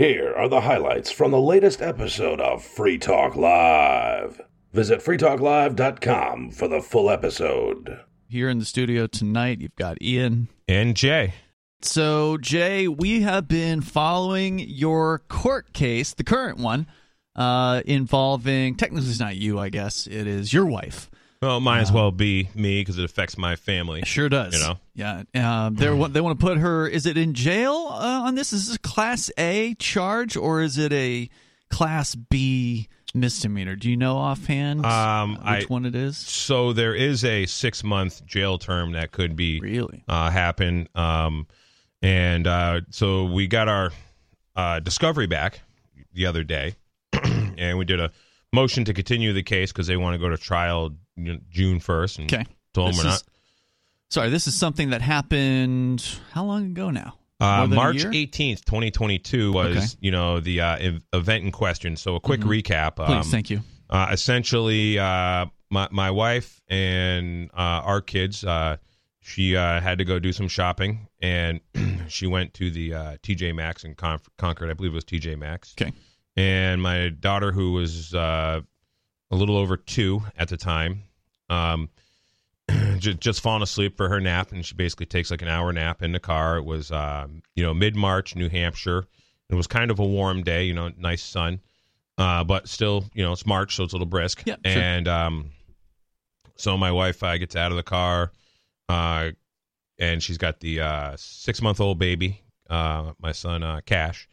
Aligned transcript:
Here 0.00 0.32
are 0.34 0.48
the 0.48 0.62
highlights 0.62 1.10
from 1.10 1.30
the 1.30 1.38
latest 1.42 1.82
episode 1.82 2.40
of 2.40 2.64
Free 2.64 2.96
Talk 2.96 3.36
Live. 3.36 4.40
Visit 4.72 5.00
freetalklive.com 5.00 6.52
for 6.52 6.68
the 6.68 6.80
full 6.80 7.10
episode. 7.10 8.00
Here 8.26 8.48
in 8.48 8.58
the 8.58 8.64
studio 8.64 9.06
tonight, 9.06 9.60
you've 9.60 9.76
got 9.76 10.00
Ian. 10.00 10.48
And 10.66 10.96
Jay. 10.96 11.34
So, 11.82 12.38
Jay, 12.38 12.88
we 12.88 13.20
have 13.20 13.46
been 13.46 13.82
following 13.82 14.58
your 14.60 15.18
court 15.28 15.74
case, 15.74 16.14
the 16.14 16.24
current 16.24 16.56
one, 16.56 16.86
uh, 17.36 17.82
involving 17.84 18.76
technically 18.76 19.06
it's 19.10 19.20
not 19.20 19.36
you, 19.36 19.58
I 19.58 19.68
guess. 19.68 20.06
It 20.06 20.26
is 20.26 20.50
your 20.50 20.64
wife. 20.64 21.10
Well, 21.42 21.56
it 21.56 21.60
might 21.60 21.80
as 21.80 21.90
well 21.90 22.10
be 22.10 22.50
me 22.54 22.82
because 22.82 22.98
it 22.98 23.04
affects 23.04 23.38
my 23.38 23.56
family. 23.56 24.02
Sure 24.04 24.28
does. 24.28 24.52
You 24.52 24.60
know? 24.60 24.78
Yeah. 24.94 25.64
Um, 25.66 25.74
they 25.74 25.86
they 26.08 26.20
want 26.20 26.38
to 26.38 26.44
put 26.46 26.58
her. 26.58 26.86
Is 26.86 27.06
it 27.06 27.16
in 27.16 27.32
jail 27.32 27.88
uh, 27.90 28.22
on 28.26 28.34
this? 28.34 28.52
Is 28.52 28.66
this 28.68 28.76
a 28.76 28.80
Class 28.80 29.30
A 29.38 29.74
charge 29.74 30.36
or 30.36 30.60
is 30.60 30.76
it 30.76 30.92
a 30.92 31.30
Class 31.70 32.14
B 32.14 32.88
misdemeanor? 33.14 33.74
Do 33.74 33.88
you 33.88 33.96
know 33.96 34.18
offhand 34.18 34.84
Um, 34.84 35.38
uh, 35.42 35.54
which 35.56 35.64
I- 35.64 35.66
one 35.68 35.86
it 35.86 35.94
is? 35.94 36.18
So 36.18 36.74
there 36.74 36.94
is 36.94 37.24
a 37.24 37.46
six 37.46 37.82
month 37.82 38.26
jail 38.26 38.58
term 38.58 38.92
that 38.92 39.10
could 39.10 39.34
be 39.34 39.60
Really? 39.60 40.04
uh, 40.08 40.28
happen. 40.30 40.88
Um, 40.94 41.46
and 42.02 42.46
uh, 42.46 42.82
so 42.90 43.24
we 43.24 43.46
got 43.46 43.66
our 43.68 43.92
uh, 44.56 44.80
discovery 44.80 45.26
back 45.26 45.60
the 46.12 46.26
other 46.26 46.44
day, 46.44 46.74
and 47.56 47.78
we 47.78 47.86
did 47.86 47.98
a 48.00 48.10
motion 48.52 48.84
to 48.84 48.92
continue 48.92 49.32
the 49.32 49.42
case 49.42 49.72
because 49.72 49.86
they 49.86 49.96
want 49.96 50.14
to 50.14 50.18
go 50.18 50.28
to 50.28 50.36
trial 50.36 50.90
June 51.50 51.80
first. 51.80 52.18
And 52.18 52.32
Okay. 52.32 52.44
told 52.74 52.88
them 52.90 52.96
This 52.96 53.04
we're 53.04 53.10
is- 53.14 53.24
Sorry, 54.10 54.28
this 54.30 54.46
is 54.48 54.56
something 54.56 54.90
that 54.90 55.02
happened 55.02 56.04
how 56.32 56.44
long 56.44 56.66
ago 56.66 56.90
now? 56.90 57.16
Uh, 57.38 57.66
March 57.68 58.04
eighteenth, 58.04 58.64
twenty 58.64 58.90
twenty 58.90 59.18
two 59.18 59.52
was 59.52 59.76
Okay. 59.76 59.86
you 60.00 60.10
know 60.10 60.40
the 60.40 60.60
uh, 60.60 60.98
event 61.12 61.44
in 61.44 61.52
question. 61.52 61.96
So 61.96 62.16
a 62.16 62.20
quick 62.20 62.40
recap. 62.40 62.96
Mm-hmm. 62.96 63.06
Please, 63.06 63.24
um, 63.26 63.30
thank 63.30 63.50
you. 63.50 63.62
uh, 63.88 64.08
essentially 64.12 64.98
uh, 64.98 65.46
my 65.70 65.88
my 65.90 66.10
wife 66.10 66.60
and 66.68 67.50
uh, 67.54 67.80
our 67.86 68.00
kids 68.02 68.44
uh, 68.44 68.76
she 69.22 69.56
uh, 69.56 69.80
had 69.80 69.98
to 69.98 70.04
go 70.04 70.18
do 70.18 70.32
some 70.32 70.48
shopping 70.48 71.06
and 71.22 71.60
she 72.08 72.26
went 72.26 72.52
to 72.54 72.70
the 72.70 72.92
uh, 72.94 73.16
TJ 73.22 73.54
Maxx 73.54 73.84
in 73.84 73.94
Con- 73.94 74.20
Concord 74.36 74.68
I 74.70 74.74
believe 74.74 74.92
it 74.92 74.96
was 74.96 75.04
TJ 75.04 75.38
Maxx 75.38 75.74
Okay. 75.80 75.92
and 76.36 76.82
my 76.82 77.08
daughter 77.10 77.52
who 77.52 77.72
was 77.72 78.12
uh, 78.14 78.60
a 79.30 79.36
little 79.36 79.56
over 79.56 79.76
two 79.78 80.20
at 80.36 80.48
the 80.48 80.56
time 80.58 81.04
um, 81.50 81.90
ju- 82.98 83.14
just 83.14 83.42
fallen 83.42 83.62
asleep 83.62 83.96
for 83.96 84.08
her 84.08 84.20
nap 84.20 84.52
and 84.52 84.64
she 84.64 84.74
basically 84.74 85.06
takes 85.06 85.30
like 85.30 85.42
an 85.42 85.48
hour 85.48 85.72
nap 85.72 86.02
in 86.02 86.12
the 86.12 86.20
car 86.20 86.56
it 86.56 86.64
was 86.64 86.90
um, 86.90 87.42
you 87.54 87.62
know 87.62 87.74
mid 87.74 87.94
March 87.96 88.34
New 88.34 88.48
Hampshire 88.48 89.04
it 89.50 89.54
was 89.54 89.66
kind 89.66 89.90
of 89.90 89.98
a 89.98 90.06
warm 90.06 90.42
day 90.42 90.64
you 90.64 90.74
know 90.74 90.90
nice 90.96 91.22
sun 91.22 91.60
uh, 92.20 92.44
but 92.44 92.68
still, 92.68 93.06
you 93.14 93.24
know, 93.24 93.32
it's 93.32 93.46
March, 93.46 93.76
so 93.76 93.84
it's 93.84 93.94
a 93.94 93.96
little 93.96 94.06
brisk. 94.06 94.42
Yeah, 94.44 94.56
sure. 94.62 94.82
And 94.82 95.08
um, 95.08 95.52
so 96.54 96.76
my 96.76 96.92
wife 96.92 97.22
uh, 97.22 97.38
gets 97.38 97.56
out 97.56 97.70
of 97.70 97.78
the 97.78 97.82
car, 97.82 98.30
uh, 98.90 99.30
and 99.98 100.22
she's 100.22 100.36
got 100.36 100.60
the 100.60 100.80
uh, 100.82 101.14
six 101.16 101.62
month 101.62 101.80
old 101.80 101.98
baby, 101.98 102.42
uh, 102.68 103.12
my 103.22 103.32
son 103.32 103.62
uh, 103.62 103.80
Cash, 103.86 104.28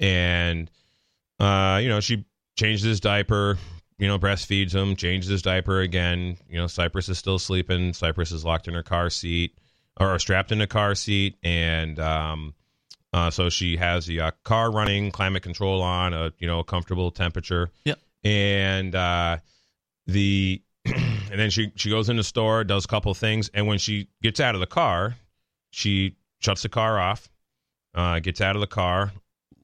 and 0.00 0.68
uh, 1.38 1.78
you 1.80 1.88
know 1.88 2.00
she 2.00 2.24
changes 2.56 2.82
his 2.82 2.98
diaper, 2.98 3.56
you 3.98 4.06
know, 4.06 4.18
breastfeeds 4.18 4.72
him, 4.74 4.96
changes 4.96 5.30
his 5.30 5.42
diaper 5.42 5.80
again. 5.80 6.36
You 6.48 6.58
know, 6.58 6.66
Cypress 6.66 7.08
is 7.08 7.18
still 7.18 7.38
sleeping. 7.38 7.92
Cypress 7.92 8.32
is 8.32 8.44
locked 8.44 8.68
in 8.68 8.74
her 8.74 8.82
car 8.82 9.10
seat 9.10 9.58
or 10.00 10.18
strapped 10.18 10.52
in 10.52 10.60
a 10.60 10.66
car 10.66 10.94
seat, 10.94 11.36
and 11.42 11.98
um, 11.98 12.54
uh, 13.12 13.30
so 13.30 13.48
she 13.50 13.76
has 13.76 14.06
the 14.06 14.20
uh, 14.20 14.30
car 14.44 14.70
running, 14.70 15.10
climate 15.10 15.42
control 15.42 15.82
on, 15.82 16.14
a 16.14 16.32
you 16.38 16.46
know 16.46 16.60
a 16.60 16.64
comfortable 16.64 17.10
temperature. 17.10 17.70
Yep. 17.84 17.98
And 18.24 18.94
uh, 18.94 19.38
the 20.06 20.62
and 20.84 21.38
then 21.38 21.50
she 21.50 21.72
she 21.74 21.90
goes 21.90 22.08
in 22.08 22.16
the 22.16 22.24
store, 22.24 22.64
does 22.64 22.84
a 22.84 22.88
couple 22.88 23.12
things, 23.14 23.50
and 23.54 23.66
when 23.66 23.78
she 23.78 24.08
gets 24.22 24.40
out 24.40 24.54
of 24.54 24.60
the 24.60 24.66
car, 24.66 25.16
she 25.70 26.16
shuts 26.40 26.62
the 26.62 26.68
car 26.68 26.98
off, 26.98 27.28
uh, 27.94 28.20
gets 28.20 28.40
out 28.40 28.56
of 28.56 28.60
the 28.60 28.66
car, 28.66 29.12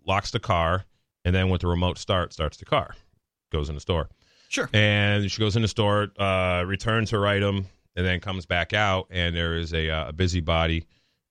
locks 0.07 0.33
the 0.33 0.41
car, 0.41 0.85
and 1.25 1.35
then 1.35 1.49
with 1.49 1.61
the 1.61 1.69
remote 1.69 1.99
start 1.99 2.33
starts 2.33 2.57
the 2.57 2.65
car, 2.65 2.97
goes 3.53 3.69
in 3.69 3.75
the 3.75 3.81
store, 3.81 4.09
Sure. 4.55 4.71
and 4.73 5.29
she 5.31 5.41
goes 5.41 5.57
in 5.57 5.63
the 5.63 5.69
store, 5.69 6.13
uh, 6.19 6.63
returns 6.67 7.11
her 7.11 7.27
item, 7.27 7.67
and 7.97 8.07
then 8.07 8.21
comes 8.21 8.47
back 8.47 8.73
out, 8.73 9.09
and 9.11 9.35
there 9.35 9.57
is 9.57 9.75
a, 9.75 9.91
uh, 9.91 10.09
a 10.11 10.13
busybody 10.13 10.87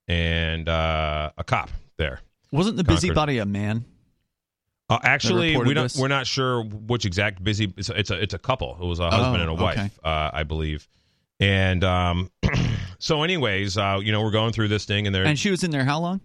and 0.09 0.67
uh, 0.67 1.31
a 1.38 1.44
cop 1.45 1.69
there. 1.97 2.19
Wasn't 2.51 2.75
the 2.75 2.84
Concord. 2.84 2.95
busybody 3.01 3.38
a 3.38 3.45
man? 3.45 3.85
Uh, 4.89 5.00
actually, 5.03 5.56
we 5.56 5.73
don't. 5.73 5.85
this? 5.85 5.97
We're 5.97 6.09
not 6.09 6.28
sure 6.28 6.63
which 6.66 7.06
exact 7.06 7.41
busy. 7.44 7.73
It's 7.78 7.89
a, 7.89 7.97
it's 7.97 8.11
a 8.11 8.22
it's 8.22 8.34
a 8.34 8.38
couple. 8.38 8.78
It 8.81 8.85
was 8.85 9.00
a 9.00 9.09
husband 9.09 9.38
Oh, 9.38 9.50
and 9.50 9.50
a 9.50 9.63
wife, 9.63 9.78
okay. 9.78 9.90
uh, 10.03 10.29
I 10.34 10.44
believe. 10.44 10.88
And 11.40 11.84
um, 11.85 12.29
so, 13.00 13.23
anyways, 13.23 13.78
uh, 13.78 14.00
you 14.03 14.11
know, 14.11 14.22
we're 14.22 14.31
going 14.31 14.51
through 14.51 14.67
this 14.67 14.84
thing, 14.85 15.07
and 15.07 15.16
they're 15.16 15.25
And 15.25 15.40
she 15.40 15.50
was 15.50 15.63
in 15.63 15.72
there 15.72 15.85
how 15.85 16.00
long? 16.00 16.22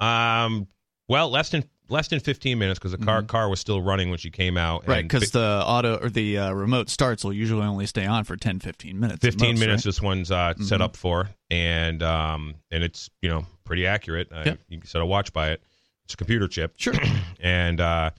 um, 0.00 0.66
well, 1.08 1.30
less 1.30 1.50
than 1.50 1.64
less 1.90 2.08
than 2.08 2.20
fifteen 2.20 2.58
minutes 2.58 2.78
because 2.78 2.92
the 2.92 2.98
car 2.98 3.22
car 3.22 3.48
was 3.48 3.60
still 3.60 3.82
running 3.82 4.08
when 4.10 4.18
she 4.18 4.30
came 4.30 4.56
out. 4.56 4.82
Mm-hmm. 4.82 4.90
Right, 4.90 5.02
because 5.02 5.30
the 5.32 5.62
auto 5.64 5.96
or 5.98 6.08
the 6.10 6.38
uh, 6.38 6.52
remote 6.52 6.88
starts 6.88 7.24
will 7.24 7.32
usually 7.32 7.62
only 7.66 7.86
stay 7.86 8.06
on 8.06 8.24
for 8.24 8.36
10, 8.36 8.60
15 8.60 8.98
minutes. 8.98 9.20
15 9.20 9.50
most, 9.50 9.60
minutes 9.60 9.70
right? 9.70 9.78
Mm-hmm. 9.80 9.88
this 9.88 10.02
one's 10.02 10.30
uh, 10.30 10.54
set 10.60 10.80
up 10.80 10.96
for 10.96 11.28
and 11.50 12.02
um 12.02 12.54
and 12.70 12.84
it's 12.84 13.10
you 13.22 13.28
know 13.28 13.44
pretty 13.64 13.86
accurate 13.86 14.28
uh, 14.32 14.42
Yep. 14.46 14.58
you 14.68 14.78
can 14.78 14.86
set 14.88 15.00
a 15.02 15.06
watch 15.06 15.32
by 15.32 15.50
it 15.50 15.62
it's 16.04 16.14
a 16.14 16.16
computer 16.16 16.46
chip 16.48 16.74
Sure. 16.76 16.94
and 17.40 17.80
uh 17.80 18.10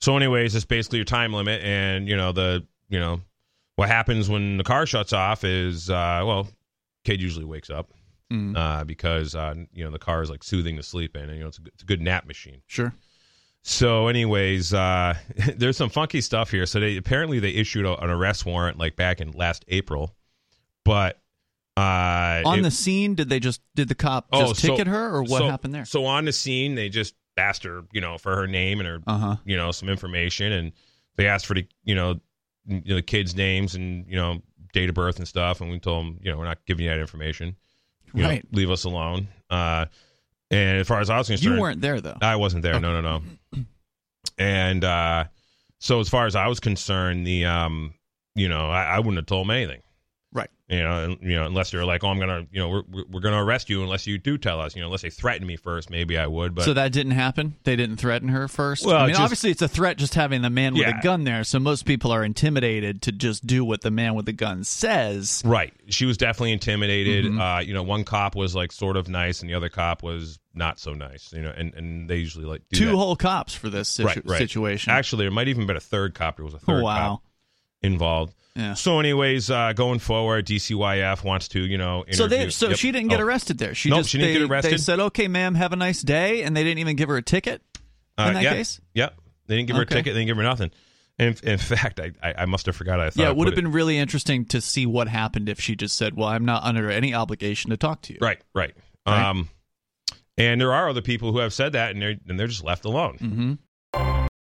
so 0.00 0.16
anyways 0.16 0.54
it's 0.56 0.64
basically 0.64 0.98
your 0.98 1.04
time 1.04 1.32
limit 1.32 1.62
and 1.62 2.08
you 2.08 2.16
know 2.16 2.32
the 2.32 2.64
you 2.88 2.98
know 2.98 3.20
what 3.76 3.88
happens 3.88 4.28
when 4.28 4.56
the 4.56 4.64
car 4.64 4.84
shuts 4.86 5.12
off 5.12 5.44
is 5.44 5.88
uh 5.90 6.22
well 6.26 6.48
kid 7.04 7.20
usually 7.22 7.44
wakes 7.44 7.70
up 7.70 7.90
Mm, 8.32 8.56
uh 8.56 8.82
because 8.84 9.34
uh 9.34 9.54
you 9.74 9.84
know 9.84 9.90
the 9.90 9.98
car 9.98 10.22
is 10.22 10.30
like 10.30 10.42
soothing 10.42 10.76
to 10.76 10.82
sleep 10.82 11.16
in 11.16 11.24
and 11.24 11.34
you 11.34 11.40
know 11.40 11.48
it's 11.48 11.58
a, 11.58 11.62
it's 11.66 11.82
a 11.82 11.86
good 11.86 12.00
nap 12.00 12.26
machine 12.26 12.62
sure. 12.66 12.94
So, 13.62 14.08
anyways, 14.08 14.74
uh, 14.74 15.14
there's 15.56 15.76
some 15.76 15.88
funky 15.90 16.20
stuff 16.20 16.50
here. 16.50 16.66
So, 16.66 16.80
they 16.80 16.96
apparently 16.96 17.38
they 17.38 17.50
issued 17.50 17.86
a, 17.86 17.96
an 18.02 18.10
arrest 18.10 18.44
warrant 18.44 18.78
like 18.78 18.96
back 18.96 19.20
in 19.20 19.30
last 19.32 19.64
April, 19.68 20.14
but 20.84 21.20
uh, 21.76 22.42
On 22.44 22.58
it- 22.58 22.62
the 22.62 22.70
scene, 22.70 23.14
did 23.14 23.28
they 23.28 23.40
just 23.40 23.60
did 23.74 23.88
the 23.88 23.94
cop 23.94 24.26
oh, 24.32 24.48
just 24.48 24.60
so- 24.60 24.68
ticket 24.68 24.86
her, 24.88 25.14
or 25.16 25.22
what 25.22 25.38
so- 25.38 25.48
happened 25.48 25.74
there? 25.74 25.84
So 25.84 26.04
on 26.04 26.24
the 26.24 26.32
scene, 26.32 26.74
they 26.74 26.88
just 26.88 27.14
asked 27.38 27.64
her, 27.64 27.82
you 27.92 28.00
know, 28.00 28.18
for 28.18 28.36
her 28.36 28.46
name 28.46 28.78
and 28.80 28.86
her, 28.88 28.98
Uh 29.06 29.18
huh. 29.18 29.36
you 29.44 29.56
know, 29.56 29.70
some 29.72 29.88
information, 29.88 30.52
and 30.52 30.72
they 31.16 31.26
asked 31.26 31.46
for 31.46 31.54
the, 31.54 31.66
you 31.84 31.94
know, 31.94 32.20
you 32.66 32.82
know, 32.86 32.94
the 32.96 33.02
kids' 33.02 33.34
names 33.34 33.74
and 33.74 34.06
you 34.06 34.16
know, 34.16 34.42
date 34.74 34.88
of 34.88 34.94
birth 34.94 35.16
and 35.18 35.26
stuff, 35.26 35.60
and 35.60 35.70
we 35.70 35.78
told 35.78 36.04
them, 36.04 36.18
you 36.22 36.30
know, 36.30 36.36
we're 36.38 36.44
not 36.44 36.58
giving 36.66 36.84
you 36.84 36.90
that 36.90 36.98
information. 37.00 37.56
You 38.14 38.22
know, 38.22 38.28
Right. 38.28 38.46
leave 38.52 38.70
us 38.70 38.84
alone. 38.84 39.28
Uh, 39.48 39.86
and 40.52 40.78
as 40.78 40.86
far 40.86 41.00
as 41.00 41.10
I 41.10 41.18
was 41.18 41.28
concerned, 41.28 41.54
You 41.56 41.60
weren't 41.60 41.80
there 41.80 42.00
though. 42.00 42.16
I 42.20 42.36
wasn't 42.36 42.62
there. 42.62 42.78
No, 42.78 43.00
no, 43.00 43.00
no. 43.00 43.22
And 44.38 44.82
uh, 44.84 45.24
so, 45.78 46.00
as 46.00 46.08
far 46.08 46.26
as 46.26 46.34
I 46.36 46.46
was 46.46 46.58
concerned, 46.60 47.26
the 47.26 47.44
um, 47.44 47.94
you 48.34 48.48
know, 48.48 48.70
I, 48.70 48.84
I 48.84 48.98
wouldn't 48.98 49.16
have 49.16 49.26
told 49.26 49.46
them 49.46 49.50
anything. 49.50 49.82
You 50.72 50.82
know, 50.82 51.04
and, 51.04 51.18
you 51.20 51.36
know, 51.36 51.44
unless 51.44 51.70
they're 51.70 51.84
like, 51.84 52.02
"Oh, 52.02 52.08
I'm 52.08 52.18
gonna, 52.18 52.46
you 52.50 52.58
know, 52.58 52.68
we're 52.70 53.04
we're- 53.10 53.20
gonna 53.20 53.44
arrest 53.44 53.68
you 53.68 53.82
unless 53.82 54.06
you 54.06 54.16
do 54.16 54.38
tell 54.38 54.58
us." 54.58 54.74
You 54.74 54.80
know, 54.80 54.86
unless 54.86 55.02
they 55.02 55.10
threaten 55.10 55.46
me 55.46 55.56
first, 55.56 55.90
maybe 55.90 56.16
I 56.16 56.26
would. 56.26 56.54
But 56.54 56.64
so 56.64 56.72
that 56.72 56.92
didn't 56.92 57.12
happen. 57.12 57.56
They 57.64 57.76
didn't 57.76 57.98
threaten 57.98 58.28
her 58.28 58.48
first. 58.48 58.86
Well, 58.86 58.96
I 58.96 59.00
mean, 59.02 59.10
just- 59.10 59.20
obviously, 59.20 59.50
it's 59.50 59.60
a 59.60 59.68
threat 59.68 59.98
just 59.98 60.14
having 60.14 60.40
the 60.40 60.48
man 60.48 60.72
with 60.72 60.82
Yeah. 60.82 60.98
a 60.98 61.02
gun 61.02 61.24
there. 61.24 61.44
So 61.44 61.58
most 61.58 61.84
people 61.84 62.10
are 62.10 62.24
intimidated 62.24 63.02
to 63.02 63.12
just 63.12 63.46
do 63.46 63.64
what 63.66 63.82
the 63.82 63.90
man 63.90 64.14
with 64.14 64.24
the 64.24 64.32
gun 64.32 64.64
says. 64.64 65.42
right, 65.44 65.74
she 65.88 66.06
was 66.06 66.16
definitely 66.16 66.52
intimidated. 66.52 67.26
Mm-hmm. 67.26 67.40
Uh, 67.40 67.60
you 67.60 67.74
know, 67.74 67.82
one 67.82 68.04
cop 68.04 68.34
was 68.34 68.54
like 68.54 68.72
sort 68.72 68.96
of 68.96 69.08
nice, 69.08 69.40
and 69.42 69.50
the 69.50 69.54
other 69.54 69.68
cop 69.68 70.02
was 70.02 70.38
not 70.54 70.80
so 70.80 70.94
nice. 70.94 71.32
You 71.34 71.42
know, 71.42 71.52
and 71.54 71.74
and 71.74 72.08
they 72.08 72.16
usually 72.16 72.46
like 72.46 72.62
do 72.70 72.78
Two 72.78 72.86
that. 72.86 72.96
whole 72.96 73.16
cops 73.16 73.54
for 73.54 73.68
this 73.68 73.88
situ- 73.88 74.06
right, 74.06 74.22
right. 74.24 74.38
situation. 74.38 74.90
Actually, 74.90 75.24
there 75.24 75.30
might 75.30 75.48
even 75.48 75.66
been 75.66 75.76
a 75.76 75.80
third 75.80 76.14
cop. 76.14 76.36
There 76.36 76.44
was 76.46 76.54
a 76.54 76.58
oh, 76.58 76.60
third 76.66 76.82
wow. 76.82 76.96
cop 76.96 77.22
involved. 77.82 78.34
Yeah. 78.54 78.74
So, 78.74 79.00
anyways, 79.00 79.50
uh, 79.50 79.72
going 79.72 79.98
forward, 79.98 80.44
DCYF 80.46 81.24
wants 81.24 81.48
to, 81.48 81.60
you 81.60 81.78
know, 81.78 82.04
So 82.12 82.26
they, 82.26 82.50
so 82.50 82.68
Yep. 82.68 82.78
she 82.78 82.92
didn't 82.92 83.08
get 83.08 83.20
Oh. 83.20 83.24
arrested 83.24 83.56
there. 83.58 83.74
She 83.74 83.88
Nope, 83.88 84.00
just 84.00 84.10
she 84.10 84.18
didn't 84.18 84.34
they, 84.34 84.40
get 84.40 84.50
arrested. 84.50 84.72
They 84.74 84.76
said, 84.78 85.00
"Okay, 85.00 85.26
ma'am, 85.28 85.54
have 85.54 85.72
a 85.72 85.76
nice 85.76 86.02
day," 86.02 86.42
and 86.42 86.54
they 86.56 86.62
didn't 86.62 86.78
even 86.80 86.96
give 86.96 87.08
her 87.08 87.16
a 87.16 87.22
ticket. 87.22 87.62
Uh, 88.18 88.24
in 88.28 88.34
that 88.34 88.42
yeah, 88.42 88.52
case? 88.52 88.78
Yep. 88.94 89.14
They 89.46 89.56
didn't 89.56 89.68
give 89.68 89.76
her 89.76 89.82
Okay. 89.82 89.94
a 89.94 89.98
ticket. 89.98 90.12
They 90.14 90.20
didn't 90.20 90.26
give 90.28 90.36
her 90.36 90.42
nothing. 90.42 90.70
In, 91.18 91.34
in 91.42 91.56
fact, 91.58 91.98
I, 91.98 92.12
I, 92.22 92.34
I 92.42 92.44
must 92.44 92.66
have 92.66 92.76
forgot. 92.76 93.00
I 93.00 93.08
thought 93.10 93.22
Yeah, 93.22 93.30
it 93.30 93.36
would 93.36 93.46
have 93.48 93.56
been 93.56 93.72
really 93.72 93.96
interesting 93.96 94.44
to 94.46 94.60
see 94.60 94.84
what 94.84 95.08
happened 95.08 95.48
if 95.48 95.58
she 95.58 95.74
just 95.74 95.96
said, 95.96 96.14
"Well, 96.14 96.28
I'm 96.28 96.44
not 96.44 96.62
under 96.62 96.90
any 96.90 97.14
obligation 97.14 97.70
to 97.70 97.78
talk 97.78 98.02
to 98.02 98.12
you." 98.12 98.18
right, 98.20 98.40
right. 98.54 98.74
Right. 99.06 99.30
Um, 99.30 99.48
and 100.38 100.60
there 100.60 100.72
are 100.74 100.88
other 100.90 101.00
people 101.02 101.32
who 101.32 101.38
have 101.38 101.52
said 101.54 101.72
that, 101.72 101.92
and 101.92 102.02
they're 102.02 102.16
and 102.28 102.38
they're 102.38 102.46
just 102.48 102.64
left 102.64 102.84
alone. 102.84 103.16
Mm-hmm. 103.18 103.52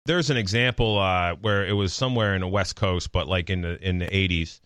There's 0.05 0.29
an 0.29 0.37
example 0.37 0.99
uh, 0.99 1.35
where 1.35 1.65
it 1.65 1.73
was 1.73 1.93
somewhere 1.93 2.35
in 2.35 2.41
the 2.41 2.47
West 2.47 2.75
Coast, 2.75 3.11
but 3.11 3.27
like 3.27 3.49
in 3.49 3.61
the 3.61 3.81
in 3.87 3.99
the 3.99 4.07
80s, 4.07 4.59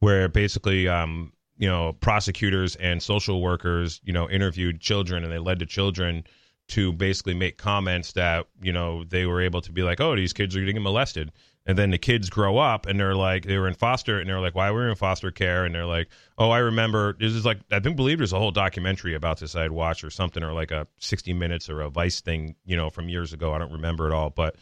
where 0.00 0.28
basically, 0.28 0.88
um, 0.88 1.32
you 1.58 1.68
know, 1.68 1.92
prosecutors 2.00 2.74
and 2.76 3.02
social 3.02 3.40
workers, 3.40 4.00
you 4.04 4.12
know, 4.12 4.28
interviewed 4.28 4.80
children, 4.80 5.22
and 5.22 5.32
they 5.32 5.38
led 5.38 5.60
the 5.60 5.66
children 5.66 6.24
to 6.68 6.92
basically 6.92 7.34
make 7.34 7.58
comments 7.58 8.12
that 8.12 8.46
you 8.62 8.72
know 8.72 9.04
they 9.04 9.26
were 9.26 9.40
able 9.40 9.60
to 9.60 9.72
be 9.72 9.82
like, 9.82 10.00
oh, 10.00 10.16
these 10.16 10.32
kids 10.32 10.56
are 10.56 10.60
getting 10.60 10.82
molested, 10.82 11.30
and 11.66 11.78
then 11.78 11.90
the 11.90 11.98
kids 11.98 12.30
grow 12.30 12.58
up 12.58 12.86
and 12.86 12.98
they're 12.98 13.14
like, 13.14 13.44
they 13.44 13.58
were 13.58 13.68
in 13.68 13.74
foster, 13.74 14.18
and 14.18 14.28
they're 14.28 14.40
like, 14.40 14.54
why 14.54 14.70
were 14.70 14.84
we 14.84 14.90
in 14.90 14.96
foster 14.96 15.30
care? 15.30 15.64
And 15.64 15.74
they're 15.74 15.86
like, 15.86 16.08
oh, 16.38 16.50
I 16.50 16.58
remember. 16.58 17.14
This 17.20 17.32
is 17.32 17.44
like 17.44 17.58
I 17.70 17.80
think 17.80 17.96
believe 17.96 18.18
there's 18.18 18.32
a 18.32 18.38
whole 18.38 18.50
documentary 18.50 19.14
about 19.14 19.38
this 19.38 19.54
I'd 19.54 19.70
watch 19.70 20.02
or 20.02 20.10
something, 20.10 20.42
or 20.42 20.52
like 20.52 20.70
a 20.70 20.86
60 20.98 21.32
Minutes 21.34 21.68
or 21.68 21.82
a 21.82 21.90
Vice 21.90 22.20
thing, 22.20 22.56
you 22.64 22.76
know, 22.76 22.90
from 22.90 23.08
years 23.08 23.32
ago. 23.32 23.52
I 23.52 23.58
don't 23.58 23.72
remember 23.72 24.06
it 24.08 24.12
all, 24.12 24.30
but 24.30 24.56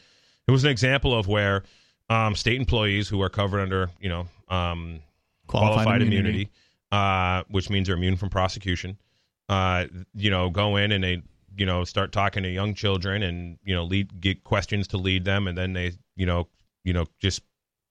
it 0.49 0.51
was 0.51 0.65
an 0.65 0.71
example 0.71 1.17
of 1.17 1.29
where 1.29 1.63
um, 2.09 2.35
state 2.35 2.59
employees 2.59 3.09
who 3.09 3.21
are 3.23 3.29
covered 3.29 3.61
under, 3.61 3.91
you 4.01 4.09
know, 4.09 4.27
um, 4.49 5.01
Qualified 5.47 5.75
qualified, 5.75 6.03
immunity. 6.03 6.29
immunity, 6.29 6.51
uh, 6.93 7.43
which 7.49 7.71
means 7.71 7.87
they're 7.87 7.97
immune 7.97 8.17
from 8.17 8.31
prosecution. 8.31 8.99
Uh, 9.49 9.87
you 10.15 10.31
know, 10.31 10.51
go 10.51 10.77
in 10.77 10.93
and 10.93 11.03
they, 11.03 11.23
you 11.57 11.65
know, 11.65 11.85
start 11.85 12.13
talking 12.13 12.43
to 12.43 12.51
young 12.51 12.75
children 12.75 13.23
and 13.23 13.59
you 13.65 13.75
know, 13.75 13.85
lead 13.85 14.21
get 14.21 14.45
questions 14.45 14.87
to 14.89 14.99
lead 14.99 15.25
them, 15.25 15.49
and 15.49 15.57
then 15.57 15.73
they, 15.73 15.93
you 16.17 16.27
know, 16.27 16.49
you 16.85 16.93
know, 16.93 17.07
just 17.19 17.43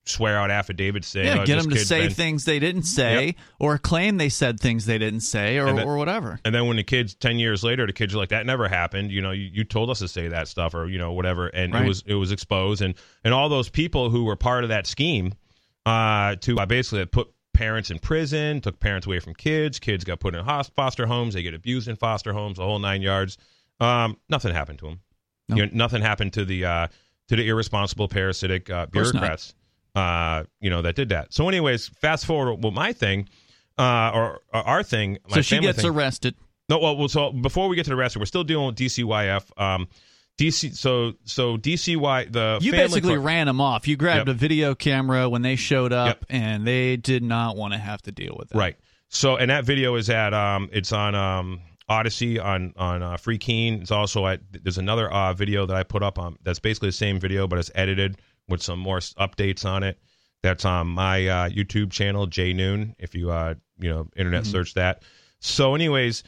swear 0.10 0.38
out 0.38 0.50
affidavits 0.52 1.08
saying, 1.08 1.28
Yeah, 1.28 1.42
oh, 1.42 1.46
get 1.46 1.62
them 1.62 1.70
to 1.72 1.80
say 1.80 2.04
been- 2.08 2.14
things 2.14 2.46
they 2.46 2.60
didn't 2.60 2.84
say, 2.84 3.36
or 3.60 3.78
claim 3.78 4.18
they 4.18 4.30
said 4.30 4.60
things 4.60 4.86
they 4.86 4.98
didn't 4.98 5.22
say, 5.22 5.58
or, 5.58 5.74
then- 5.74 5.88
or 5.88 5.98
whatever. 5.98 6.40
And 6.46 6.54
then 6.56 6.68
when 6.68 6.78
the 6.78 6.84
kids 6.84 7.14
ten 7.16 7.40
years 7.40 7.64
later, 7.64 7.86
the 7.86 7.94
kids 7.94 8.14
are 8.16 8.18
like, 8.18 8.30
"That 8.30 8.46
never 8.46 8.68
happened." 8.68 9.12
You 9.12 9.22
know, 9.22 9.32
you, 9.32 9.50
you 9.54 9.64
told 9.64 9.90
us 9.90 10.00
to 10.00 10.08
say 10.08 10.28
that 10.30 10.48
stuff, 10.48 10.74
or 10.74 10.88
you 10.88 10.98
know, 10.98 11.12
whatever. 11.14 11.48
And 11.48 11.74
Right. 11.74 11.86
it 11.86 11.88
was 11.88 12.04
it 12.06 12.16
was 12.16 12.32
exposed, 12.32 12.82
and 12.82 12.96
and 13.24 13.34
all 13.34 13.50
those 13.50 13.70
people 13.70 14.10
who 14.10 14.24
were 14.26 14.36
part 14.36 14.64
of 14.64 14.70
that 14.70 14.88
scheme 14.88 15.34
uh, 15.86 16.36
to 16.42 16.58
uh, 16.58 16.66
basically 16.66 17.06
put 17.06 17.30
parents 17.54 17.90
in 17.90 17.98
prison, 18.00 18.62
took 18.62 18.80
parents 18.80 19.08
away 19.08 19.20
from 19.20 19.34
kids. 19.34 19.80
Kids 19.80 20.04
got 20.04 20.20
put 20.20 20.36
in 20.36 20.44
foster 20.76 21.08
homes. 21.08 21.34
They 21.34 21.42
get 21.44 21.54
abused 21.54 21.88
in 21.88 21.96
foster 21.96 22.34
homes, 22.34 22.58
the 22.58 22.64
whole 22.64 22.80
nine 22.80 23.02
yards. 23.02 23.38
Um, 23.80 24.18
nothing 24.30 24.54
happened 24.54 24.80
to 24.80 24.86
them. 24.86 25.00
No. 25.50 25.56
You 25.56 25.66
know, 25.66 25.70
nothing 25.74 26.02
happened 26.02 26.34
to 26.34 26.46
the 26.46 26.66
uh, 26.66 26.88
to 27.30 27.36
the 27.36 27.48
irresponsible, 27.48 28.08
parasitic 28.08 28.70
uh, 28.70 28.86
bureaucrats. 28.88 29.54
Uh, 29.98 30.44
you 30.60 30.70
know 30.70 30.82
that 30.82 30.96
did 30.96 31.10
that. 31.10 31.34
So, 31.34 31.48
anyways, 31.48 31.88
fast 31.88 32.26
forward. 32.26 32.62
Well, 32.64 32.72
my 32.72 32.94
thing, 32.94 33.28
uh, 33.78 34.12
or, 34.14 34.40
or 34.54 34.62
our 34.68 34.84
thing. 34.84 35.18
My 35.30 35.36
So 35.38 35.42
she 35.42 35.60
gets 35.60 35.82
thing, 35.82 35.92
arrested. 35.92 36.36
no, 36.70 36.78
well, 36.80 36.96
well, 36.98 37.08
so 37.08 37.32
before 37.32 37.68
we 37.68 37.76
get 37.76 37.84
to 37.86 37.90
the 37.90 37.96
rest, 37.96 38.16
we're 38.18 38.26
still 38.26 38.44
dealing 38.44 38.68
with 38.68 38.76
DCYF. 38.76 39.44
Um, 39.60 39.88
DC, 40.40 40.76
so 40.76 41.14
so 41.24 41.58
DCY 41.58 42.32
the 42.32 42.60
You 42.62 42.72
basically 42.72 43.16
court- 43.16 43.22
ran 43.22 43.48
them 43.48 43.60
off. 43.60 43.88
You 43.88 43.96
grabbed 43.98 44.28
Yep. 44.28 44.36
a 44.36 44.38
video 44.38 44.76
camera 44.76 45.28
when 45.30 45.42
they 45.42 45.56
showed 45.56 45.92
up, 45.94 46.18
Yep. 46.20 46.26
and 46.30 46.68
they 46.68 46.96
did 46.98 47.24
not 47.24 47.56
want 47.58 47.74
to 47.74 47.80
have 47.80 48.02
to 48.04 48.12
deal 48.12 48.36
with 48.38 48.50
that. 48.50 48.58
right. 48.58 48.76
So 49.10 49.38
and 49.38 49.50
that 49.50 49.66
video 49.66 49.96
is 49.96 50.10
at 50.12 50.34
um, 50.36 50.70
it's 50.72 50.92
on 50.92 51.16
um 51.16 51.62
Odysee 51.90 52.38
on 52.38 52.74
on 52.78 53.02
uh, 53.02 53.18
Free 53.18 53.40
Keene. 53.40 53.82
It's 53.82 53.90
also 53.90 54.28
at 54.28 54.42
there's 54.52 54.78
another 54.78 55.12
uh 55.12 55.34
video 55.34 55.66
that 55.66 55.76
I 55.76 55.82
put 55.82 56.04
up 56.04 56.20
on 56.20 56.38
that's 56.44 56.60
basically 56.60 56.90
the 56.90 56.94
same 57.06 57.20
video 57.20 57.48
but 57.48 57.58
it's 57.58 57.72
edited 57.74 58.18
with 58.48 58.62
some 58.62 58.80
more 58.80 59.00
updates 59.00 59.66
on 59.66 59.84
it. 59.84 60.00
That's 60.44 60.66
on 60.66 60.88
my 60.88 61.28
uh, 61.28 61.50
YouTube 61.50 61.92
channel 61.92 62.28
Jay 62.28 62.54
Noone. 62.54 62.96
If 63.00 63.16
you 63.16 63.32
uh 63.32 63.56
you 63.80 63.90
know 63.90 64.08
internet 64.16 64.46
search 64.46 64.74
that. 64.76 65.04
So, 65.40 65.76
anyways, 65.76 66.24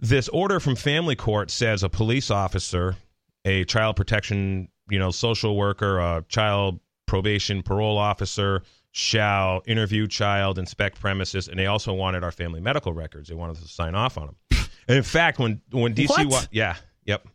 this 0.00 0.28
order 0.28 0.58
from 0.60 0.74
family 0.76 1.16
court 1.16 1.50
says 1.50 1.82
a 1.82 1.88
police 1.88 2.30
officer, 2.30 2.96
a 3.44 3.64
child 3.64 3.96
protection, 3.96 4.68
you 4.90 4.98
know, 4.98 5.10
social 5.10 5.56
worker, 5.56 5.98
a 5.98 6.24
child 6.28 6.80
probation 7.06 7.62
parole 7.62 7.98
officer 7.98 8.62
shall 8.92 9.62
interview 9.66 10.06
child, 10.06 10.58
inspect 10.58 11.00
premises, 11.00 11.48
and 11.48 11.58
they 11.58 11.66
also 11.66 11.94
wanted 11.94 12.24
our 12.24 12.32
family 12.32 12.60
medical 12.60 12.92
records. 12.92 13.28
They 13.28 13.34
wanted 13.34 13.56
us 13.56 13.62
to 13.62 13.68
sign 13.68 13.94
off 13.94 14.18
on 14.18 14.26
them. 14.50 14.66
And 14.88 14.96
in 14.96 15.02
fact, 15.02 15.38
when 15.38 15.60
when 15.70 15.94
DC, 15.94 16.08
What? 16.26 16.48
yeah, 16.50 16.76
yep. 17.04 17.26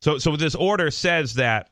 So 0.00 0.18
so 0.18 0.36
this 0.36 0.54
order 0.54 0.90
says 0.90 1.34
that 1.34 1.70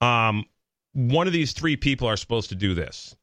um, 0.00 0.44
one 0.92 1.26
of 1.26 1.32
these 1.32 1.52
three 1.52 1.76
people 1.76 2.06
are 2.08 2.16
supposed 2.16 2.48
to 2.48 2.54
do 2.54 2.74
this 2.74 3.14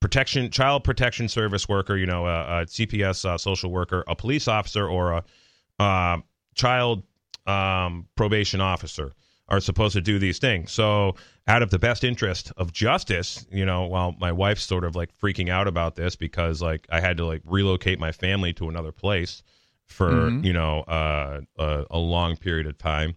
protection 0.00 0.50
child 0.50 0.84
protection 0.84 1.28
service 1.28 1.66
worker 1.68 1.96
you 1.96 2.04
know 2.06 2.26
a, 2.26 2.62
a 2.62 2.66
cps 2.66 3.24
uh, 3.24 3.38
social 3.38 3.70
worker 3.70 4.04
a 4.06 4.14
police 4.14 4.46
officer 4.46 4.86
or 4.86 5.12
a 5.12 5.24
uh, 5.78 6.18
child 6.54 7.02
um, 7.46 8.06
probation 8.14 8.60
officer 8.60 9.12
are 9.48 9.60
supposed 9.60 9.94
to 9.94 10.00
do 10.02 10.18
these 10.18 10.38
things 10.38 10.70
so 10.72 11.14
out 11.46 11.62
of 11.62 11.70
the 11.70 11.78
best 11.78 12.04
interest 12.04 12.52
of 12.58 12.72
justice 12.72 13.46
you 13.50 13.64
know 13.64 13.82
while 13.86 14.14
my 14.18 14.30
wife's 14.32 14.62
sort 14.62 14.84
of 14.84 14.94
like 14.94 15.10
freaking 15.18 15.48
out 15.48 15.66
about 15.66 15.94
this 15.96 16.16
because 16.16 16.60
like 16.60 16.86
i 16.90 17.00
had 17.00 17.16
to 17.16 17.24
like 17.24 17.40
relocate 17.44 17.98
my 17.98 18.12
family 18.12 18.52
to 18.52 18.68
another 18.68 18.92
place 18.92 19.42
for 19.86 20.30
Mhm. 20.30 20.44
you 20.44 20.52
know 20.52 20.80
uh, 20.80 21.40
a, 21.58 21.84
a 21.90 21.98
long 21.98 22.36
period 22.36 22.66
of 22.66 22.76
time 22.78 23.16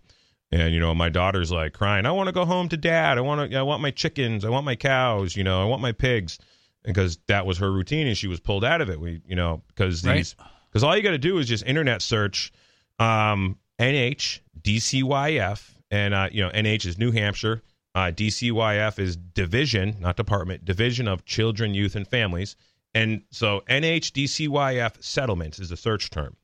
and 0.51 0.73
you 0.73 0.79
know 0.79 0.93
my 0.93 1.09
daughter's 1.09 1.51
like 1.51 1.73
crying 1.73 2.05
i 2.05 2.11
want 2.11 2.27
to 2.27 2.33
go 2.33 2.45
home 2.45 2.69
to 2.69 2.77
dad. 2.77 3.17
I 3.17 3.21
want 3.21 3.51
to 3.51 3.57
i 3.57 3.61
want 3.61 3.81
my 3.81 3.91
chickens. 3.91 4.45
I 4.45 4.49
want 4.49 4.65
my 4.65 4.75
cows 4.75 5.35
you 5.35 5.43
know 5.43 5.61
i 5.61 5.65
want 5.65 5.81
my 5.81 5.91
pigs. 5.91 6.39
Because 6.83 7.17
that 7.27 7.45
was 7.45 7.57
her 7.57 7.69
routine 7.69 8.07
and 8.07 8.17
she 8.17 8.27
was 8.27 8.39
pulled 8.39 8.63
out 8.63 8.79
of 8.79 8.89
it. 8.89 8.97
We 8.97 9.21
you 9.27 9.35
know 9.35 9.61
because 9.67 10.03
these 10.03 10.35
because 10.69 10.83
all 10.83 10.95
you 10.95 11.03
got 11.03 11.11
to 11.11 11.17
do 11.17 11.37
is 11.37 11.47
just 11.47 11.65
internet 11.65 12.01
search 12.01 12.53
um 12.97 13.57
nh 13.79 14.39
dcyf 14.61 15.71
and 15.91 16.13
uh 16.13 16.29
you 16.31 16.41
know 16.43 16.49
nh 16.51 16.85
is 16.85 16.97
new 16.97 17.11
hampshire. 17.11 17.61
Uh 17.93 18.11
dcyf 18.15 18.99
is 18.99 19.17
division 19.17 19.97
not 19.99 20.15
department 20.15 20.63
division 20.63 21.09
of 21.09 21.25
children 21.25 21.73
youth 21.73 21.95
and 21.97 22.07
families. 22.07 22.55
And 22.93 23.21
so 23.31 23.61
NHDCYF 23.69 25.03
settlements 25.03 25.59
is 25.59 25.69
the 25.69 25.77
search 25.77 26.09
term. 26.09 26.35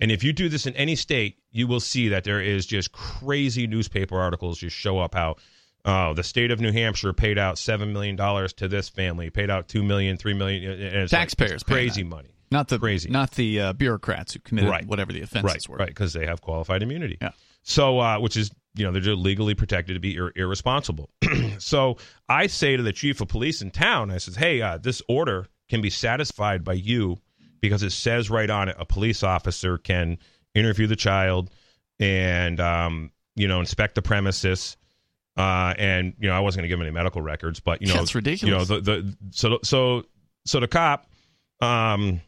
And 0.00 0.10
if 0.12 0.24
you 0.24 0.32
do 0.32 0.48
this 0.48 0.66
in 0.66 0.74
any 0.74 0.96
state, 0.96 1.36
you 1.52 1.66
will 1.66 1.80
see 1.80 2.08
that 2.08 2.24
there 2.24 2.40
is 2.40 2.64
just 2.66 2.92
crazy 2.92 3.66
newspaper 3.66 4.18
articles 4.18 4.58
just 4.58 4.74
show 4.76 4.98
up 4.98 5.14
how 5.14 5.36
oh, 5.84 6.14
the 6.14 6.22
state 6.22 6.50
of 6.50 6.60
New 6.60 6.72
Hampshire 6.72 7.12
paid 7.12 7.38
out 7.38 7.58
seven 7.58 7.92
million 7.92 8.16
dollars 8.16 8.52
to 8.54 8.68
this 8.68 8.88
family, 8.88 9.30
paid 9.30 9.50
out 9.50 9.68
two 9.68 9.82
million, 9.82 10.16
three 10.16 10.34
million, 10.34 10.64
and 10.70 10.80
it's 10.82 11.12
like, 11.12 11.20
Taxpayers 11.20 11.52
it's 11.52 11.62
crazy 11.62 12.04
money. 12.04 12.30
Not 12.52 12.66
the 12.68 12.78
Crazy. 12.80 13.08
not 13.10 13.30
the 13.32 13.60
uh, 13.60 13.72
bureaucrats 13.74 14.32
who 14.34 14.40
committed 14.40 14.70
Right. 14.70 14.84
whatever 14.84 15.12
the 15.12 15.20
offenses 15.22 15.44
Right, 15.44 15.68
were. 15.68 15.76
right, 15.76 15.88
because 15.88 16.12
they 16.12 16.26
have 16.26 16.40
qualified 16.40 16.82
immunity. 16.82 17.16
Yeah. 17.22 17.30
So, 17.62 18.00
uh, 18.00 18.18
which 18.18 18.36
is 18.36 18.50
you 18.74 18.84
know 18.84 18.90
they're 18.92 19.00
just 19.00 19.18
legally 19.18 19.54
protected 19.54 19.94
to 19.94 20.00
be 20.00 20.16
ir- 20.16 20.32
irresponsible. 20.34 21.10
so 21.58 21.96
I 22.28 22.46
say 22.48 22.76
to 22.76 22.82
the 22.82 22.92
chief 22.92 23.20
of 23.20 23.28
police 23.28 23.62
in 23.62 23.70
town, 23.70 24.10
I 24.10 24.18
says, 24.18 24.36
hey, 24.36 24.60
uh, 24.62 24.78
this 24.78 25.00
order 25.08 25.46
can 25.68 25.80
be 25.80 25.90
satisfied 25.90 26.64
by 26.64 26.72
you 26.72 27.18
because 27.60 27.82
it 27.82 27.90
says 27.90 28.30
right 28.30 28.50
on 28.50 28.68
it 28.68 28.76
a 28.78 28.84
police 28.84 29.22
officer 29.22 29.78
can 29.78 30.18
interview 30.54 30.86
the 30.86 30.96
child 30.96 31.50
and 31.98 32.58
um, 32.60 33.10
you 33.36 33.46
know 33.48 33.60
inspect 33.60 33.94
the 33.94 34.02
premises. 34.02 34.76
Uh, 35.36 35.72
and 35.78 36.14
you 36.18 36.28
know 36.28 36.34
I 36.34 36.40
wasn't 36.40 36.60
going 36.62 36.64
to 36.64 36.68
give 36.68 36.78
him 36.80 36.86
any 36.86 36.94
medical 36.94 37.22
records, 37.22 37.60
but 37.60 37.80
you 37.80 37.88
know 37.88 37.94
That's 37.94 38.14
ridiculous. 38.14 38.42
You 38.42 38.50
know 38.50 38.64
the 38.64 38.80
the 38.80 39.16
so 39.30 39.58
so 39.62 40.04
so 40.44 40.60
the 40.60 40.68
cop, 40.68 41.06
um, 41.60 42.20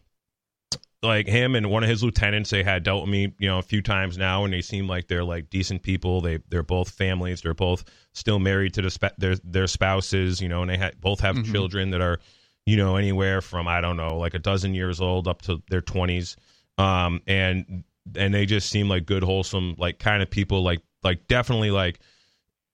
like 1.02 1.26
him 1.26 1.56
and 1.56 1.68
one 1.68 1.82
of 1.82 1.88
his 1.88 2.04
lieutenants, 2.04 2.50
they 2.50 2.62
had 2.62 2.84
dealt 2.84 3.02
with 3.02 3.10
me, 3.10 3.34
you 3.38 3.48
know, 3.48 3.58
a 3.58 3.62
few 3.62 3.82
times 3.82 4.16
now, 4.16 4.44
and 4.44 4.52
they 4.52 4.60
seem 4.62 4.86
like 4.86 5.08
they're 5.08 5.24
like 5.24 5.50
decent 5.50 5.82
people. 5.82 6.20
They 6.20 6.38
they're 6.48 6.62
both 6.62 6.90
families. 6.90 7.42
They're 7.42 7.54
both 7.54 7.84
still 8.12 8.38
married 8.38 8.74
to 8.74 8.82
the 8.82 8.90
sp- 8.94 9.18
their 9.18 9.34
their 9.42 9.66
spouses, 9.66 10.40
you 10.40 10.48
know, 10.48 10.62
and 10.62 10.70
they 10.70 10.78
ha- 10.78 10.92
both 11.00 11.20
have 11.20 11.34
Mhm. 11.36 11.50
children 11.50 11.90
that 11.90 12.00
are, 12.00 12.20
you 12.66 12.76
know, 12.76 12.96
anywhere 12.96 13.40
from 13.40 13.66
I 13.66 13.80
don't 13.80 13.96
know, 13.96 14.16
like 14.16 14.34
a 14.34 14.38
dozen 14.38 14.74
years 14.74 15.00
old 15.00 15.28
up 15.28 15.42
to 15.42 15.62
their 15.68 15.80
twenties, 15.80 16.36
um, 16.78 17.20
and 17.26 17.84
and 18.16 18.34
they 18.34 18.46
just 18.46 18.70
seem 18.70 18.88
like 18.88 19.06
good, 19.06 19.22
wholesome, 19.22 19.74
like 19.78 19.98
kind 19.98 20.22
of 20.22 20.30
people, 20.30 20.62
like 20.62 20.80
like 21.02 21.26
definitely 21.28 21.70
like 21.70 22.00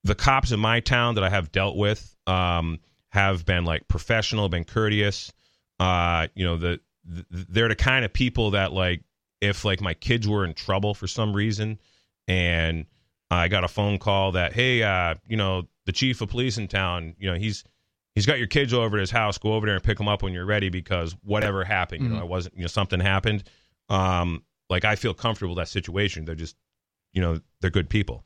the 0.05 0.15
cops 0.15 0.53
in 0.53 0.61
my 0.61 0.81
town 0.81 1.15
that 1.17 1.25
I 1.25 1.31
have 1.31 1.53
dealt 1.53 1.77
with 1.77 2.15
um, 2.27 2.79
have 3.11 3.45
been 3.45 3.65
like 3.65 3.89
professional, 3.89 4.49
been 4.49 4.65
courteous. 4.65 5.33
Uh, 5.81 6.29
you 6.35 6.45
know, 6.45 6.57
the, 6.57 6.81
the 7.05 7.25
they're 7.31 7.69
the 7.69 7.77
kind 7.77 8.05
of 8.05 8.13
people 8.13 8.53
that 8.53 8.73
like 8.73 9.03
if 9.41 9.65
like 9.65 9.81
my 9.81 9.95
kids 9.95 10.27
were 10.29 10.45
in 10.45 10.55
trouble 10.55 10.95
for 10.95 11.07
some 11.07 11.35
reason, 11.35 11.79
and 12.27 12.87
I 13.31 13.49
got 13.49 13.65
a 13.65 13.69
phone 13.69 13.99
call 13.99 14.33
that 14.33 14.53
hey, 14.53 14.83
uh, 14.83 15.15
you 15.27 15.37
know, 15.37 15.69
the 15.87 15.93
chief 15.93 16.21
of 16.21 16.29
police 16.29 16.59
in 16.59 16.69
town, 16.69 17.15
you 17.19 17.31
know, 17.31 17.39
he's 17.39 17.65
he's 18.19 18.27
got 18.27 18.39
your 18.39 18.49
kids 18.49 18.75
over 18.75 18.97
at 18.97 19.01
his 19.01 19.13
house. 19.13 19.39
Go 19.39 19.55
over 19.55 19.65
there 19.65 19.77
and 19.77 19.85
pick 19.85 19.97
them 19.97 20.09
up 20.09 20.23
when 20.25 20.33
you're 20.33 20.45
ready 20.45 20.71
because 20.71 21.15
whatever 21.23 21.63
happened, 21.63 22.03
you 22.03 22.09
know, 22.09 22.17
Mhm. 22.17 22.23
I 22.23 22.25
wasn't, 22.25 22.57
you 22.57 22.63
know, 22.63 22.67
something 22.67 22.99
happened. 22.99 23.45
Um, 23.89 24.43
like 24.69 24.85
I 24.85 24.97
feel 24.97 25.15
comfortable 25.15 25.55
with 25.55 25.63
that 25.63 25.69
situation. 25.71 26.25
They're 26.25 26.35
just, 26.35 26.57
you 27.13 27.23
know, 27.23 27.41
they're 27.61 27.71
good 27.71 27.89
people 27.89 28.25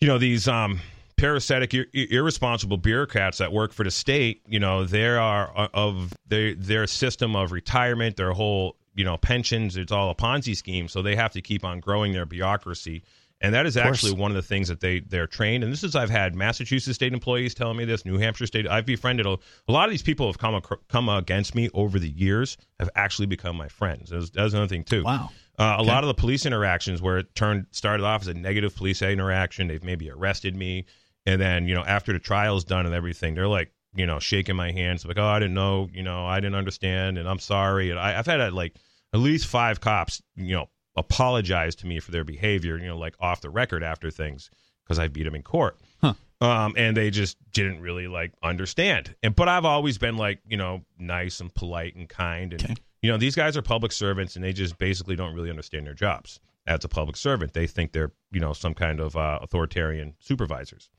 you 0.00 0.06
know 0.06 0.18
these 0.18 0.46
um 0.46 0.80
parasitic 1.16 1.74
ir- 1.74 1.86
irresponsible 1.92 2.76
bureaucrats 2.76 3.38
that 3.38 3.52
work 3.52 3.72
for 3.72 3.82
the 3.82 3.90
state 3.90 4.42
you 4.46 4.60
know 4.60 4.84
there 4.84 5.18
are 5.18 5.50
uh, 5.56 5.68
of 5.74 6.12
their 6.28 6.54
their 6.54 6.86
system 6.86 7.34
of 7.34 7.50
retirement 7.50 8.16
their 8.16 8.32
whole 8.32 8.76
you 8.94 9.04
know 9.04 9.16
pensions 9.16 9.76
it's 9.76 9.90
all 9.90 10.10
a 10.10 10.14
ponzi 10.14 10.56
scheme 10.56 10.86
so 10.86 11.02
they 11.02 11.16
have 11.16 11.32
to 11.32 11.40
keep 11.42 11.64
on 11.64 11.80
growing 11.80 12.12
their 12.12 12.24
bureaucracy 12.26 13.02
and 13.40 13.54
that 13.54 13.66
is 13.66 13.76
actually 13.76 14.12
one 14.12 14.30
of 14.30 14.34
the 14.34 14.42
things 14.42 14.68
that 14.68 14.80
they 14.80 15.00
they're 15.00 15.26
trained. 15.26 15.62
And 15.64 15.72
this 15.72 15.84
is 15.84 15.94
i've 15.94 16.10
had 16.10 16.34
massachusetts 16.34 16.96
state 16.96 17.12
employees 17.12 17.54
telling 17.54 17.76
me 17.76 17.84
this 17.84 18.04
new 18.04 18.18
hampshire 18.18 18.46
state. 18.46 18.66
I've 18.66 18.86
befriended 18.86 19.26
a, 19.26 19.36
a 19.68 19.72
lot 19.72 19.84
of 19.84 19.90
these 19.90 20.02
people 20.02 20.26
have 20.26 20.38
come 20.38 20.60
come 20.88 21.08
against 21.08 21.54
me 21.54 21.68
over 21.74 21.98
the 21.98 22.10
years 22.10 22.56
have 22.78 22.90
actually 22.94 23.26
become 23.26 23.56
my 23.56 23.68
friends. 23.68 24.10
That's, 24.10 24.30
that's 24.30 24.52
another 24.52 24.68
thing 24.68 24.84
too. 24.84 25.04
Wow. 25.04 25.30
Uh, 25.58 25.76
a 25.78 25.82
lot 25.82 26.04
of 26.04 26.08
the 26.08 26.14
police 26.14 26.46
interactions 26.46 27.02
where 27.02 27.18
it 27.18 27.34
turned 27.34 27.66
started 27.72 28.04
off 28.04 28.22
as 28.22 28.28
a 28.28 28.34
negative 28.34 28.76
police 28.76 29.02
interaction, 29.02 29.66
they've 29.66 29.82
maybe 29.82 30.08
arrested 30.08 30.54
me, 30.54 30.84
and 31.26 31.40
then 31.40 31.66
you 31.66 31.74
know 31.74 31.84
after 31.84 32.12
the 32.12 32.20
trial's 32.20 32.64
done 32.64 32.86
and 32.86 32.94
everything, 32.94 33.34
they're 33.34 33.48
like 33.48 33.72
you 33.94 34.06
know 34.06 34.18
shaking 34.18 34.54
my 34.54 34.70
hands 34.70 35.04
like 35.04 35.18
oh 35.18 35.26
I 35.26 35.38
didn't 35.38 35.54
know 35.54 35.88
you 35.92 36.02
know 36.02 36.26
I 36.26 36.40
didn't 36.40 36.56
understand 36.56 37.18
and 37.18 37.28
I'm 37.28 37.40
sorry. 37.40 37.90
And 37.90 37.98
I, 37.98 38.18
I've 38.18 38.26
had 38.26 38.40
uh, 38.40 38.50
like 38.52 38.76
at 39.12 39.20
least 39.20 39.46
five 39.46 39.80
cops 39.80 40.22
you 40.36 40.54
know 40.54 40.68
apologize 40.98 41.74
to 41.76 41.86
me 41.86 42.00
for 42.00 42.10
their 42.10 42.24
behavior 42.24 42.76
you 42.78 42.86
know 42.88 42.98
like 42.98 43.14
off 43.20 43.40
the 43.40 43.50
record 43.50 43.82
after 43.82 44.10
things 44.10 44.50
because 44.84 44.98
I 44.98 45.08
beat 45.08 45.24
them 45.24 45.34
in 45.34 45.42
court. 45.42 45.78
Huh. 46.00 46.14
Um, 46.40 46.74
and 46.76 46.96
they 46.96 47.10
just 47.10 47.36
didn't 47.52 47.80
really 47.80 48.06
like 48.08 48.32
understand. 48.42 49.14
And 49.22 49.34
but 49.34 49.48
I've 49.48 49.64
always 49.64 49.98
been 49.98 50.16
like 50.16 50.40
you 50.48 50.56
know 50.56 50.84
nice 50.98 51.40
and 51.40 51.54
polite 51.54 51.94
and 51.96 52.08
kind 52.08 52.52
and 52.52 52.62
Okay. 52.64 52.74
you 53.02 53.10
know 53.10 53.18
these 53.18 53.34
guys 53.34 53.56
are 53.56 53.62
public 53.62 53.92
servants 53.92 54.36
and 54.36 54.44
they 54.44 54.52
just 54.52 54.78
basically 54.78 55.16
don't 55.16 55.34
really 55.34 55.50
understand 55.50 55.86
their 55.86 55.94
jobs 55.94 56.40
as 56.66 56.84
a 56.84 56.88
public 56.88 57.16
servant. 57.16 57.54
They 57.54 57.66
think 57.66 57.92
they're 57.92 58.12
you 58.30 58.40
know 58.40 58.52
some 58.52 58.74
kind 58.74 59.00
of 59.00 59.16
uh, 59.16 59.38
authoritarian 59.42 60.14
supervisors. 60.20 60.90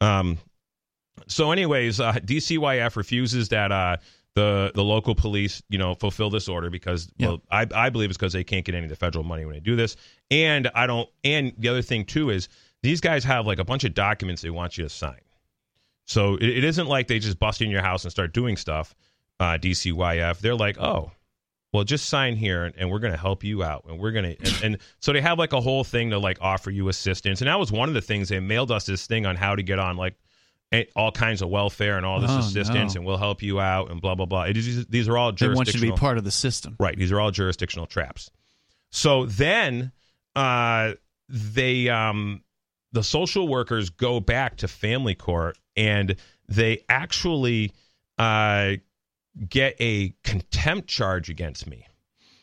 Um, 0.00 0.38
so, 1.26 1.50
anyways, 1.50 1.98
uh, 1.98 2.12
DCYF 2.14 2.94
refuses 2.96 3.48
that 3.48 3.72
uh, 3.72 3.96
the 4.36 4.70
the 4.74 4.84
local 4.84 5.14
police, 5.14 5.62
you 5.68 5.78
know, 5.78 5.94
fulfill 5.94 6.30
this 6.30 6.46
order 6.46 6.70
because, 6.70 7.10
Yeah. 7.16 7.28
well, 7.28 7.42
I, 7.50 7.66
I 7.74 7.90
believe 7.90 8.10
it's 8.10 8.18
because 8.18 8.34
they 8.34 8.44
can't 8.44 8.64
get 8.64 8.74
any 8.74 8.84
of 8.84 8.90
the 8.90 8.96
federal 8.96 9.24
money 9.24 9.44
when 9.46 9.54
they 9.54 9.60
do 9.60 9.74
this, 9.74 9.96
and 10.30 10.70
I 10.74 10.86
don't. 10.86 11.08
And 11.24 11.52
the 11.58 11.68
other 11.68 11.82
thing 11.82 12.04
too 12.04 12.30
is 12.30 12.48
these 12.82 13.00
guys 13.00 13.24
have 13.24 13.46
like 13.46 13.58
a 13.58 13.64
bunch 13.64 13.82
of 13.84 13.94
documents 13.94 14.42
they 14.42 14.50
want 14.50 14.76
you 14.78 14.84
to 14.84 14.90
sign. 14.90 15.20
So 16.04 16.34
it, 16.36 16.44
it 16.44 16.64
isn't 16.64 16.86
like 16.86 17.08
they 17.08 17.18
just 17.18 17.38
bust 17.38 17.62
in 17.62 17.70
your 17.70 17.82
house 17.82 18.04
and 18.04 18.12
start 18.12 18.32
doing 18.32 18.56
stuff. 18.56 18.94
Uh, 19.40 19.58
DCYF, 19.58 20.38
they're 20.38 20.54
like, 20.54 20.78
oh, 20.78 21.10
well, 21.72 21.84
just 21.84 22.08
sign 22.08 22.36
here, 22.36 22.64
and, 22.64 22.74
and 22.76 22.90
we're 22.90 23.00
going 23.00 23.12
to 23.12 23.18
help 23.18 23.42
you 23.42 23.62
out, 23.62 23.84
and 23.88 23.98
we're 23.98 24.12
going 24.12 24.24
to, 24.24 24.38
and, 24.38 24.60
and 24.62 24.78
so 25.00 25.12
they 25.12 25.20
have 25.20 25.38
like 25.38 25.52
a 25.52 25.60
whole 25.60 25.82
thing 25.82 26.10
to 26.10 26.18
like 26.18 26.38
offer 26.40 26.70
you 26.70 26.88
assistance, 26.88 27.40
and 27.40 27.48
that 27.48 27.58
was 27.58 27.72
one 27.72 27.88
of 27.88 27.94
the 27.94 28.00
things 28.02 28.28
they 28.28 28.38
mailed 28.40 28.70
us 28.70 28.84
this 28.86 29.06
thing 29.06 29.26
on 29.26 29.34
how 29.36 29.56
to 29.56 29.62
get 29.62 29.78
on 29.78 29.96
like 29.96 30.14
all 30.94 31.12
kinds 31.12 31.42
of 31.42 31.48
welfare 31.48 31.96
and 31.96 32.04
all 32.04 32.20
this 32.20 32.30
Oh, 32.30 32.38
assistance, 32.38 32.94
no. 32.94 32.98
and 33.00 33.06
we'll 33.06 33.16
help 33.16 33.42
you 33.42 33.60
out, 33.60 33.90
and 33.90 34.00
blah 34.00 34.14
blah 34.14 34.26
blah. 34.26 34.42
It 34.44 34.56
is, 34.56 34.86
these 34.86 35.08
are 35.08 35.16
all 35.16 35.32
They 35.32 35.48
want 35.48 35.68
you 35.68 35.72
to 35.74 35.80
be 35.80 35.92
part 35.92 36.18
of 36.18 36.24
the 36.24 36.30
system. 36.30 36.76
Right. 36.78 36.96
These 36.96 37.12
are 37.12 37.20
all 37.20 37.30
jurisdictional 37.30 37.86
traps. 37.86 38.30
So 38.90 39.26
then 39.26 39.92
uh, 40.34 40.92
they 41.28 41.88
um, 41.88 42.42
the 42.92 43.02
social 43.02 43.48
workers 43.48 43.90
go 43.90 44.20
back 44.20 44.56
to 44.58 44.68
family 44.68 45.14
court 45.14 45.58
and 45.76 46.16
they 46.48 46.84
actually 46.88 47.72
uh, 48.18 48.72
get 49.48 49.76
a 49.80 50.14
contempt 50.24 50.88
charge 50.88 51.28
against 51.30 51.66
me. 51.66 51.86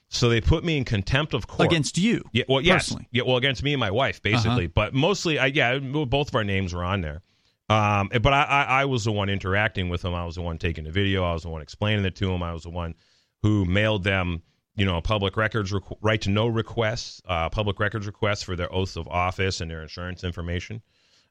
So 0.10 0.30
they 0.30 0.42
put 0.42 0.63
me 0.63 0.77
in 0.77 0.86
contempt 0.86 1.34
of 1.34 1.48
court 1.48 1.68
Against 1.72 1.98
you. 1.98 2.24
yeah, 2.34 2.44
well, 2.48 2.62
yes, 2.62 2.84
personally. 2.84 3.01
Uh-huh. 3.01 3.10
yeah, 3.13 3.24
well, 3.24 3.38
against 3.38 3.63
me 3.63 3.74
and 3.74 3.80
my 3.80 3.89
wife, 3.89 4.22
basically, 4.22 4.68
but 4.68 4.94
mostly, 4.94 5.39
I 5.39 5.48
yeah, 5.48 5.80
both 5.80 6.27
of 6.27 6.36
our 6.36 6.44
names 6.44 6.72
were 6.74 6.84
on 6.84 7.01
there. 7.01 7.22
Um, 7.70 8.10
but 8.22 8.34
I, 8.34 8.43
I, 8.43 8.63
I 8.82 8.86
was 8.86 9.05
the 9.05 9.12
one 9.12 9.29
interacting 9.29 9.89
with 9.89 10.01
them. 10.01 10.13
I 10.13 10.25
was 10.25 10.36
the 10.36 10.41
one 10.41 10.58
taking 10.58 10.84
the 10.84 10.91
video. 10.91 11.24
I 11.24 11.34
was 11.34 11.43
the 11.43 11.50
one 11.50 11.62
explaining 11.62 12.05
it 12.05 12.15
to 12.17 12.27
them. 12.27 12.43
I 12.43 12.53
was 12.53 12.63
the 12.63 12.70
one 12.70 12.93
who 13.41 13.65
mailed 13.65 14.03
them, 14.03 14.41
you 14.75 14.86
know, 14.86 14.98
a 14.98 15.01
public 15.01 15.38
records 15.38 15.72
requ- 15.72 15.98
right 16.01 16.22
to 16.22 16.29
know 16.29 16.48
requests, 16.48 17.22
uh, 17.27 17.50
public 17.50 17.79
records 17.79 18.05
requests 18.05 18.43
for 18.43 18.55
their 18.55 18.72
oaths 18.74 18.96
of 18.96 19.08
office 19.08 19.62
and 19.62 19.72
their 19.72 19.82
insurance 19.82 20.24
information. 20.24 20.82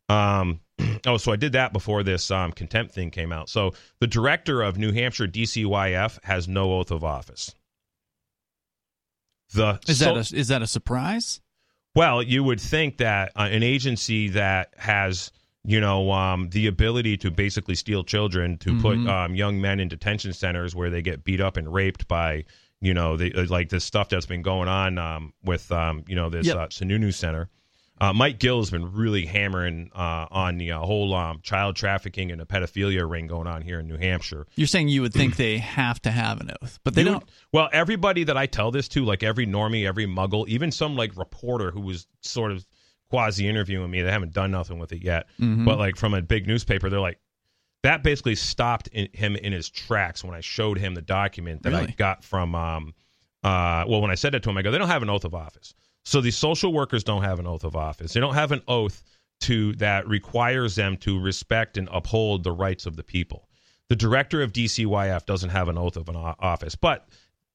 Um, 0.09 0.61
oh, 1.07 1.17
so 1.17 1.33
I 1.33 1.37
did 1.37 1.53
that 1.53 1.73
before 1.73 2.03
this 2.03 2.31
um, 2.31 2.53
contempt 2.53 2.95
thing 2.95 3.11
came 3.11 3.33
out. 3.33 3.49
So 3.49 3.75
the 4.01 4.07
director 4.07 4.63
of 4.63 4.79
New 4.79 4.93
Hampshire 4.93 5.29
DCYF 5.29 6.19
has 6.25 6.49
no 6.49 6.73
oath 6.73 6.91
of 6.91 7.05
office. 7.05 7.55
The 9.55 9.79
Is 9.87 9.99
so- 9.99 10.15
that 10.15 10.33
a, 10.33 10.37
is 10.37 10.49
that 10.49 10.63
a 10.63 10.67
surprise? 10.67 11.41
well, 11.95 12.23
you 12.23 12.43
would 12.43 12.61
think 12.61 12.97
that 12.99 13.33
uh, 13.37 13.49
an 13.51 13.63
agency 13.63 14.29
that 14.29 14.73
has, 14.79 15.31
you 15.65 15.81
know, 15.81 16.11
um, 16.13 16.49
the 16.51 16.67
ability 16.67 17.17
to 17.19 17.31
basically 17.31 17.75
steal 17.75 18.03
children, 18.05 18.59
to 18.59 18.81
put 18.81 18.99
Mhm. 18.99 19.09
um, 19.09 19.35
young 19.35 19.61
men 19.61 19.79
in 19.81 19.89
detention 19.89 20.33
centers 20.33 20.75
where 20.75 20.91
they 20.91 21.03
get 21.03 21.23
beat 21.25 21.41
up 21.41 21.57
and 21.57 21.73
raped 21.73 22.09
by, 22.09 22.45
you 22.81 22.93
know, 22.95 23.17
the, 23.17 23.33
uh, 23.35 23.47
like 23.49 23.69
this 23.69 23.85
stuff 23.85 24.09
that's 24.09 24.27
been 24.27 24.43
going 24.43 24.69
on 24.69 24.99
um, 24.99 25.33
with, 25.45 25.71
um, 25.71 26.03
you 26.09 26.17
know, 26.17 26.29
this 26.31 26.47
Yep. 26.49 26.57
uh, 26.57 26.67
Sununu 26.69 27.15
Center. 27.15 27.49
Uh, 28.01 28.13
Mike 28.13 28.41
Gill 28.41 28.59
has 28.59 28.69
been 28.71 28.93
really 28.93 29.27
hammering 29.27 29.89
uh, 29.95 30.27
on 30.33 30.59
the 30.59 30.73
uh, 30.73 30.81
whole 30.81 31.15
um, 31.15 31.39
child 31.45 31.77
trafficking 31.77 32.33
and 32.33 32.41
the 32.41 32.45
pedophilia 32.47 33.09
ring 33.09 33.29
going 33.29 33.47
on 33.47 33.63
here 33.63 33.79
in 33.79 33.87
New 33.87 33.97
Hampshire. 33.99 34.49
You're 34.57 34.67
saying 34.67 34.89
you 34.89 35.03
would 35.03 35.13
think 35.13 35.37
they 35.37 35.59
have 35.59 36.03
to 36.03 36.11
have 36.11 36.41
an 36.41 36.51
oath, 36.61 36.81
but 36.83 36.95
they 36.95 37.03
You- 37.03 37.11
don't. 37.11 37.25
Well, 37.53 37.69
everybody 37.73 38.25
that 38.25 38.37
I 38.37 38.47
tell 38.47 38.73
this 38.73 38.89
to, 38.89 39.05
like 39.05 39.23
every 39.23 39.47
normie, 39.47 39.87
every 39.87 40.09
muggle, 40.09 40.49
even 40.49 40.73
some 40.73 40.97
like 40.97 41.17
reporter 41.17 41.71
who 41.71 41.83
was 41.83 42.09
sort 42.23 42.51
of 42.51 42.67
quasi 43.13 43.47
interviewing 43.47 43.91
me, 43.91 44.01
they 44.01 44.11
haven't 44.11 44.33
done 44.33 44.51
nothing 44.51 44.79
with 44.79 44.91
it 44.91 45.05
yet. 45.05 45.27
Mhm. 45.39 45.67
But 45.67 45.79
like 45.79 45.97
from 45.97 46.15
a 46.15 46.23
big 46.23 46.47
newspaper, 46.47 46.89
they're 46.89 46.99
like, 46.99 47.21
that 47.83 48.03
basically 48.03 48.35
stopped 48.37 48.89
in, 48.89 49.09
him 49.13 49.37
in 49.37 49.53
his 49.53 49.69
tracks 49.69 50.25
when 50.25 50.35
I 50.35 50.41
showed 50.41 50.79
him 50.79 50.95
the 50.95 51.03
document 51.03 51.63
that 51.65 51.75
I 51.75 51.87
got 51.99 52.25
from. 52.25 52.55
Um, 52.55 52.95
uh, 53.45 53.85
well, 53.87 54.01
when 54.01 54.11
I 54.11 54.15
said 54.15 54.33
that 54.33 54.43
to 54.45 54.49
him, 54.51 54.57
I 54.57 54.63
go, 54.63 54.71
they 54.71 54.79
don't 54.79 54.89
have 54.89 55.03
an 55.03 55.11
oath 55.11 55.27
of 55.27 55.35
office. 55.35 55.75
So 56.07 56.23
these 56.23 56.39
social 56.39 56.73
workers 56.73 57.05
don't 57.05 57.23
have 57.23 57.39
an 57.39 57.47
oath 57.47 57.65
of 57.65 57.77
office. 57.77 58.15
They 58.15 58.21
don't 58.21 58.33
have 58.35 58.51
an 58.51 58.63
oath 58.67 59.03
to 59.41 59.75
that 59.75 60.09
requires 60.09 60.75
them 60.75 60.97
to 60.99 61.21
respect 61.21 61.77
and 61.77 61.87
uphold 61.93 62.45
the 62.45 62.53
rights 62.53 62.87
of 62.87 62.97
the 62.97 63.03
people. 63.03 63.47
The 63.91 63.97
director 63.97 64.41
of 64.41 64.55
DCYF 64.55 65.27
doesn't 65.27 65.51
have 65.51 65.69
an 65.69 65.77
oath 65.77 65.99
of 65.99 66.09
an 66.09 66.17
o- 66.17 66.35
office, 66.39 66.75
but 66.75 67.09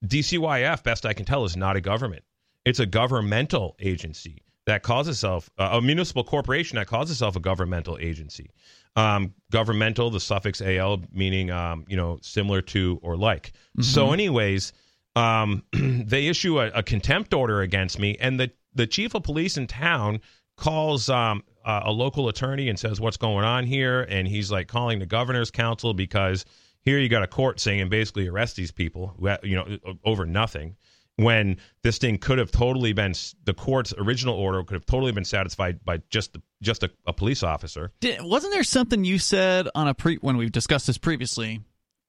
DCYF, 0.06 0.84
best 0.84 1.04
I 1.04 1.14
can 1.14 1.24
tell, 1.26 1.44
is 1.44 1.56
not 1.56 1.74
a 1.74 1.80
government. 1.80 2.22
It's 2.64 2.78
a 2.78 2.86
governmental 2.86 3.74
agency 3.80 4.42
that 4.68 4.82
calls 4.82 5.08
itself 5.08 5.48
uh, 5.56 5.70
a 5.72 5.80
municipal 5.80 6.22
corporation 6.22 6.76
that 6.76 6.86
calls 6.86 7.10
itself 7.10 7.36
a 7.36 7.40
governmental 7.40 7.96
agency. 7.98 8.50
Um, 8.96 9.32
governmental, 9.50 10.10
the 10.10 10.20
suffix 10.20 10.60
al, 10.60 11.00
meaning 11.10 11.50
um, 11.50 11.86
you 11.88 11.96
know 11.96 12.18
similar 12.20 12.60
to 12.62 12.98
or 13.02 13.16
like. 13.16 13.52
So, 13.80 14.12
anyways, 14.12 14.74
um, 15.16 15.62
they 15.72 16.26
issue 16.26 16.60
a, 16.60 16.66
a 16.66 16.82
contempt 16.82 17.32
order 17.32 17.62
against 17.62 17.98
me, 17.98 18.18
and 18.20 18.38
the 18.38 18.50
the 18.74 18.86
chief 18.86 19.14
of 19.14 19.22
police 19.22 19.56
in 19.56 19.68
town 19.68 20.20
calls 20.58 21.08
um, 21.08 21.44
uh, 21.64 21.84
a 21.84 21.90
local 21.90 22.28
attorney 22.28 22.68
and 22.68 22.78
says 22.78 23.00
what's 23.00 23.16
going 23.16 23.46
on 23.46 23.64
here, 23.64 24.02
and 24.02 24.28
he's 24.28 24.52
like 24.52 24.68
calling 24.68 24.98
the 24.98 25.06
governor's 25.06 25.50
council 25.50 25.94
because 25.94 26.44
here 26.82 26.98
you 26.98 27.08
got 27.08 27.22
a 27.22 27.26
court 27.26 27.58
saying 27.58 27.88
basically 27.88 28.28
arrest 28.28 28.56
these 28.56 28.70
people, 28.70 29.14
you 29.42 29.56
know, 29.56 29.78
over 30.04 30.26
nothing. 30.26 30.76
When 31.18 31.56
this 31.82 31.98
thing 31.98 32.18
could 32.18 32.38
have 32.38 32.52
totally 32.52 32.92
been 32.92 33.12
the 33.44 33.52
court's 33.52 33.92
original 33.98 34.36
order 34.36 34.62
could 34.62 34.74
have 34.74 34.86
totally 34.86 35.10
been 35.10 35.24
satisfied 35.24 35.84
by 35.84 36.00
just 36.10 36.36
just 36.62 36.84
a, 36.84 36.90
a 37.06 37.12
police 37.12 37.42
officer. 37.42 37.90
Did, 38.00 38.22
wasn't 38.22 38.52
there 38.52 38.62
something 38.62 39.04
you 39.04 39.18
said 39.18 39.68
on 39.74 39.88
a 39.88 39.94
pre 39.94 40.16
when 40.16 40.36
we've 40.36 40.52
discussed 40.52 40.86
this 40.86 40.96
previously, 40.98 41.60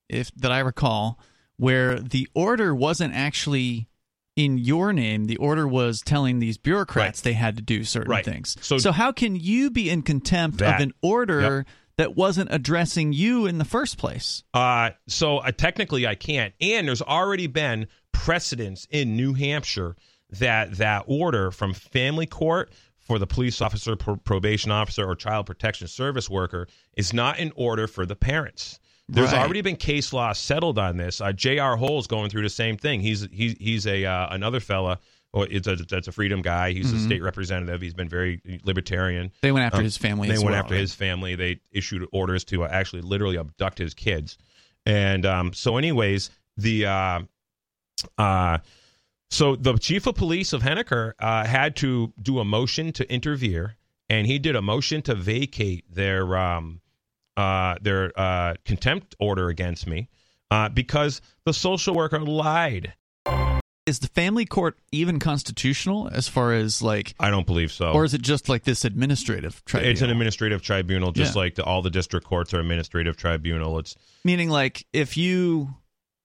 if 0.10 0.32
that 0.36 0.52
I 0.52 0.60
recall, 0.60 1.20
where 1.58 2.00
the 2.00 2.28
order 2.36 2.76
wasn't 2.76 3.16
actually 3.16 3.88
in 4.36 4.58
your 4.58 4.94
name. 4.94 5.26
The 5.26 5.38
order 5.38 5.68
was 5.68 6.02
telling 6.02 6.40
these 6.40 6.58
bureaucrats 6.58 7.20
Right. 7.20 7.24
they 7.24 7.34
had 7.34 7.58
to 7.58 7.62
do 7.62 7.84
certain 7.84 8.10
Right. 8.12 8.24
things. 8.24 8.56
So- 8.62 8.92
how 8.92 9.12
can 9.12 9.36
you 9.36 9.70
be 9.70 9.90
in 9.90 10.02
contempt 10.02 10.60
That- 10.60 10.76
of 10.76 10.82
an 10.82 10.94
order 11.02 11.66
that 12.00 12.16
wasn't 12.16 12.48
addressing 12.50 13.12
you 13.12 13.46
in 13.46 13.58
the 13.58 13.66
first 13.66 13.98
place? 13.98 14.44
Uh, 14.54 14.92
so 15.08 15.40
uh, 15.40 15.52
technically, 15.52 16.08
I 16.08 16.16
can't. 16.16 16.54
And 16.62 16.88
there's 16.88 17.02
already 17.02 17.46
been 17.48 17.88
precedents 18.14 18.88
in 18.90 19.18
New 19.18 19.34
Hampshire 19.34 19.98
that 20.32 20.78
that 20.78 21.04
order 21.08 21.52
from 21.52 21.74
family 21.74 22.26
court 22.26 22.72
for 23.00 23.20
the 23.20 23.28
police 23.28 23.62
officer, 23.62 23.98
pro- 23.98 24.16
probation 24.16 24.72
officer, 24.72 25.04
or 25.06 25.14
child 25.14 25.46
protection 25.46 25.88
service 25.88 26.30
worker 26.30 26.68
is 26.96 27.12
not 27.14 27.38
an 27.38 27.52
order 27.58 27.86
for 27.86 28.06
the 28.06 28.16
parents. 28.16 28.80
There's 29.10 29.34
Right. 29.34 29.42
already 29.42 29.62
been 29.62 29.76
case 29.76 30.14
law 30.14 30.32
settled 30.32 30.80
on 30.80 30.96
this. 30.96 31.20
Uh, 31.20 31.34
J.R. 31.34 31.76
Hoell's 31.76 32.08
going 32.08 32.30
through 32.30 32.44
the 32.44 32.50
same 32.50 32.78
thing. 32.78 33.02
He's 33.02 33.28
he's 33.32 33.56
he's 33.60 33.88
a 33.88 34.06
uh, 34.06 34.28
another 34.30 34.60
fella. 34.62 35.00
Or 35.32 35.48
it's 35.50 35.68
a 35.68 35.76
that's 35.76 36.08
a 36.08 36.12
freedom 36.12 36.42
guy. 36.42 36.72
He's 36.72 36.92
a 36.92 37.00
state 37.00 37.22
representative. 37.22 37.82
He's 37.82 37.94
been 37.94 38.10
very 38.10 38.42
libertarian. 38.64 39.32
They 39.42 39.52
went 39.52 39.66
after 39.66 39.78
Um, 39.78 39.84
his 39.84 39.96
family. 39.96 40.28
They 40.28 40.34
as 40.34 40.40
went 40.44 40.54
well, 40.54 40.60
after 40.60 40.74
right? 40.74 40.82
his 40.82 40.96
family. 40.96 41.36
They 41.36 41.60
issued 41.72 42.08
orders 42.12 42.44
to 42.46 42.64
uh, 42.64 42.68
actually 42.72 43.04
literally 43.04 43.38
abduct 43.38 43.78
his 43.78 43.94
kids. 43.94 44.40
And 44.88 45.28
um, 45.28 45.54
so, 45.54 45.78
anyways, 45.78 46.32
the 46.58 46.88
uh, 46.88 47.20
uh, 48.18 48.58
so 49.30 49.56
the 49.56 49.78
chief 49.78 50.08
of 50.08 50.16
police 50.16 50.54
of 50.54 50.64
Henniker 50.64 51.14
uh, 51.20 51.46
had 51.46 51.76
to 51.78 52.12
do 52.20 52.40
a 52.40 52.46
motion 52.46 52.92
to 52.94 53.12
interfere, 53.14 53.76
and 54.10 54.26
he 54.26 54.40
did 54.40 54.56
a 54.56 54.62
motion 54.64 55.04
to 55.04 55.14
vacate 55.14 55.86
their 55.94 56.36
um, 56.36 56.82
uh, 57.38 57.76
their 57.82 58.12
uh, 58.20 58.56
contempt 58.66 59.16
order 59.20 59.50
against 59.50 59.86
me 59.86 60.10
uh, 60.50 60.70
because 60.70 61.22
the 61.46 61.54
social 61.54 61.94
worker 61.94 62.20
lied. 62.20 62.94
Is 63.90 64.00
the 64.00 64.08
family 64.10 64.46
court 64.46 64.78
even 64.92 65.18
constitutional 65.20 66.08
as 66.14 66.28
far 66.28 66.54
as 66.54 66.82
like, 66.82 67.16
I 67.20 67.30
don't 67.32 67.48
believe 67.48 67.72
so. 67.72 67.92
or 67.92 68.06
is 68.06 68.14
it 68.14 68.22
just 68.22 68.48
like 68.48 68.64
this 68.64 68.86
administrative 68.86 69.66
tribunal? 69.66 69.92
it's 69.92 70.02
an 70.02 70.10
administrative 70.12 70.62
tribunal, 70.62 71.12
just 71.12 71.36
Yeah. 71.36 71.42
like 71.42 71.56
the, 71.56 71.64
all 71.64 71.82
the 71.82 71.90
district 71.90 72.28
courts 72.28 72.54
are 72.54 72.60
administrative 72.60 73.18
tribunal. 73.18 73.80
It's 73.80 73.96
Meaning, 74.24 74.50
like, 74.50 74.86
if 74.94 75.18
you 75.18 75.74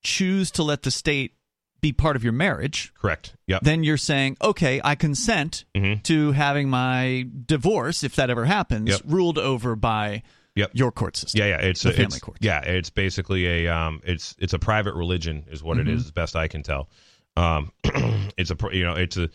choose 0.02 0.50
to 0.52 0.62
let 0.62 0.82
the 0.82 0.90
state 0.90 1.32
be 1.80 1.92
part 1.92 2.16
of 2.16 2.24
your 2.24 2.32
marriage, 2.32 2.92
Correct. 3.00 3.34
Yep. 3.46 3.62
then 3.62 3.84
you're 3.84 3.96
saying, 3.96 4.36
okay, 4.42 4.80
I 4.84 4.94
consent 4.94 5.64
Mhm. 5.74 6.02
to 6.04 6.32
having 6.32 6.68
my 6.68 7.26
divorce, 7.46 8.02
if 8.04 8.16
that 8.16 8.30
ever 8.30 8.44
happens, 8.46 8.88
Yep. 8.90 9.00
ruled 9.06 9.38
over 9.38 9.76
by 9.76 10.22
Yep. 10.56 10.70
your 10.74 10.92
court 10.92 11.16
system. 11.16 11.40
Yeah, 11.40 11.46
yeah. 11.58 11.66
It's 11.66 11.82
The 11.82 11.90
a, 11.90 11.92
family 11.92 12.06
it's, 12.06 12.18
courts. 12.20 12.38
Yeah, 12.40 12.60
it's 12.60 12.88
basically 12.90 13.46
a 13.66 13.68
um, 13.74 14.00
it's 14.04 14.34
it's 14.38 14.52
a 14.52 14.58
private 14.58 14.94
religion, 14.94 15.44
is 15.50 15.62
what 15.62 15.78
it 15.78 15.86
Mm-hmm. 15.86 15.96
is, 15.96 16.04
as 16.06 16.10
best 16.12 16.36
I 16.36 16.46
can 16.48 16.62
tell. 16.62 16.88
Um, 17.36 17.72
it's 18.36 18.50
a 18.50 18.56
you 18.72 18.84
know 18.84 18.94
it's 18.94 19.16
a 19.16 19.28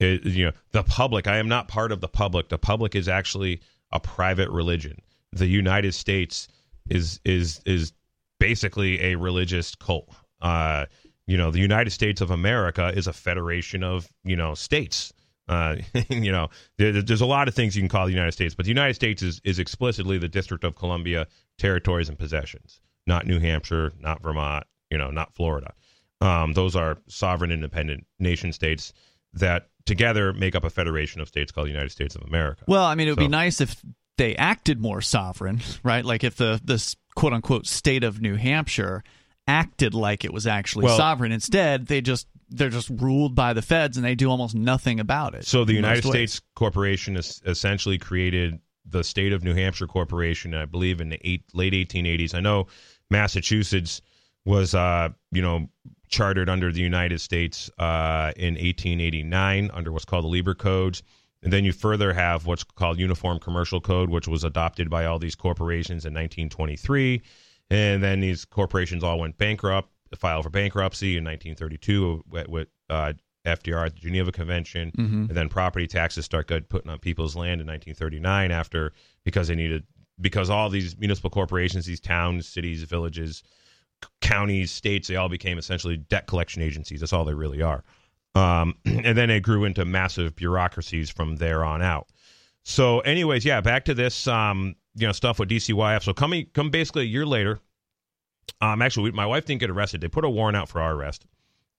it, 0.00 0.24
you 0.24 0.46
know 0.46 0.52
the 0.72 0.82
public. 0.82 1.26
I 1.26 1.38
am 1.38 1.48
not 1.48 1.68
part 1.68 1.92
of 1.92 2.00
the 2.00 2.08
public. 2.08 2.48
The 2.48 2.58
public 2.58 2.94
is 2.94 3.08
actually 3.08 3.60
a 3.92 4.00
private 4.00 4.50
religion. 4.50 5.00
The 5.32 5.46
United 5.46 5.94
States 5.94 6.48
is 6.88 7.20
is 7.24 7.60
is 7.64 7.92
basically 8.38 9.02
a 9.02 9.16
religious 9.16 9.74
cult. 9.74 10.08
Uh, 10.40 10.86
you 11.26 11.36
know, 11.36 11.50
the 11.50 11.58
United 11.58 11.90
States 11.90 12.20
of 12.20 12.30
America 12.30 12.92
is 12.94 13.06
a 13.06 13.12
federation 13.12 13.82
of 13.82 14.08
you 14.24 14.36
know 14.36 14.54
states. 14.54 15.12
Uh, 15.48 15.76
you 16.08 16.32
know, 16.32 16.48
there, 16.78 17.00
there's 17.02 17.20
a 17.20 17.26
lot 17.26 17.48
of 17.48 17.54
things 17.54 17.76
you 17.76 17.82
can 17.82 17.88
call 17.88 18.06
the 18.06 18.12
United 18.12 18.32
States, 18.32 18.54
but 18.54 18.64
the 18.64 18.70
United 18.70 18.94
States 18.94 19.22
is, 19.22 19.40
is 19.44 19.58
explicitly 19.58 20.18
the 20.18 20.28
District 20.28 20.64
of 20.64 20.74
Columbia 20.74 21.26
territories 21.58 22.08
and 22.08 22.18
possessions, 22.18 22.80
not 23.06 23.26
New 23.26 23.38
Hampshire, 23.38 23.92
not 24.00 24.22
Vermont, 24.22 24.64
you 24.90 24.98
know, 24.98 25.10
not 25.10 25.34
Florida. 25.34 25.72
Um, 26.20 26.52
those 26.52 26.76
are 26.76 26.98
sovereign, 27.08 27.52
independent 27.52 28.06
nation 28.18 28.52
states 28.52 28.92
that 29.34 29.68
together 29.84 30.32
make 30.32 30.54
up 30.54 30.64
a 30.64 30.70
federation 30.70 31.20
of 31.20 31.28
states 31.28 31.52
called 31.52 31.66
the 31.66 31.70
United 31.72 31.90
States 31.90 32.14
of 32.16 32.22
America. 32.22 32.64
Well, 32.66 32.84
I 32.84 32.94
mean, 32.94 33.08
it 33.08 33.12
would 33.12 33.18
be 33.18 33.28
nice 33.28 33.60
if 33.60 33.80
they 34.16 34.34
acted 34.36 34.80
more 34.80 35.00
sovereign, 35.00 35.60
right? 35.82 36.04
Like 36.04 36.24
if 36.24 36.36
the 36.36 36.60
this 36.64 36.96
quote 37.14 37.32
unquote 37.32 37.66
state 37.66 38.02
of 38.04 38.20
New 38.20 38.36
Hampshire 38.36 39.04
acted 39.48 39.94
like 39.94 40.24
it 40.24 40.32
was 40.32 40.46
actually 40.46 40.86
Well- 40.86 40.96
sovereign. 40.96 41.32
Instead, 41.32 41.86
they 41.86 42.00
just 42.00 42.26
they're 42.48 42.70
just 42.70 42.88
ruled 42.90 43.34
by 43.34 43.52
the 43.52 43.62
feds 43.62 43.96
and 43.96 44.06
they 44.06 44.14
do 44.14 44.30
almost 44.30 44.54
nothing 44.54 45.00
about 45.00 45.34
it. 45.34 45.44
So 45.46 45.64
the 45.64 45.74
United 45.74 46.04
most 46.04 46.14
ways. 46.14 46.32
States 46.32 46.46
Corporation 46.54 47.16
is 47.16 47.42
essentially 47.44 47.98
created 47.98 48.60
the 48.88 49.02
state 49.02 49.32
of 49.32 49.42
New 49.42 49.54
Hampshire 49.54 49.88
Corporation, 49.88 50.54
I 50.54 50.64
believe, 50.64 51.00
in 51.00 51.08
the 51.08 51.18
eight, 51.28 51.42
late 51.54 51.72
1880s. 51.72 52.34
I 52.34 52.40
know 52.40 52.68
Massachusetts 53.10 54.00
was, 54.44 54.76
uh, 54.76 55.08
you 55.32 55.42
know, 55.42 55.68
chartered 56.08 56.48
under 56.48 56.72
the 56.72 56.80
United 56.80 57.20
States 57.20 57.70
uh, 57.78 58.32
in 58.36 58.54
1889 58.54 59.70
under 59.72 59.92
what's 59.92 60.04
called 60.04 60.24
the 60.24 60.28
Lieber 60.28 60.54
Codes. 60.54 61.02
And 61.42 61.52
then 61.52 61.64
you 61.64 61.72
further 61.72 62.12
have 62.12 62.46
what's 62.46 62.64
called 62.64 62.98
Uniform 62.98 63.38
Commercial 63.38 63.80
Code, 63.80 64.10
which 64.10 64.26
was 64.26 64.42
adopted 64.42 64.90
by 64.90 65.04
all 65.04 65.18
these 65.18 65.34
corporations 65.34 66.04
in 66.04 66.12
1923. 66.14 67.22
And 67.70 68.02
then 68.02 68.20
these 68.20 68.44
corporations 68.44 69.04
all 69.04 69.18
went 69.18 69.36
bankrupt, 69.38 69.90
filed 70.16 70.44
for 70.44 70.50
bankruptcy 70.50 71.16
in 71.16 71.24
1932 71.24 72.24
with, 72.28 72.68
uh, 72.88 73.12
FDR 73.44 73.86
at 73.86 73.94
the 73.94 74.00
Geneva 74.00 74.32
Convention, 74.32 74.90
Mhm. 74.96 75.28
and 75.28 75.30
then 75.30 75.48
property 75.48 75.86
taxes 75.86 76.24
start 76.24 76.48
good 76.48 76.68
putting 76.68 76.90
on 76.90 76.98
people's 76.98 77.36
land 77.36 77.60
in 77.60 77.66
1939 77.68 78.50
after 78.50 78.92
because 79.24 79.46
they 79.46 79.54
needed 79.54 79.84
because 80.20 80.48
all 80.50 80.68
these 80.70 80.96
municipal 80.98 81.30
corporations, 81.30 81.84
these 81.86 82.00
towns, 82.00 82.48
cities, 82.48 82.82
villages, 82.84 83.42
counties, 84.26 84.72
states, 84.72 85.08
they 85.08 85.16
all 85.16 85.28
became 85.28 85.58
essentially 85.58 85.96
debt 85.96 86.26
collection 86.26 86.62
agencies. 86.62 87.00
That's 87.00 87.12
all 87.12 87.24
they 87.24 87.34
really 87.34 87.62
are. 87.62 87.84
Um, 88.34 88.74
and 88.84 89.16
then 89.16 89.30
it 89.30 89.40
grew 89.40 89.64
into 89.64 89.84
massive 89.84 90.34
bureaucracies 90.36 91.10
from 91.10 91.36
there 91.36 91.64
on 91.64 91.82
out. 91.82 92.08
So, 92.64 93.00
anyways, 93.00 93.44
yeah, 93.44 93.60
back 93.60 93.84
to 93.84 93.94
this, 93.94 94.26
um, 94.26 94.74
you 94.96 95.06
know, 95.06 95.12
stuff 95.12 95.38
with 95.38 95.48
DCYF. 95.48 96.02
So, 96.02 96.12
coming, 96.12 96.46
come 96.52 96.70
basically 96.70 97.02
a 97.02 97.06
year 97.06 97.24
later. 97.24 97.60
Um, 98.60 98.82
actually, 98.82 99.04
we, 99.04 99.12
my 99.12 99.26
wife 99.26 99.44
didn't 99.44 99.60
get 99.60 99.70
arrested. 99.70 100.00
They 100.00 100.08
put 100.08 100.24
a 100.24 100.30
warrant 100.30 100.56
out 100.56 100.68
for 100.68 100.80
our 100.80 100.94
arrest. 100.94 101.26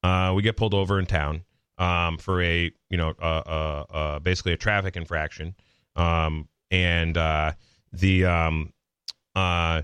Uh, 0.03 0.31
we 0.35 0.41
get 0.41 0.55
pulled 0.55 0.73
over 0.73 0.99
in 0.99 1.05
town 1.05 1.43
um, 1.77 2.17
for 2.17 2.41
a, 2.41 2.71
you 2.89 2.97
know, 2.97 3.13
uh, 3.21 3.43
uh, 3.45 3.83
uh, 3.93 4.19
basically 4.19 4.53
a 4.53 4.57
traffic 4.57 4.95
infraction. 4.95 5.55
Um, 5.95 6.47
and 6.71 7.17
uh, 7.17 7.53
the, 7.91 8.25
um, 8.25 8.73
uh, 9.35 9.81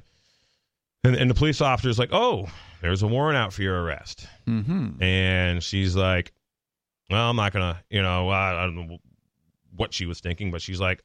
and, 1.04 1.16
and 1.16 1.30
the 1.30 1.36
police 1.36 1.62
officer's 1.62 2.00
like, 2.00 2.10
"Oh, 2.12 2.48
there's 2.82 3.04
a 3.04 3.08
warrant 3.08 3.38
out 3.38 3.54
for 3.54 3.62
your 3.62 3.82
arrest." 3.82 4.28
Mhm. 4.48 5.02
And 5.02 5.62
she's 5.64 5.96
like, 5.96 6.32
"Well, 7.10 7.30
I'm 7.30 7.36
not 7.36 7.54
gonna, 7.54 7.82
you 7.90 8.02
know, 8.02 8.30
I, 8.30 8.64
I 8.64 8.66
don't 8.66 8.76
know 8.76 8.98
what 9.76 9.94
she 9.94 10.06
was 10.06 10.20
thinking, 10.20 10.52
but 10.52 10.62
she's 10.62 10.80
like, 10.80 11.02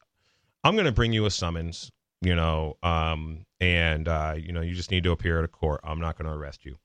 I'm 0.65 0.77
gonna 0.77 0.93
bring 0.93 1.13
you 1.13 1.25
a 1.27 1.31
summons, 1.31 1.91
you 2.21 2.35
know, 2.35 2.77
um, 2.83 3.45
and 3.61 4.09
uh, 4.09 4.35
you 4.37 4.53
know, 4.53 4.61
you 4.61 4.75
just 4.75 4.91
need 4.91 5.05
to 5.05 5.13
appear 5.13 5.39
at 5.39 5.45
a 5.45 5.49
court. 5.49 5.81
I'm 5.85 6.01
not 6.01 6.17
gonna 6.19 6.37
arrest 6.37 6.65
you." 6.65 6.77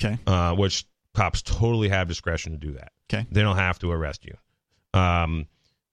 Okay. 0.00 0.18
Uh, 0.26 0.54
which 0.54 0.84
cops 1.14 1.42
totally 1.42 1.88
have 1.88 2.06
discretion 2.06 2.52
to 2.52 2.58
do 2.58 2.72
that. 2.74 2.92
Okay. 3.12 3.26
They 3.32 3.42
don't 3.42 3.56
have 3.56 3.78
to 3.80 3.90
arrest 3.90 4.24
you. 4.24 4.36
Um, 4.98 5.46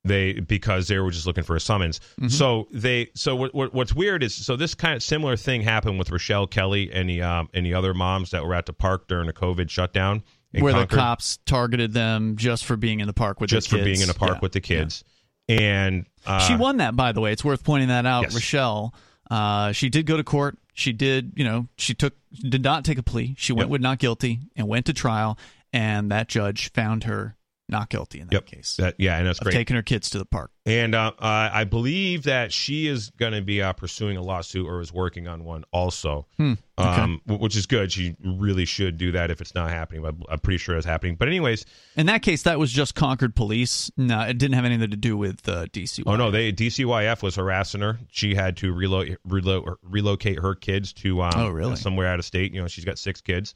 they 0.06 0.34
because 0.34 0.88
they 0.88 1.00
were 1.00 1.12
just 1.12 1.26
looking 1.26 1.44
for 1.44 1.56
a 1.56 1.60
summons. 1.60 2.00
Mhm. 2.22 2.32
So 2.32 2.68
they 2.72 3.10
so 3.16 3.36
what, 3.36 3.54
what 3.56 3.74
what's 3.74 3.94
weird 3.94 4.24
is 4.24 4.34
so 4.36 4.56
this 4.56 4.76
kind 4.76 4.96
of 4.96 5.04
similar 5.04 5.36
thing 5.36 5.62
happened 5.62 5.98
with 6.00 6.12
Rochelle 6.12 6.48
Kelly 6.48 6.92
and 6.94 7.10
the 7.10 7.22
um 7.24 7.50
and 7.54 7.66
the 7.66 7.74
other 7.74 7.94
moms 7.94 8.32
that 8.32 8.46
were 8.46 8.54
at 8.54 8.66
the 8.68 8.74
park 8.74 9.08
during 9.08 9.28
the 9.28 9.34
COVID 9.34 9.70
shutdown. 9.70 10.24
Where 10.58 10.72
the 10.74 10.88
cops 10.88 11.40
targeted 11.46 11.92
them 11.92 12.38
just 12.38 12.64
for 12.64 12.78
being 12.78 13.02
in 13.02 13.08
the 13.08 13.14
park 13.14 13.42
with 13.42 13.50
just 13.50 13.70
the 13.70 13.78
for 13.80 13.84
being 13.84 14.00
in 14.00 14.10
a 14.10 14.14
park 14.14 14.36
Yeah. 14.36 14.40
with 14.42 14.54
the 14.54 14.62
kids. 14.62 15.04
And 15.50 16.06
uh, 16.26 16.40
she 16.40 16.56
won 16.56 16.78
that, 16.78 16.96
by 16.96 17.12
the 17.12 17.22
way. 17.22 17.32
It's 17.34 17.44
worth 17.44 17.64
pointing 17.64 17.90
that 17.90 18.06
out. 18.06 18.24
Yes. 18.24 18.34
Rochelle, 18.36 18.94
uh, 19.30 19.74
she 19.74 19.90
did 19.90 20.06
go 20.06 20.16
to 20.18 20.24
court. 20.24 20.58
She 20.74 20.92
did, 20.94 21.34
you 21.36 21.44
know, 21.44 21.68
she 21.78 21.94
took 21.94 22.14
did 22.34 22.64
not 22.64 22.84
take 22.86 22.98
a 22.98 23.04
plea. 23.04 23.36
She 23.38 23.54
went 23.54 23.68
Yep. 23.68 23.72
with 23.72 23.82
not 23.82 24.00
guilty 24.00 24.40
and 24.56 24.68
went 24.68 24.86
to 24.88 24.94
trial, 24.94 25.38
and 25.74 26.10
that 26.12 26.28
judge 26.30 26.72
found 26.74 27.04
her 27.06 27.36
not 27.68 27.90
guilty 27.90 28.20
in 28.20 28.28
that 28.28 28.34
Yep. 28.34 28.46
case 28.46 28.76
That, 28.78 28.96
yeah, 29.00 29.18
and 29.18 29.28
that's 29.28 29.40
great. 29.40 29.54
taking 29.54 29.76
her 29.76 29.82
kids 29.82 30.10
to 30.12 30.20
the 30.20 30.26
park. 30.26 30.52
And 30.68 30.94
uh, 30.96 31.12
uh, 31.20 31.50
I 31.52 31.64
believe 31.64 32.24
that 32.24 32.52
she 32.52 32.88
is 32.88 33.10
going 33.12 33.34
to 33.34 33.42
be 33.42 33.62
uh, 33.62 33.74
pursuing 33.74 34.18
a 34.18 34.22
lawsuit 34.22 34.68
or 34.68 34.82
is 34.82 34.92
working 34.94 35.28
on 35.28 35.44
one 35.44 35.64
also, 35.72 36.28
Hmm. 36.38 36.54
Okay. 36.78 36.90
um, 37.02 37.22
w- 37.26 37.42
which 37.42 37.56
is 37.56 37.66
good. 37.66 37.92
She 37.92 38.16
really 38.24 38.66
should 38.66 38.98
do 38.98 39.12
that 39.14 39.32
if 39.32 39.42
it's 39.42 39.56
not 39.56 39.70
happening. 39.70 40.02
But 40.02 40.16
I'm 40.30 40.40
pretty 40.40 40.58
sure 40.58 40.76
it's 40.78 40.86
happening. 40.86 41.16
But 41.16 41.28
anyways, 41.28 41.66
In 41.96 42.06
that 42.08 42.22
case, 42.22 42.44
that 42.44 42.60
was 42.60 42.72
just 42.72 42.94
Concord 42.96 43.36
police. 43.36 43.90
No, 43.98 44.22
it 44.22 44.38
didn't 44.38 44.56
have 44.56 44.66
anything 44.66 44.90
to 44.92 44.98
do 44.98 45.16
with 45.18 45.48
uh, 45.48 45.66
DC. 45.68 46.04
oh 46.06 46.16
no, 46.16 46.32
they 46.32 46.52
DCYF 46.52 47.24
was 47.24 47.36
harassing 47.36 47.82
her. 47.82 47.98
She 48.12 48.36
had 48.36 48.58
to 48.58 48.74
relo- 48.74 49.16
relo- 49.28 49.76
relocate 49.84 50.40
her 50.40 50.54
kids 50.56 50.94
to 50.94 51.22
um, 51.22 51.32
Oh, 51.36 51.50
really? 51.50 51.76
somewhere 51.78 52.08
out 52.08 52.20
of 52.20 52.26
state. 52.26 52.54
You 52.54 52.62
know, 52.62 52.68
she's 52.68 52.86
got 52.86 52.98
six 53.00 53.22
kids. 53.22 53.54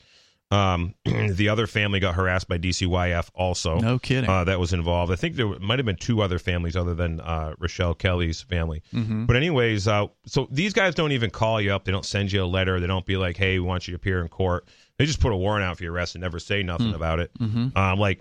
Um, 0.51 0.95
the 1.05 1.49
other 1.49 1.67
family 1.67 1.99
got 1.99 2.15
harassed 2.15 2.47
by 2.47 2.57
DCYF 2.57 3.29
also. 3.35 3.77
No 3.79 3.99
kidding. 3.99 4.29
uh, 4.29 4.43
that 4.45 4.59
was 4.59 4.73
involved. 4.73 5.11
I 5.11 5.15
think 5.15 5.35
there 5.35 5.47
might 5.59 5.77
have 5.77 5.85
been 5.85 5.95
two 5.95 6.21
other 6.21 6.39
families 6.39 6.75
other 6.75 6.95
than 6.95 7.19
uh, 7.19 7.53
Rochelle 7.59 7.93
Kelly's 7.93 8.41
family. 8.41 8.81
Mhm. 8.93 9.27
But 9.27 9.35
anyways, 9.35 9.87
uh, 9.87 10.07
so 10.25 10.47
these 10.51 10.73
guys 10.73 10.95
don't 10.95 11.11
even 11.11 11.29
call 11.29 11.61
you 11.61 11.71
up. 11.71 11.85
They 11.85 11.91
don't 11.91 12.05
send 12.05 12.31
you 12.31 12.43
a 12.43 12.45
letter. 12.45 12.79
They 12.79 12.87
don't 12.87 13.05
be 13.05 13.15
like, 13.17 13.37
"Hey, 13.37 13.59
we 13.59 13.65
want 13.65 13.87
you 13.87 13.91
to 13.91 13.95
appear 13.95 14.21
in 14.21 14.27
court." 14.27 14.67
They 14.97 15.05
just 15.05 15.19
put 15.19 15.31
a 15.31 15.35
warrant 15.37 15.63
out 15.63 15.77
for 15.77 15.83
your 15.83 15.93
arrest 15.93 16.15
and 16.15 16.21
never 16.23 16.39
say 16.39 16.63
nothing 16.63 16.93
about 16.95 17.19
it. 17.19 17.31
Mhm. 17.39 17.77
Um, 17.77 17.99
like, 17.99 18.19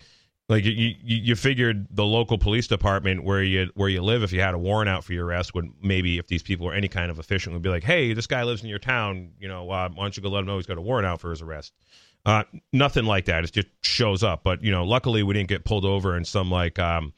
like 0.50 0.64
you, 0.64 0.72
you, 0.72 0.94
you 1.02 1.34
figured 1.34 1.86
the 1.90 2.04
local 2.04 2.38
police 2.38 2.66
department 2.68 3.24
where 3.24 3.42
you 3.42 3.70
where 3.74 3.88
you 3.88 4.00
live, 4.02 4.22
if 4.22 4.32
you 4.32 4.40
had 4.40 4.54
a 4.54 4.58
warrant 4.58 4.88
out 4.88 5.02
for 5.02 5.12
your 5.14 5.24
arrest, 5.26 5.54
would 5.54 5.70
maybe 5.82 6.18
if 6.18 6.26
these 6.26 6.42
people 6.42 6.66
were 6.66 6.74
any 6.74 6.88
kind 6.88 7.10
of 7.10 7.18
efficient, 7.18 7.54
would 7.54 7.62
be 7.62 7.68
like, 7.70 7.84
"Hey, 7.84 8.12
this 8.12 8.26
guy 8.26 8.44
lives 8.44 8.62
in 8.62 8.68
your 8.68 8.78
town. 8.78 9.30
You 9.40 9.48
know, 9.48 9.70
uh, 9.70 9.88
why 9.88 10.04
don't 10.04 10.16
you 10.16 10.22
go 10.22 10.28
let 10.28 10.40
him 10.40 10.46
know 10.46 10.56
he's 10.56 10.66
got 10.66 10.76
a 10.76 10.82
warrant 10.82 11.06
out 11.06 11.20
for 11.20 11.30
his 11.30 11.40
arrest?" 11.42 11.72
Uh, 12.26 12.44
nothing 12.72 13.04
like 13.06 13.24
that. 13.26 13.44
It 13.44 13.52
just 13.52 13.68
shows 13.82 14.22
up. 14.22 14.42
But 14.44 14.62
you 14.62 14.70
know, 14.70 14.84
luckily 14.84 15.22
we 15.22 15.34
didn't 15.34 15.48
get 15.48 15.64
pulled 15.64 15.84
over 15.84 16.16
in 16.16 16.24
some 16.24 16.50
like, 16.50 16.78
um, 16.78 17.12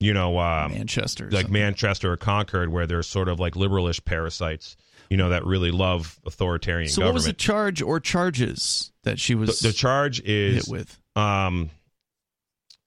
you 0.00 0.12
know, 0.12 0.38
um, 0.38 0.72
Manchester, 0.72 1.24
like 1.30 1.42
something. 1.42 1.52
Manchester 1.52 2.12
or 2.12 2.16
Concord, 2.16 2.70
where 2.70 2.86
there's 2.86 3.06
sort 3.06 3.28
of 3.28 3.38
like 3.40 3.54
liberalish 3.54 4.04
parasites, 4.04 4.76
you 5.08 5.16
know, 5.16 5.28
that 5.30 5.44
really 5.46 5.70
love 5.70 6.18
authoritarian 6.26 6.88
So, 6.90 7.04
what 7.04 7.14
was 7.14 7.24
the 7.24 7.32
charge 7.32 7.80
or 7.82 8.00
charges 8.00 8.92
that 9.04 9.18
she 9.18 9.34
was 9.34 9.60
the, 9.60 9.68
the 9.68 9.72
charge 9.74 10.18
hit 10.22 10.28
is, 10.28 10.68
with? 10.68 10.98
um, 11.16 11.70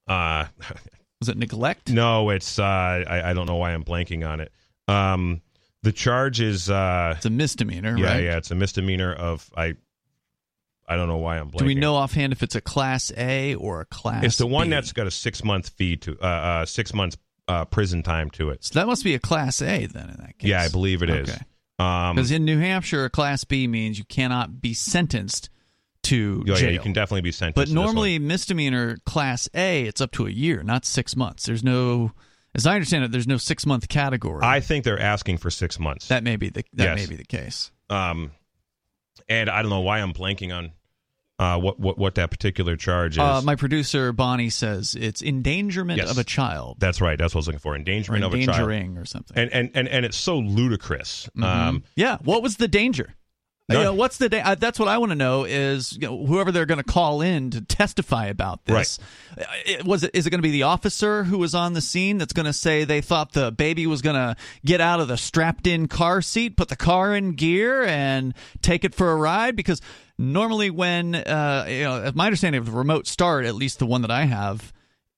uh, 0.08 0.46
Was 1.22 1.30
it 1.30 1.38
neglect? 1.38 1.90
no, 1.90 2.30
it's 2.32 2.60
uh, 2.60 2.64
I, 2.64 3.30
I 3.30 3.34
don't 3.34 3.46
know 3.48 3.56
why 3.56 3.72
I'm 3.74 3.86
blanking 3.86 4.28
on 4.28 4.42
it. 4.42 4.52
Um, 4.90 5.42
the 5.82 5.94
charge 5.94 6.42
is, 6.42 6.70
uh, 6.70 7.14
It's 7.16 7.26
a 7.26 7.30
misdemeanor, 7.30 7.98
yeah, 7.98 8.06
right? 8.14 8.24
yeah, 8.24 8.38
it's 8.38 8.52
a 8.52 8.56
misdemeanor 8.56 9.14
of 9.14 9.50
I, 9.56 9.76
I 10.88 10.96
don't 10.96 11.08
know 11.08 11.18
why 11.18 11.38
I'm 11.40 11.50
blanking. 11.50 11.60
Do 11.60 11.66
we 11.66 11.76
know 11.76 11.96
offhand 11.96 12.34
if 12.34 12.44
it's 12.44 12.56
a 12.56 12.62
class 12.62 13.12
A 13.18 13.56
or 13.56 13.82
a 13.82 13.86
class? 13.86 14.24
It's 14.24 14.38
the 14.38 14.48
one 14.48 14.68
B? 14.68 14.72
that's 14.72 14.92
got 14.92 15.08
a 15.08 15.12
six 15.12 15.44
month 15.44 15.70
fee 15.70 15.98
to, 15.98 16.18
uh, 16.22 16.26
uh 16.26 16.66
six 16.66 16.94
months 16.94 17.18
uh, 17.48 17.66
prison 17.66 18.04
time 18.04 18.30
to 18.32 18.50
it. 18.50 18.64
So 18.64 18.80
that 18.80 18.88
must 18.88 19.04
be 19.04 19.16
a 19.16 19.20
class 19.20 19.62
A 19.62 19.86
then 19.86 20.10
in 20.10 20.18
that 20.18 20.38
case. 20.38 20.50
Yeah, 20.50 20.62
I 20.62 20.70
believe 20.70 21.04
it 21.04 21.10
is. 21.10 21.30
Okay. 21.30 21.42
Um, 21.80 22.16
Because 22.16 22.32
in 22.32 22.46
New 22.46 22.60
Hampshire, 22.60 23.06
a 23.06 23.10
class 23.10 23.44
B 23.44 23.68
means 23.68 23.98
you 23.98 24.06
cannot 24.06 24.62
be 24.62 24.74
sentenced 24.74 25.50
to 26.04 26.44
oh, 26.48 26.52
yeah, 26.52 26.56
jail. 26.56 26.72
you 26.72 26.80
can 26.80 26.94
definitely 26.94 27.22
be 27.22 27.32
sentenced. 27.32 27.56
but 27.56 27.66
to 27.66 27.70
this 27.70 27.76
one. 27.76 27.86
normally, 27.86 28.20
misdemeanor 28.20 28.98
class 29.06 29.50
A, 29.54 29.84
it's 29.84 30.02
up 30.02 30.12
to 30.12 30.28
a 30.28 30.30
year, 30.30 30.64
not 30.64 30.86
six 30.86 31.16
months. 31.16 31.46
There's 31.46 31.64
no, 31.64 32.12
as 32.54 32.66
I 32.66 32.76
understand 32.76 33.06
it, 33.06 33.12
there's 33.12 33.28
no 33.28 33.38
six 33.38 33.66
month 33.66 33.88
category. 33.88 34.42
I 34.44 34.60
think 34.60 34.84
they're 34.84 35.00
asking 35.00 35.38
for 35.38 35.50
six 35.50 35.80
months. 35.80 36.10
that 36.10 36.24
may 36.24 36.36
be 36.36 36.50
the 36.50 36.64
that 36.74 36.98
Yes. 36.98 36.98
may 36.98 37.06
be 37.08 37.16
the 37.16 37.26
case. 37.26 37.72
um, 37.90 38.32
and 39.30 39.50
I 39.50 39.62
don't 39.62 39.70
know 39.70 39.82
why 39.82 40.00
I'm 40.00 40.14
blanking 40.14 40.56
on 40.56 40.72
uh, 41.40 41.60
what, 41.60 41.80
what 41.80 41.98
what 41.98 42.16
that 42.16 42.30
particular 42.32 42.76
charge 42.78 43.14
is. 43.14 43.20
Uh, 43.20 43.42
my 43.44 43.56
producer 43.56 44.12
Bonnie 44.14 44.50
says 44.52 44.96
it's 45.00 45.22
endangerment 45.22 45.98
Yes. 45.98 46.12
of 46.12 46.18
a 46.18 46.24
child. 46.24 46.78
That's 46.80 47.02
right. 47.02 47.18
That's 47.18 47.34
what 47.34 47.40
I 47.40 47.42
was 47.42 47.48
looking 47.48 47.60
for. 47.60 47.74
or 47.74 47.76
Endangerment 47.76 48.24
of 48.24 48.34
a 48.34 48.38
child. 48.38 48.50
endangering 48.50 48.98
or 48.98 49.06
something. 49.06 49.36
And, 49.38 49.52
and 49.52 49.72
and 49.74 49.88
and 49.88 50.06
it's 50.06 50.18
so 50.18 50.38
ludicrous. 50.38 51.28
Um, 51.42 51.84
yeah. 51.96 52.18
What 52.24 52.44
was 52.44 52.58
the 52.58 52.68
danger? 52.68 53.16
You 53.70 53.84
know, 53.86 53.94
what's 53.94 54.18
the 54.18 54.28
da- 54.28 54.42
uh, 54.42 54.56
that's 54.56 54.78
what 54.78 54.90
I 54.90 54.98
want 54.98 55.12
to 55.12 55.16
know 55.16 55.46
is 55.46 55.94
you 55.94 56.00
know, 56.08 56.26
whoever 56.26 56.52
they're 56.52 56.66
going 56.66 56.80
to 56.80 56.84
call 56.84 57.22
in 57.22 57.50
to 57.52 57.62
testify 57.62 58.26
about 58.26 58.66
this. 58.66 59.00
Uh, 59.38 59.44
It, 59.66 59.86
was 59.86 60.04
it 60.04 60.12
is 60.14 60.28
it 60.28 60.32
going 60.32 60.40
to 60.40 60.44
be 60.44 60.52
the 60.52 60.64
officer 60.64 61.24
who 61.24 61.38
was 61.38 61.56
on 61.56 61.72
the 61.74 61.80
scene 61.82 62.18
that's 62.18 62.34
going 62.34 62.46
to 62.46 62.54
say 62.54 62.84
they 62.84 63.00
thought 63.00 63.32
the 63.32 63.52
baby 63.54 63.88
was 63.88 64.02
going 64.02 64.16
to 64.18 64.36
get 64.66 64.82
out 64.82 65.00
of 65.00 65.08
the 65.08 65.16
strapped 65.18 65.66
in 65.66 65.88
car 65.88 66.22
seat, 66.22 66.58
put 66.58 66.68
the 66.68 66.76
car 66.76 67.16
in 67.16 67.32
gear 67.34 67.84
and 67.84 68.34
take 68.62 68.84
it 68.84 68.94
for 68.94 69.12
a 69.12 69.16
ride? 69.16 69.56
Because 69.56 69.82
normally 70.18 70.70
when 70.70 71.16
uh, 71.16 71.66
you 71.70 71.84
know 71.84 72.12
my 72.16 72.26
understanding 72.26 72.60
of 72.60 72.66
the 72.66 72.72
remote 72.74 73.08
start, 73.08 73.46
at 73.46 73.56
least 73.56 73.80
the 73.80 73.86
one 73.86 74.02
that 74.02 74.12
I 74.12 74.26
have, 74.26 74.74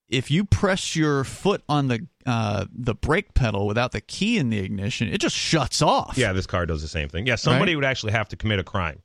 if 0.09 0.29
you 0.29 0.45
press 0.45 0.95
your 0.95 1.23
foot 1.23 1.63
on 1.67 1.87
the 1.87 2.07
uh, 2.25 2.65
the 2.73 2.95
brake 2.95 3.33
pedal 3.33 3.67
without 3.67 3.91
the 3.91 4.01
key 4.01 4.37
in 4.37 4.49
the 4.49 4.59
ignition, 4.59 5.07
it 5.07 5.19
just 5.19 5.35
shuts 5.35 5.81
off. 5.81 6.17
Yeah, 6.17 6.33
this 6.33 6.47
car 6.47 6.65
does 6.65 6.81
the 6.81 6.87
same 6.87 7.09
thing. 7.09 7.25
Yeah, 7.27 7.35
somebody 7.35 7.75
would 7.75 7.85
actually 7.85 8.11
have 8.13 8.27
to 8.29 8.35
commit 8.35 8.59
a 8.59 8.63
crime. 8.63 9.01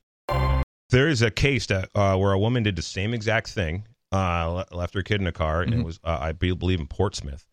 There 0.89 1.07
is 1.07 1.21
a 1.21 1.31
case 1.31 1.67
that 1.67 1.89
uh, 1.95 2.17
where 2.17 2.31
a 2.33 2.39
woman 2.39 2.63
did 2.63 2.75
the 2.75 2.81
same 2.81 3.13
exact 3.13 3.49
thing, 3.49 3.87
uh, 4.11 4.63
left 4.71 4.93
her 4.93 5.01
kid 5.03 5.21
in 5.21 5.27
a 5.27 5.31
car, 5.31 5.61
and 5.61 5.73
it 5.73 5.83
was 5.85 5.99
uh, 6.03 6.17
I 6.19 6.31
be- 6.33 6.51
believe 6.53 6.79
in 6.79 6.87
Portsmouth, 6.87 7.45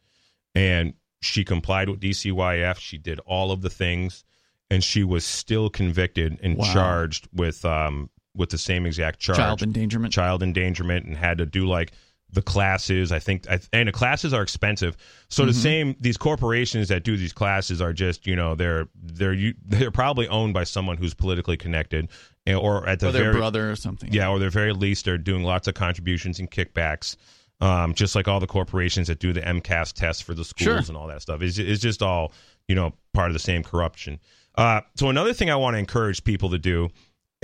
and 0.54 0.94
she 1.20 1.44
complied 1.44 1.88
with 1.88 2.00
DCYF. 2.00 2.78
She 2.78 2.98
did 2.98 3.20
all 3.20 3.52
of 3.52 3.62
the 3.62 3.70
things, 3.70 4.24
and 4.70 4.82
she 4.82 5.04
was 5.04 5.24
still 5.24 5.70
convicted 5.70 6.38
and 6.42 6.56
Wow. 6.56 6.72
charged 6.72 7.28
with 7.32 7.64
um 7.64 8.10
with 8.34 8.50
the 8.50 8.58
same 8.58 8.86
exact 8.86 9.18
charge, 9.20 9.38
child 9.38 9.62
endangerment. 9.62 10.12
child 10.12 10.42
endangerment, 10.42 11.06
and 11.06 11.16
had 11.16 11.38
to 11.38 11.46
do 11.46 11.66
like 11.66 11.92
the 12.30 12.42
classes. 12.42 13.10
I 13.12 13.18
think, 13.18 13.48
I, 13.48 13.58
and 13.72 13.88
the 13.88 13.92
classes 13.92 14.32
are 14.32 14.42
expensive. 14.42 14.96
So 15.28 15.46
the 15.46 15.52
same 15.54 15.96
these 16.00 16.16
corporations 16.16 16.88
that 16.88 17.02
do 17.04 17.16
these 17.16 17.32
classes 17.32 17.80
are 17.80 17.92
just 17.92 18.26
you 18.26 18.36
know 18.36 18.54
they're 18.54 18.88
they're 18.94 19.32
you- 19.32 19.54
they're 19.64 19.90
probably 19.90 20.28
owned 20.28 20.54
by 20.54 20.64
someone 20.64 20.96
who's 20.96 21.14
politically 21.14 21.56
connected, 21.56 22.08
eh, 22.46 22.54
or 22.54 22.86
at 22.88 23.00
the 23.00 23.08
or 23.08 23.12
their 23.12 23.22
very 23.24 23.36
brother 23.36 23.70
or 23.70 23.76
something. 23.76 24.12
yeah, 24.12 24.28
or 24.28 24.38
the 24.38 24.50
very 24.50 24.72
least 24.72 25.04
they're 25.04 25.18
doing 25.18 25.42
lots 25.42 25.68
of 25.68 25.74
contributions 25.74 26.38
and 26.38 26.50
kickbacks. 26.50 27.16
Um, 27.60 27.92
just 27.94 28.14
like 28.14 28.28
all 28.28 28.38
the 28.38 28.46
corporations 28.46 29.08
that 29.08 29.18
do 29.18 29.32
the 29.32 29.40
MCAS 29.40 29.92
tests 29.92 30.22
for 30.22 30.32
the 30.32 30.44
schools 30.44 30.64
Sure. 30.64 30.76
and 30.78 30.96
all 30.96 31.08
that 31.08 31.22
stuff. 31.22 31.42
It's, 31.42 31.58
it's 31.58 31.82
just 31.82 32.02
all, 32.02 32.32
you 32.68 32.76
know, 32.76 32.92
part 33.14 33.30
of 33.30 33.32
the 33.32 33.40
same 33.40 33.64
corruption. 33.64 34.20
Uh, 34.54 34.82
so 34.94 35.08
another 35.08 35.32
thing 35.32 35.50
I 35.50 35.56
want 35.56 35.74
to 35.74 35.78
encourage 35.78 36.22
people 36.22 36.50
to 36.50 36.58
do, 36.58 36.88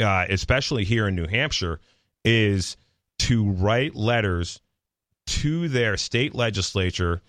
uh, 0.01 0.27
especially 0.29 0.85
here 0.85 1.09
in 1.09 1.17
New 1.17 1.27
Hampshire, 1.27 1.81
is 2.25 2.77
to 3.21 3.51
write 3.51 3.97
letters 3.97 4.61
to 5.27 5.69
their 5.69 5.97
state 5.97 6.35
legislature, 6.35 7.23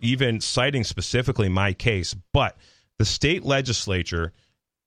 even 0.00 0.40
citing 0.40 0.84
specifically 0.84 1.48
my 1.48 1.72
case. 1.72 2.14
But 2.32 2.56
the 2.98 3.04
state 3.04 3.44
legislature 3.44 4.32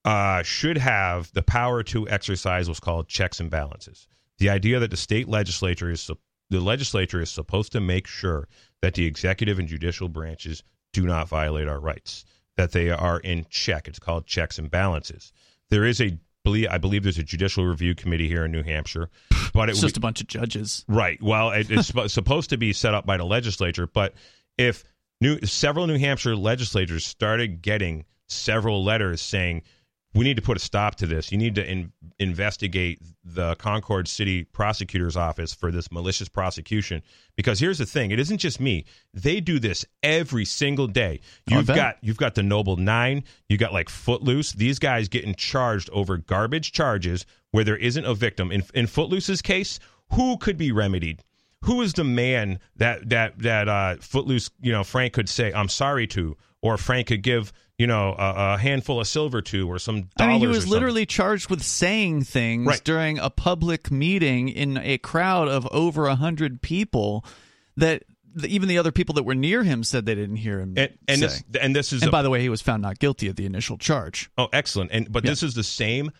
uh, 0.04 0.44
should 0.44 0.78
have 0.78 1.32
the 1.34 1.42
power 1.42 1.84
to 1.84 2.08
exercise 2.10 2.68
what's 2.68 2.80
called 2.80 3.08
checks 3.08 3.40
and 3.40 3.50
balances. 3.50 4.08
The 4.38 4.50
idea 4.50 4.80
that 4.80 4.92
the 4.92 4.98
state 4.98 5.28
legislature 5.28 5.90
is 5.90 6.10
the 6.50 6.60
legislature 6.60 7.22
is 7.22 7.30
supposed 7.30 7.72
to 7.72 7.82
make 7.82 8.06
sure 8.06 8.48
that 8.82 8.94
the 8.94 9.06
executive 9.06 9.58
and 9.58 9.68
judicial 9.68 10.10
branches 10.10 10.64
do 10.94 11.06
not 11.06 11.28
violate 11.28 11.68
our 11.68 11.80
rights, 11.80 12.24
that 12.56 12.72
they 12.72 12.90
are 12.90 13.20
in 13.20 13.46
check. 13.50 13.88
It's 13.88 14.00
called 14.00 14.28
checks 14.28 14.60
and 14.60 14.70
balances. 14.70 15.34
There 15.70 15.86
is 15.86 16.00
a 16.00 16.18
believe 16.46 16.68
I 16.72 16.78
believe 16.78 17.04
there's 17.04 17.18
a 17.18 17.24
judicial 17.24 17.66
review 17.66 17.94
committee 17.96 18.30
here 18.30 18.46
in 18.46 18.52
New 18.54 18.64
Hampshire, 18.64 19.10
but 19.54 19.70
It's 19.70 19.80
would- 19.82 19.88
just 19.88 19.98
a 19.98 20.00
bunch 20.00 20.22
of 20.22 20.28
judges. 20.28 20.86
Right. 20.88 21.22
Well, 21.22 21.52
it, 21.52 21.68
it's 21.70 21.94
supposed 22.14 22.50
to 22.52 22.58
be 22.58 22.72
set 22.72 22.94
up 22.94 23.06
by 23.06 23.18
the 23.18 23.26
legislature, 23.26 23.88
but 23.88 24.14
if 24.58 24.86
new 25.20 25.40
several 25.46 25.88
New 25.88 25.98
Hampshire 25.98 26.36
legislators 26.38 27.06
started 27.06 27.62
getting 27.62 28.06
several 28.30 28.84
letters 28.84 29.22
saying 29.22 29.64
we 30.16 30.24
need 30.24 30.38
to 30.38 30.42
put 30.42 30.56
a 30.56 30.62
stop 30.62 30.96
to 30.96 31.06
this, 31.06 31.30
you 31.30 31.38
need 31.38 31.56
to 31.56 31.70
in, 31.70 31.92
investigate 32.20 33.02
the 33.26 33.54
Concord 33.56 34.08
City 34.08 34.46
Prosecutor's 34.46 35.18
Office 35.18 35.54
for 35.54 35.72
this 35.72 35.92
malicious 35.92 36.30
prosecution. 36.30 37.04
Because 37.36 37.60
here's 37.60 37.78
the 37.78 37.86
thing: 37.86 38.12
it 38.12 38.20
isn't 38.20 38.38
just 38.38 38.62
me; 38.62 38.86
they 39.14 39.42
do 39.42 39.60
this 39.60 39.86
every 40.02 40.46
single 40.46 40.88
day. 40.88 41.20
You've 41.48 41.68
got 41.68 41.98
you've 42.02 42.18
got 42.18 42.34
the 42.34 42.44
Noble 42.44 42.78
Nine, 42.78 43.26
you 43.50 43.58
got 43.58 43.74
like 43.74 43.90
Footloose. 43.90 44.54
These 44.54 44.80
guys 44.80 45.10
getting 45.10 45.36
charged 45.36 45.90
over 45.92 46.18
garbage 46.18 46.72
charges 46.72 47.26
where 47.52 47.66
there 47.66 47.78
isn't 47.78 48.06
a 48.06 48.14
victim. 48.14 48.52
In 48.52 48.64
in 48.74 48.88
Footloose's 48.88 49.42
case, 49.42 49.80
who 50.14 50.38
could 50.38 50.58
be 50.58 50.72
remedied? 50.72 51.24
Who 51.66 51.82
is 51.82 51.94
the 51.94 52.06
man 52.06 52.60
that 52.78 53.10
that 53.10 53.40
that 53.40 53.68
uh, 53.68 53.98
Footloose, 54.00 54.50
you 54.62 54.72
know, 54.72 54.86
Frank 54.86 55.12
could 55.12 55.28
say, 55.28 55.52
"I'm 55.52 55.68
sorry" 55.68 56.08
to, 56.08 56.38
or 56.66 56.78
Frank 56.78 57.08
could 57.08 57.22
give, 57.24 57.54
you 57.78 57.88
know, 57.88 58.16
a, 58.18 58.54
a 58.54 58.58
handful 58.58 59.00
of 59.00 59.08
silver 59.08 59.42
to, 59.44 59.70
or 59.70 59.80
some. 59.80 60.10
I 60.18 60.28
mean, 60.28 60.40
he 60.40 60.48
was 60.48 60.68
literally 60.68 61.06
charged 61.06 61.50
with 61.50 61.62
saying 61.64 62.24
things 62.24 62.68
Right. 62.68 62.84
during 62.84 63.20
a 63.20 63.30
public 63.30 63.92
meeting 63.92 64.50
in 64.50 64.78
a 64.78 64.98
crowd 64.98 65.48
of 65.48 65.68
over 65.72 66.08
a 66.08 66.16
hundred 66.16 66.62
people 66.62 67.24
that 67.78 68.04
even 68.46 68.68
the 68.68 68.78
other 68.78 68.92
people 68.92 69.16
that 69.16 69.24
were 69.24 69.36
near 69.36 69.64
him 69.64 69.84
said 69.84 70.06
they 70.06 70.16
didn't 70.16 70.36
hear 70.38 70.60
him 70.60 70.74
and 70.78 70.98
and 71.08 71.20
say. 71.22 71.28
this 71.28 71.44
and 71.62 71.76
this 71.76 71.94
is 71.94 72.02
and 72.02 72.10
a- 72.10 72.12
by 72.12 72.22
the 72.22 72.30
way, 72.30 72.42
he 72.42 72.50
was 72.50 72.62
found 72.62 72.82
not 72.82 73.00
guilty 73.00 73.28
of 73.28 73.36
the 73.38 73.46
initial 73.46 73.78
charge. 73.78 74.30
Oh, 74.38 74.48
excellent. 74.52 74.92
And 74.92 75.12
but 75.12 75.24
Yeah. 75.24 75.32
this 75.32 75.44
is 75.44 75.54
the 75.54 75.64
same 75.64 76.12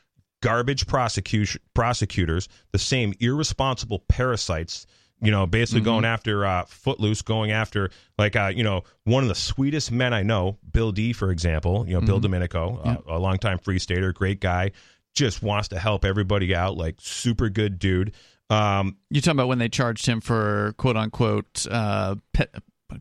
garbage 0.42 0.86
prosecution 0.88 1.60
prosecutors, 1.74 2.48
the 2.72 2.78
same 2.80 3.14
irresponsible 3.20 4.04
parasites, 4.08 4.86
you 5.26 5.32
know, 5.32 5.46
basically 5.46 5.82
Mm-hmm. 5.82 5.86
going 5.90 6.06
after 6.06 6.46
uh 6.46 6.66
Footloose, 6.66 7.22
going 7.22 7.52
after 7.52 7.90
like 8.18 8.36
uh, 8.36 8.52
you 8.56 8.64
know, 8.64 8.84
one 9.04 9.24
of 9.24 9.30
the 9.30 9.36
sweetest 9.36 9.92
men 9.92 10.14
I 10.14 10.24
know, 10.24 10.58
Bill 10.72 10.92
D, 10.92 11.12
for 11.14 11.32
example, 11.32 11.86
you 11.88 11.94
know, 11.96 12.02
Bill 12.02 12.16
Mm-hmm. 12.18 12.22
Domenico, 12.24 12.80
uh, 12.84 12.98
a 13.16 13.20
longtime 13.20 13.60
free 13.60 13.80
stater, 13.80 14.14
great 14.14 14.40
guy, 14.40 14.72
just 15.14 15.42
wants 15.44 15.70
to 15.70 15.80
help 15.80 16.06
everybody 16.06 16.54
out, 16.56 16.78
like 16.78 16.96
super 17.00 17.50
good 17.50 17.80
dude. 17.80 18.14
Um, 18.50 18.98
You 19.10 19.22
talking 19.22 19.38
about 19.40 19.48
when 19.48 19.58
they 19.58 19.70
charged 19.70 20.06
him 20.06 20.22
for 20.22 20.74
quote 20.78 20.96
unquote 20.98 21.66
uh, 21.70 22.16
pe- 22.34 22.46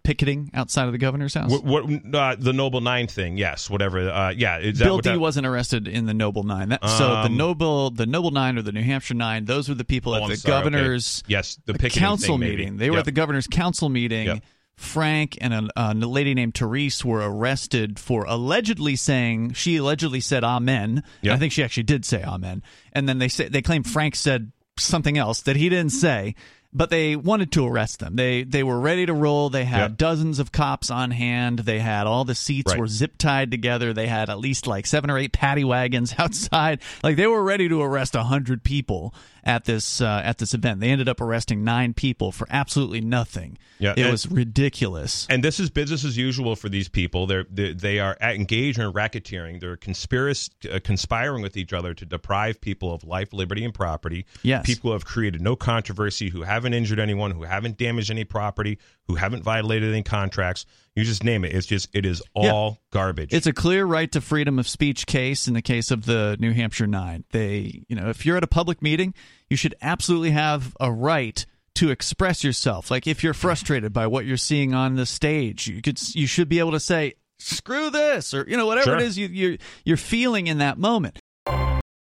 picketing 0.03 0.51
outside 0.55 0.87
of 0.87 0.93
the 0.93 0.99
governor's 0.99 1.35
house? 1.35 1.51
what, 1.51 1.65
what 1.65 1.85
uh, 2.15 2.37
the 2.39 2.53
Noble 2.53 2.81
Nine 2.81 3.07
thing? 3.07 3.37
Yes, 3.37 3.71
whatever. 3.71 4.11
Uh, 4.11 4.31
yeah, 4.31 4.59
is 4.59 4.79
that 4.79 4.85
Bill 4.85 4.99
D 4.99 5.11
that- 5.11 5.21
wasn't 5.21 5.47
arrested 5.47 5.87
in 5.89 6.07
the 6.07 6.15
Noble 6.15 6.43
Nine. 6.43 6.71
That, 6.71 6.87
so 6.89 7.09
the 7.09 7.17
Um, 7.27 7.37
Noble, 7.37 7.91
the 7.91 8.07
Noble 8.07 8.31
Nine 8.31 8.59
or 8.59 8.63
the 8.63 8.73
New 8.73 8.83
Hampshire 8.83 9.15
Nine, 9.15 9.45
those 9.45 9.69
were 9.69 9.75
the 9.75 9.85
people 9.85 10.15
Oh, 10.15 10.25
at 10.25 10.29
the 10.29 10.37
sorry, 10.37 10.55
okay. 10.55 10.61
governor's 10.71 11.23
Yes, 11.27 11.59
the 11.67 11.75
council 11.79 12.39
thing, 12.39 12.49
meeting. 12.49 12.77
They 12.79 12.91
were 12.91 12.97
Yep. 12.97 13.01
at 13.01 13.05
the 13.07 13.13
governor's 13.13 13.47
council 13.47 13.89
meeting. 13.89 14.27
Yep. 14.27 14.43
Frank 14.77 15.39
and 15.41 15.55
a, 15.55 15.69
a 15.77 15.95
lady 15.95 16.35
named 16.35 16.55
Therese 16.55 17.05
were 17.05 17.21
arrested 17.21 17.99
for 17.99 18.25
allegedly 18.25 18.97
saying 18.97 19.53
she 19.53 19.77
allegedly 19.77 20.21
said 20.21 20.43
"Amen." 20.43 21.05
Yep. 21.23 21.35
I 21.35 21.39
think 21.39 21.53
she 21.53 21.63
actually 21.63 21.85
did 21.85 22.05
say 22.05 22.25
"Amen," 22.25 22.61
and 22.93 23.09
then 23.09 23.19
they 23.19 23.29
say 23.29 23.49
they 23.49 23.63
claim 23.63 23.85
Frank 23.85 24.17
said 24.17 24.51
something 24.77 25.17
else 25.17 25.43
that 25.43 25.55
he 25.55 25.69
didn't 25.69 25.93
say. 25.93 26.35
But 26.77 26.91
they 26.91 27.15
wanted 27.15 27.53
to 27.53 27.67
arrest 27.67 28.01
them. 28.01 28.17
They 28.17 28.43
they 28.43 28.65
were 28.65 28.81
ready 28.81 29.07
to 29.07 29.13
roll. 29.13 29.49
They 29.49 29.65
had 29.65 29.91
Yep. 29.93 29.97
dozens 29.97 30.39
of 30.41 30.51
cops 30.51 30.91
on 30.91 31.13
hand. 31.13 31.61
They 31.61 31.79
had 31.79 32.09
all 32.09 32.25
the 32.25 32.35
seats 32.35 32.73
Right. 32.73 32.81
were 32.81 32.89
zip 32.89 33.17
tied 33.17 33.53
together. 33.53 33.93
They 33.93 34.09
had 34.09 34.29
at 34.29 34.41
least 34.41 34.67
like 34.67 34.85
seven 34.87 35.09
or 35.09 35.17
eight 35.19 35.33
paddy 35.33 35.63
wagons 35.63 36.15
outside. 36.19 36.81
Like 37.05 37.17
they 37.17 37.29
were 37.29 37.45
ready 37.45 37.69
to 37.69 37.81
arrest 37.81 38.17
a 38.17 38.25
hundred 38.25 38.65
people 38.65 39.15
at 39.45 39.65
this 39.65 40.01
uh, 40.01 40.23
at 40.25 40.39
this 40.39 40.55
event. 40.55 40.81
They 40.81 40.91
ended 40.91 41.09
up 41.09 41.21
arresting 41.21 41.63
nine 41.63 41.95
people 41.95 42.33
for 42.33 42.47
absolutely 42.51 43.01
nothing. 43.01 43.59
Yeah, 43.79 43.95
it 43.97 44.11
was 44.11 44.27
ridiculous. 44.31 45.27
and 45.29 45.43
this 45.45 45.61
is 45.61 45.69
business 45.71 46.05
as 46.05 46.17
usual 46.17 46.57
for 46.57 46.69
these 46.69 46.89
people. 46.89 47.27
They're 47.27 47.45
they, 47.51 47.73
they 47.73 47.99
are 47.99 48.17
engaged 48.21 48.79
in 48.79 48.93
racketeering. 48.93 49.61
They're 49.61 49.77
conspirac- 49.77 50.75
uh, 50.75 50.81
conspiring 50.83 51.43
with 51.43 51.57
each 51.57 51.73
other 51.73 51.93
to 51.95 52.07
deprive 52.07 52.61
people 52.61 52.93
of 52.93 53.05
life, 53.05 53.33
liberty, 53.33 53.65
and 53.65 53.75
property. 53.75 54.27
Yes. 54.43 54.65
people 54.65 54.91
who 54.91 54.93
have 54.95 55.05
created 55.05 55.41
no 55.41 55.57
controversy, 55.57 56.31
who 56.31 56.43
haven't 56.43 56.75
injured 56.75 56.99
anyone, 56.99 57.31
who 57.33 57.43
haven't 57.43 57.77
damaged 57.77 58.11
any 58.11 58.25
property, 58.25 58.79
who 59.07 59.15
haven't 59.17 59.43
violated 59.43 59.91
any 59.91 60.03
contracts. 60.03 60.67
You 60.95 61.05
just 61.05 61.25
name 61.25 61.45
it. 61.45 61.55
It's 61.55 61.67
just 61.67 61.89
it 61.93 62.07
is 62.07 62.23
all 62.35 62.79
garbage. 62.93 63.33
It's 63.35 63.47
a 63.47 63.53
clear 63.53 63.85
right 63.85 64.11
to 64.13 64.21
freedom 64.21 64.59
of 64.59 64.69
speech 64.69 65.07
case 65.07 65.49
in 65.49 65.55
the 65.55 65.63
case 65.63 65.91
of 65.91 66.07
the 66.07 66.37
New 66.39 66.53
Hampshire 66.53 66.87
Nine. 66.87 67.25
They, 67.31 67.85
you 67.89 67.97
know, 67.97 68.09
if 68.09 68.25
you're 68.25 68.37
at 68.37 68.45
a 68.45 68.49
public 68.49 68.81
meeting, 68.81 69.13
you 69.51 69.57
should 69.57 69.75
absolutely 69.83 70.31
have 70.31 70.77
a 70.81 70.93
right 70.93 71.45
to 71.77 71.91
express 71.91 72.45
yourself. 72.45 72.91
Like 72.91 73.07
if 73.07 73.25
you're 73.25 73.35
frustrated 73.35 73.93
by 73.93 74.07
what 74.07 74.25
you're 74.25 74.37
seeing 74.37 74.73
on 74.75 74.95
the 74.95 75.07
stage, 75.07 75.67
you 75.67 75.83
could, 75.83 76.01
you 76.15 76.29
should 76.29 76.49
be 76.49 76.61
able 76.61 76.71
to 76.73 76.81
say, 76.81 77.15
"Screw 77.41 77.91
this," 77.91 78.33
or 78.33 78.45
you 78.49 78.57
know, 78.57 78.67
whatever 78.67 78.91
Sure. 78.91 78.97
it 78.99 79.03
is 79.03 79.19
you, 79.19 79.27
you're 79.27 79.57
you're 79.85 79.97
feeling 79.97 80.47
in 80.47 80.59
that 80.59 80.79
moment. 80.79 81.19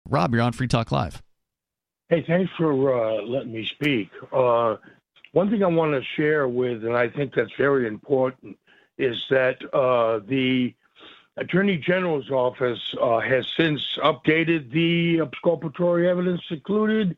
Rob, 0.09 0.35
you're 0.35 0.43
on 0.43 0.53
Free 0.53 0.69
Talk 0.69 0.93
Live. 0.93 1.23
Hey, 2.11 2.23
thanks 2.27 2.53
for 2.59 2.73
uh, 2.95 3.23
letting 3.23 3.53
me 3.53 3.67
speak. 3.75 4.11
Uh, 4.31 4.77
one 5.33 5.51
thing 5.51 5.63
I 5.63 5.67
want 5.67 5.93
to 5.93 6.03
share 6.17 6.47
with, 6.47 6.85
and 6.85 6.97
I 6.97 7.09
think 7.09 7.35
that's 7.35 7.53
very 7.59 7.87
important, 7.87 8.57
is 8.97 9.17
that 9.31 9.57
uh, 9.75 10.21
the 10.27 10.75
Attorney 11.37 11.79
General's 11.79 12.31
office 12.31 12.83
uh, 13.01 13.21
has 13.21 13.47
since 13.57 13.81
updated 14.05 14.71
the 14.71 15.21
exculpatory 15.21 16.09
evidence 16.09 16.43
included 16.51 17.17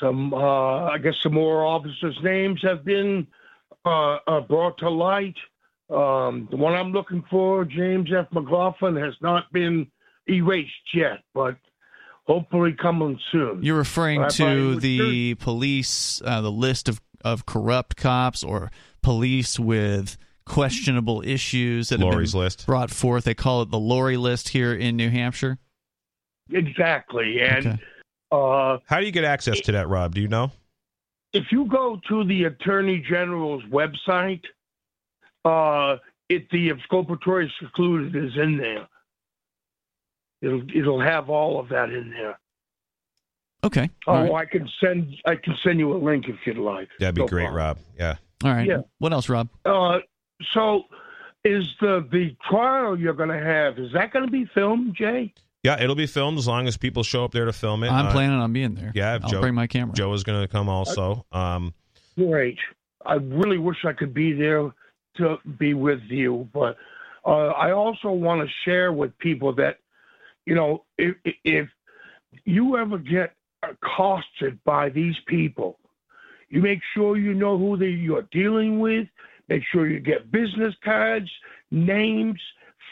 Some, 0.00 0.32
uh, 0.32 0.86
I 0.86 0.98
guess, 0.98 1.16
some 1.22 1.34
more 1.34 1.64
officers' 1.64 2.18
names 2.22 2.62
have 2.62 2.84
been 2.84 3.26
uh, 3.84 4.16
uh, 4.26 4.40
brought 4.40 4.78
to 4.78 4.88
light. 4.88 5.36
Um, 5.90 6.48
the 6.50 6.56
one 6.56 6.74
I'm 6.74 6.92
looking 6.92 7.22
for, 7.28 7.64
James 7.66 8.10
F. 8.12 8.26
McLaughlin, 8.32 8.96
has 8.96 9.14
not 9.20 9.52
been 9.52 9.90
erased 10.26 10.94
yet, 10.94 11.18
but 11.34 11.56
hopefully 12.26 12.72
coming 12.72 13.18
soon. 13.30 13.62
You're 13.62 13.76
referring 13.76 14.26
to 14.30 14.76
the 14.80 15.34
police, 15.34 16.22
uh, 16.24 16.40
the 16.40 16.50
list 16.52 16.88
of, 16.88 17.00
of 17.24 17.46
corrupt 17.46 17.96
cops 17.96 18.42
or 18.42 18.70
police 19.02 19.58
with 19.58 20.16
questionable 20.46 21.22
issues 21.24 21.90
that 21.90 22.00
Laurie's 22.00 22.32
have 22.32 22.38
been 22.38 22.44
list. 22.44 22.66
brought 22.66 22.90
forth. 22.90 23.24
They 23.24 23.34
call 23.34 23.62
it 23.62 23.70
the 23.70 23.78
Laurie 23.78 24.16
list 24.16 24.48
here 24.50 24.72
in 24.74 24.96
New 24.96 25.10
Hampshire. 25.10 25.58
Exactly. 26.50 27.40
And 27.40 27.66
Okay. 27.66 27.78
uh, 28.32 28.78
How 28.86 29.00
do 29.00 29.06
you 29.06 29.12
get 29.12 29.24
access 29.24 29.60
to 29.60 29.72
that, 29.72 29.88
Rob? 29.88 30.14
Do 30.14 30.20
you 30.20 30.28
know? 30.28 30.50
if 31.32 31.52
you 31.52 31.64
go 31.66 32.00
to 32.08 32.24
the 32.24 32.44
Attorney 32.44 32.98
General's 33.08 33.62
website, 33.64 34.42
uh, 35.44 35.96
it 36.28 36.50
the 36.50 36.70
exculpatory 36.70 37.52
secluded 37.62 38.16
is 38.16 38.36
in 38.36 38.56
there. 38.56 38.88
It'll 40.42 40.62
it'll 40.76 41.00
have 41.00 41.30
all 41.30 41.60
of 41.60 41.68
that 41.68 41.90
in 41.90 42.10
there. 42.10 42.38
Okay. 43.64 43.90
Oh, 44.06 44.12
All 44.14 44.22
right. 44.32 44.42
I 44.42 44.44
can 44.46 44.68
send 44.82 45.14
I 45.26 45.34
can 45.36 45.54
send 45.62 45.78
you 45.78 45.92
a 45.92 45.98
link 45.98 46.28
if 46.28 46.36
you'd 46.46 46.56
like. 46.58 46.88
That'd 46.98 47.14
be 47.14 47.20
No 47.22 47.28
great, 47.28 47.44
problem. 47.48 47.56
Rob. 47.58 47.78
Yeah. 47.98 48.14
All 48.44 48.52
right. 48.52 48.66
yeah. 48.66 48.78
What 48.98 49.12
else, 49.12 49.28
Rob? 49.28 49.48
Uh, 49.64 49.98
so, 50.52 50.84
is 51.44 51.64
the 51.80 52.06
the 52.10 52.34
trial 52.48 52.98
you're 52.98 53.12
going 53.14 53.28
to 53.28 53.42
have 53.42 53.78
is 53.78 53.92
that 53.92 54.12
going 54.12 54.24
to 54.24 54.30
be 54.30 54.46
filmed, 54.46 54.94
Jay? 54.96 55.32
Yeah, 55.62 55.78
it'll 55.82 55.94
be 55.94 56.06
filmed 56.06 56.38
as 56.38 56.46
long 56.48 56.66
as 56.66 56.78
people 56.78 57.02
show 57.02 57.22
up 57.22 57.32
there 57.32 57.44
to 57.44 57.52
film 57.52 57.84
it. 57.84 57.92
I'm 57.92 58.06
Uh, 58.06 58.12
planning 58.12 58.38
on 58.38 58.50
being 58.54 58.74
there. 58.74 58.92
yeah, 58.94 59.18
I'll 59.22 59.28
Joe- 59.28 59.40
bring 59.42 59.54
my 59.54 59.66
camera. 59.66 59.94
Joe 59.94 60.10
is 60.14 60.22
going 60.24 60.40
to 60.40 60.48
come 60.48 60.70
also. 60.70 61.26
Um, 61.32 61.74
Great. 62.16 62.58
I 63.04 63.14
really 63.14 63.58
wish 63.58 63.84
I 63.84 63.92
could 63.92 64.14
be 64.14 64.32
there 64.32 64.70
to 65.18 65.36
be 65.58 65.74
with 65.74 66.00
you, 66.08 66.48
but 66.54 66.78
uh, 67.26 67.48
I 67.48 67.72
also 67.72 68.10
want 68.10 68.40
to 68.40 68.48
share 68.64 68.90
with 68.92 69.16
people 69.18 69.52
that, 69.56 69.76
you 70.46 70.54
know, 70.54 70.84
if, 70.96 71.14
if 71.44 71.68
you 72.46 72.78
ever 72.78 72.96
get 72.96 73.34
accosted 73.62 74.62
by 74.64 74.88
these 74.88 75.16
people, 75.26 75.78
you 76.48 76.60
make 76.60 76.80
sure 76.94 77.16
you 77.16 77.34
know 77.34 77.56
who 77.56 77.76
they, 77.76 77.88
you're 77.88 78.28
dealing 78.30 78.80
with. 78.80 79.08
Make 79.48 79.64
sure 79.64 79.86
you 79.86 80.00
get 80.00 80.30
business 80.30 80.74
cards, 80.82 81.30
names, 81.70 82.40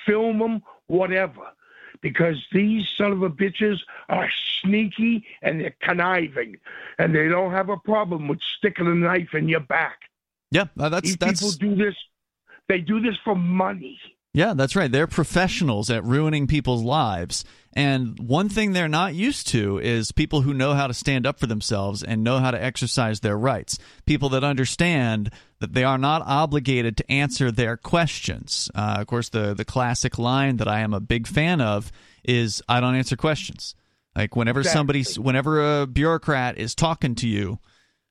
film 0.07 0.39
them, 0.39 0.63
whatever. 0.87 1.43
Because 2.01 2.37
these 2.53 2.89
son 2.97 3.13
of 3.13 3.23
a 3.23 3.31
bitches 3.31 3.79
are 4.09 4.31
sneaky 4.63 5.27
and 5.43 5.61
they're 5.61 5.75
conniving, 5.83 6.57
and 6.99 7.15
they 7.15 7.29
don't 7.29 7.51
have 7.51 7.71
a 7.71 7.77
problem 7.77 8.29
with 8.29 8.39
sticking 8.59 8.87
a 8.87 8.95
knife 8.95 9.35
in 9.35 9.49
your 9.49 9.61
back. 9.61 9.99
Yeah, 10.51 10.67
uh, 10.79 10.89
that's 10.89 11.09
These 11.09 11.17
that's 11.17 11.41
people 11.41 11.75
do 11.75 11.75
this. 11.75 11.97
They 12.69 12.81
do 12.81 13.01
this 13.01 13.17
for 13.25 13.35
money. 13.35 13.99
Yeah, 14.39 14.55
that's 14.55 14.77
right. 14.77 14.91
They're 14.91 15.09
professionals 15.09 15.91
at 15.91 16.05
ruining 16.05 16.47
people's 16.47 16.85
lives. 16.85 17.45
And 17.73 18.17
one 18.21 18.49
thing 18.49 18.73
they're 18.73 18.87
not 18.87 19.17
used 19.17 19.49
to 19.49 19.79
is 19.79 20.13
people 20.13 20.43
who 20.43 20.55
know 20.55 20.75
how 20.75 20.87
to 20.87 20.95
stand 20.95 21.27
up 21.27 21.41
for 21.41 21.49
themselves 21.49 22.05
and 22.05 22.23
know 22.23 22.39
how 22.39 22.53
to 22.53 22.63
exercise 22.63 23.19
their 23.19 23.37
rights. 23.37 23.81
People 24.07 24.29
that 24.29 24.45
understand 24.45 25.33
that 25.59 25.73
they 25.73 25.83
are 25.83 25.99
not 25.99 26.23
obligated 26.25 26.97
to 26.99 27.11
answer 27.11 27.51
their 27.51 27.77
questions. 27.77 28.71
Uh, 28.77 28.99
of 29.01 29.09
course, 29.09 29.29
the, 29.29 29.55
the 29.55 29.65
classic 29.65 30.21
line 30.21 30.59
that 30.59 30.69
I 30.69 30.83
am 30.83 30.95
a 30.95 31.01
big 31.01 31.27
fan 31.27 31.61
of 31.61 31.91
is 32.23 32.63
I 32.69 32.79
don't 32.79 32.95
answer 32.95 33.17
questions. 33.17 33.75
Like 34.15 34.37
whenever 34.37 34.61
Exactly. 34.61 35.03
somebody, 35.03 35.21
whenever 35.21 35.81
a 35.81 35.87
bureaucrat 35.89 36.59
is 36.59 36.77
talking 36.77 37.17
to 37.17 37.27
you, 37.27 37.59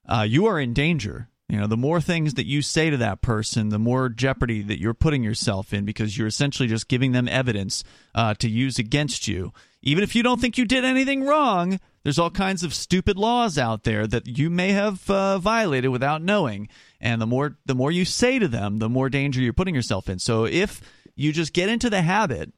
uh, 0.10 0.26
you 0.28 0.48
are 0.48 0.60
in 0.60 0.74
danger. 0.74 1.30
You 1.50 1.62
know, 1.62 1.68
the 1.68 1.78
more 1.78 2.02
things 2.02 2.34
that 2.34 2.46
you 2.46 2.62
say 2.62 2.90
to 2.90 2.98
that 2.98 3.22
person, 3.22 3.70
the 3.70 3.80
more 3.80 4.10
jeopardy 4.10 4.62
that 4.64 4.82
you're 4.82 4.94
putting 4.94 5.24
yourself 5.24 5.74
in 5.74 5.86
because 5.86 6.18
you're 6.18 6.28
essentially 6.28 6.68
just 6.68 6.90
giving 6.90 7.14
them 7.14 7.30
evidence 7.30 7.86
uh, 8.14 8.34
to 8.36 8.50
use 8.50 8.78
against 8.80 9.30
you. 9.30 9.54
Even 9.82 10.04
if 10.04 10.14
you 10.14 10.24
don't 10.24 10.42
think 10.42 10.58
you 10.58 10.66
did 10.66 10.84
anything 10.84 11.24
wrong, 11.24 11.80
there's 12.04 12.20
all 12.20 12.30
kinds 12.30 12.64
of 12.64 12.74
stupid 12.74 13.18
laws 13.18 13.58
out 13.58 13.86
there 13.86 14.06
that 14.08 14.28
you 14.28 14.50
may 14.50 14.72
have 14.72 15.10
uh, 15.10 15.40
violated 15.40 15.90
without 15.90 16.22
knowing. 16.22 16.68
And 17.00 17.22
the 17.22 17.26
more 17.28 17.58
the 17.66 17.76
more 17.76 17.92
you 17.92 18.04
say 18.04 18.40
to 18.40 18.50
them, 18.50 18.80
the 18.80 18.90
more 18.90 19.10
danger 19.10 19.40
you're 19.40 19.54
putting 19.54 19.76
yourself 19.76 20.10
in. 20.10 20.20
So 20.20 20.46
if 20.46 20.82
you 21.16 21.32
just 21.32 21.54
get 21.54 21.70
into 21.70 21.90
the 21.90 22.02
habit 22.02 22.52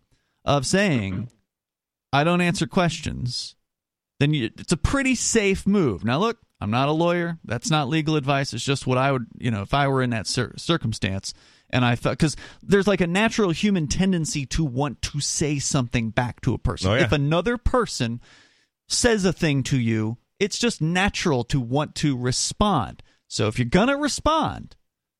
of 0.45 0.65
saying, 0.65 1.29
"I 2.11 2.23
don't 2.23 2.41
answer 2.41 2.65
questions," 2.65 3.55
then 4.19 4.33
you, 4.33 4.49
it's 4.57 4.71
a 4.71 4.77
pretty 4.77 5.13
safe 5.13 5.67
move. 5.67 6.03
Now, 6.03 6.17
look, 6.17 6.39
I'm 6.61 6.71
not 6.71 6.89
a 6.89 6.93
lawyer. 6.93 7.37
That's 7.45 7.69
not 7.69 7.87
legal 7.87 8.15
advice. 8.15 8.53
It's 8.53 8.63
just 8.63 8.85
what 8.85 8.97
I 8.97 9.11
would, 9.11 9.27
you 9.37 9.49
know, 9.49 9.61
if 9.61 9.73
I 9.73 9.87
were 9.87 10.01
in 10.01 10.09
that 10.09 10.27
cir- 10.27 10.53
circumstance 10.57 11.33
and 11.69 11.85
I 11.85 11.95
felt, 11.95 12.17
because 12.17 12.35
there's 12.61 12.87
like 12.87 13.01
a 13.01 13.07
natural 13.07 13.51
human 13.51 13.87
tendency 13.87 14.45
to 14.47 14.65
want 14.65 15.01
to 15.03 15.19
say 15.21 15.59
something 15.59 16.09
back 16.09 16.41
to 16.41 16.53
a 16.53 16.57
person. 16.57 16.91
Oh, 16.91 16.95
yeah. 16.95 17.03
If 17.03 17.11
another 17.11 17.57
person 17.57 18.19
says 18.87 19.23
a 19.23 19.31
thing 19.31 19.63
to 19.63 19.79
you, 19.79 20.17
it's 20.39 20.59
just 20.59 20.81
natural 20.81 21.43
to 21.45 21.59
want 21.61 21.95
to 21.95 22.17
respond. 22.17 23.03
So 23.27 23.47
if 23.47 23.57
you're 23.59 23.65
going 23.65 23.89
to 23.89 23.97
respond, 23.97 24.75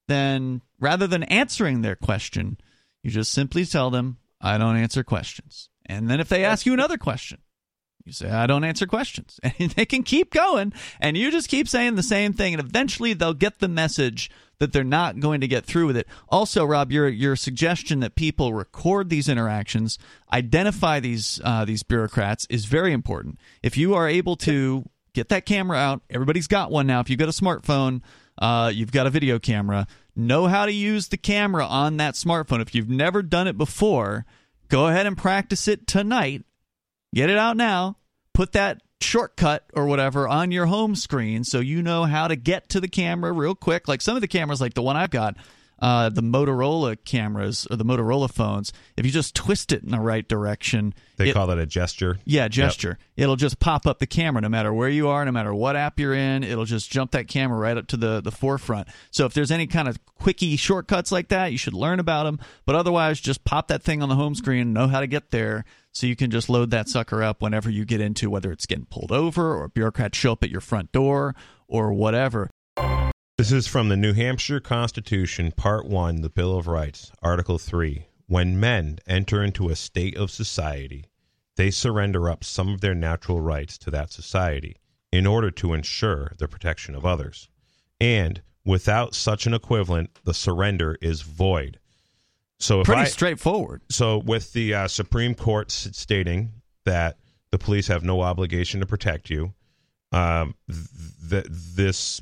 then 0.08 0.62
rather 0.80 1.08
than 1.08 1.24
answering 1.24 1.82
their 1.82 1.96
question, 1.96 2.58
you 3.04 3.12
just 3.12 3.32
simply 3.32 3.66
tell 3.66 3.90
them, 3.90 4.18
I 4.42 4.58
don't 4.58 4.78
answer 4.78 5.04
questions. 5.04 5.70
And 5.86 6.10
then 6.10 6.20
if 6.20 6.30
they 6.30 6.44
ask 6.44 6.66
you 6.66 6.74
another 6.74 6.98
question, 6.98 7.40
you 8.06 8.14
say, 8.14 8.30
I 8.30 8.48
don't 8.48 8.64
answer 8.64 8.88
questions. 8.88 9.40
And 9.60 9.72
they 9.72 9.86
can 9.86 10.04
keep 10.04 10.32
going. 10.32 10.74
And 11.00 11.18
you 11.18 11.32
just 11.32 11.50
keep 11.50 11.68
saying 11.68 11.96
the 11.96 12.04
same 12.04 12.34
thing. 12.34 12.54
And 12.54 12.62
eventually 12.62 13.14
they'll 13.14 13.34
get 13.34 13.60
the 13.60 13.68
message 13.68 14.32
that 14.60 14.74
they're 14.74 14.84
not 14.84 15.20
going 15.20 15.42
to 15.42 15.48
get 15.48 15.66
through 15.66 15.88
with 15.88 15.98
it. 15.98 16.08
Also, 16.30 16.66
Rob, 16.66 16.92
your, 16.92 17.08
your 17.08 17.36
suggestion 17.36 18.00
that 18.02 18.16
people 18.16 18.54
record 18.54 19.10
these 19.10 19.30
interactions, 19.30 19.98
identify 20.32 21.00
these, 21.00 21.40
uh, 21.44 21.66
these 21.66 21.84
bureaucrats 21.84 22.46
is 22.50 22.66
very 22.66 22.94
important. 22.94 23.40
If 23.64 23.78
you 23.78 23.96
are 23.96 24.08
able 24.08 24.36
to 24.38 24.86
get 25.14 25.30
that 25.30 25.46
camera 25.46 25.78
out, 25.78 26.02
everybody's 26.10 26.48
got 26.48 26.72
one 26.72 26.88
now. 26.88 27.00
If 27.00 27.10
you've 27.10 27.20
got 27.20 27.30
a 27.30 27.32
smartphone, 27.32 28.02
uh, 28.38 28.72
you've 28.74 28.92
got 28.92 29.08
a 29.08 29.10
video 29.10 29.40
camera, 29.40 29.88
know 30.16 30.48
how 30.48 30.66
to 30.66 30.74
use 30.74 31.08
the 31.08 31.18
camera 31.18 31.66
on 31.66 31.98
that 31.98 32.16
smartphone. 32.16 32.62
If 32.62 32.76
you've 32.76 32.90
never 32.90 33.22
done 33.22 33.48
it 33.48 33.58
before, 33.58 34.26
go 34.68 34.88
ahead 34.88 35.06
and 35.06 35.18
practice 35.18 35.68
it 35.68 35.88
tonight 35.88 36.44
Get 37.14 37.30
it 37.30 37.38
out 37.38 37.58
now. 37.58 37.98
Put 38.34 38.54
that 38.54 38.82
shortcut 39.02 39.64
or 39.74 39.86
whatever 39.86 40.28
on 40.28 40.52
your 40.52 40.66
home 40.66 40.96
screen 40.96 41.44
so 41.44 41.60
you 41.60 41.82
know 41.82 42.04
how 42.04 42.28
to 42.28 42.36
get 42.36 42.70
to 42.70 42.80
the 42.80 42.88
camera 42.88 43.32
real 43.32 43.56
quick. 43.56 43.88
Like 43.88 44.02
some 44.02 44.16
of 44.16 44.22
the 44.22 44.28
cameras, 44.28 44.62
like 44.62 44.74
the 44.74 44.82
one 44.82 44.96
I've 44.96 45.10
got, 45.10 45.36
uh, 45.82 46.10
the 46.10 46.22
Motorola 46.22 46.98
cameras 47.06 47.68
or 47.70 47.78
the 47.78 47.86
Motorola 47.86 48.32
phones, 48.32 48.74
if 48.98 49.06
you 49.06 49.12
just 49.12 49.36
twist 49.36 49.72
it 49.72 49.84
in 49.84 49.92
the 49.92 50.00
right 50.00 50.28
direction, 50.28 50.94
they 51.18 51.30
it- 51.30 51.34
call 51.34 51.48
that 51.48 51.58
a 51.58 51.66
gesture. 51.66 52.20
yeah, 52.26 52.48
gesture. 52.48 52.98
It'll 53.16 53.36
just 53.36 53.60
pop 53.60 53.86
up 53.88 54.00
the 54.00 54.08
camera 54.08 54.42
no 54.42 54.50
matter 54.50 54.74
where 54.74 54.90
you 54.90 55.08
are, 55.10 55.24
no 55.26 55.32
matter 55.32 55.54
what 55.54 55.76
app 55.76 56.00
you're 56.00 56.14
in. 56.14 56.44
It'll 56.44 56.66
just 56.66 56.92
jump 56.92 57.12
that 57.12 57.28
camera 57.28 57.58
right 57.58 57.78
up 57.78 57.88
to 57.88 57.98
the, 57.98 58.22
the 58.22 58.32
forefront. 58.32 58.88
So 59.12 59.26
if 59.26 59.34
there's 59.34 59.52
any 59.52 59.68
kind 59.68 59.88
of 59.88 59.98
quickie 60.06 60.56
shortcuts 60.56 61.12
like 61.12 61.30
that, 61.30 61.52
you 61.52 61.58
should 61.58 61.74
learn 61.74 62.00
about 62.00 62.24
them. 62.24 62.40
But 62.66 62.76
otherwise, 62.76 63.20
just 63.20 63.44
pop 63.44 63.68
that 63.70 63.84
thing 63.84 64.02
on 64.02 64.10
the 64.10 64.16
home 64.16 64.36
screen, 64.36 64.74
know 64.74 64.88
how 64.88 65.00
to 65.00 65.08
get 65.08 65.32
there, 65.32 65.66
so 65.92 66.08
you 66.08 66.16
can 66.16 66.30
just 66.32 66.50
load 66.50 66.72
that 66.72 66.88
sucker 66.88 67.24
up 67.24 67.42
whenever 67.42 67.70
you 67.70 67.84
get 67.86 68.00
into 68.02 68.30
whether 68.30 68.52
it's 68.52 68.66
getting 68.66 68.86
pulled 68.86 69.12
over 69.12 69.56
or 69.56 69.68
bureaucrats 69.70 70.18
show 70.18 70.34
up 70.34 70.44
at 70.44 70.50
your 70.50 70.62
front 70.62 70.92
door 70.92 71.36
or 71.68 71.94
whatever. 71.94 72.50
This 73.40 73.54
is 73.54 73.68
from 73.68 73.88
the 73.88 73.96
New 73.96 74.12
Hampshire 74.12 74.60
Constitution, 74.60 75.54
Part 75.54 75.86
1, 75.86 76.24
the 76.24 76.30
Bill 76.30 76.58
of 76.58 76.68
Rights, 76.68 77.10
Article 77.22 77.58
3. 77.58 78.06
When 78.28 78.60
men 78.60 79.00
enter 79.08 79.42
into 79.42 79.70
a 79.70 79.78
state 79.78 80.18
of 80.18 80.30
society, 80.30 81.06
they 81.56 81.72
surrender 81.72 82.30
up 82.30 82.44
some 82.44 82.68
of 82.68 82.82
their 82.82 82.94
natural 82.94 83.40
rights 83.40 83.78
to 83.78 83.92
that 83.92 84.12
society 84.12 84.76
in 85.14 85.26
order 85.26 85.52
to 85.52 85.72
ensure 85.74 86.34
the 86.38 86.50
protection 86.50 86.96
of 86.96 87.06
others. 87.06 87.48
And 88.02 88.42
without 88.66 89.16
such 89.16 89.48
an 89.48 89.54
equivalent, 89.54 90.20
the 90.26 90.34
surrender 90.34 90.98
is 91.02 91.22
void. 91.22 91.80
So 92.58 92.82
if 92.82 92.88
Pretty 92.88 93.04
I, 93.04 93.06
straightforward. 93.06 93.84
so 93.88 94.18
with 94.18 94.52
the 94.52 94.74
uh, 94.74 94.88
Supreme 94.90 95.34
Court 95.34 95.72
s- 95.72 95.88
stating 95.94 96.52
that 96.84 97.16
the 97.52 97.58
police 97.58 97.88
have 97.88 98.04
no 98.04 98.20
obligation 98.20 98.82
to 98.82 98.86
protect 98.86 99.30
you, 99.30 99.54
um, 100.12 100.56
th- 100.68 100.88
th- 101.30 101.46
this 101.50 102.22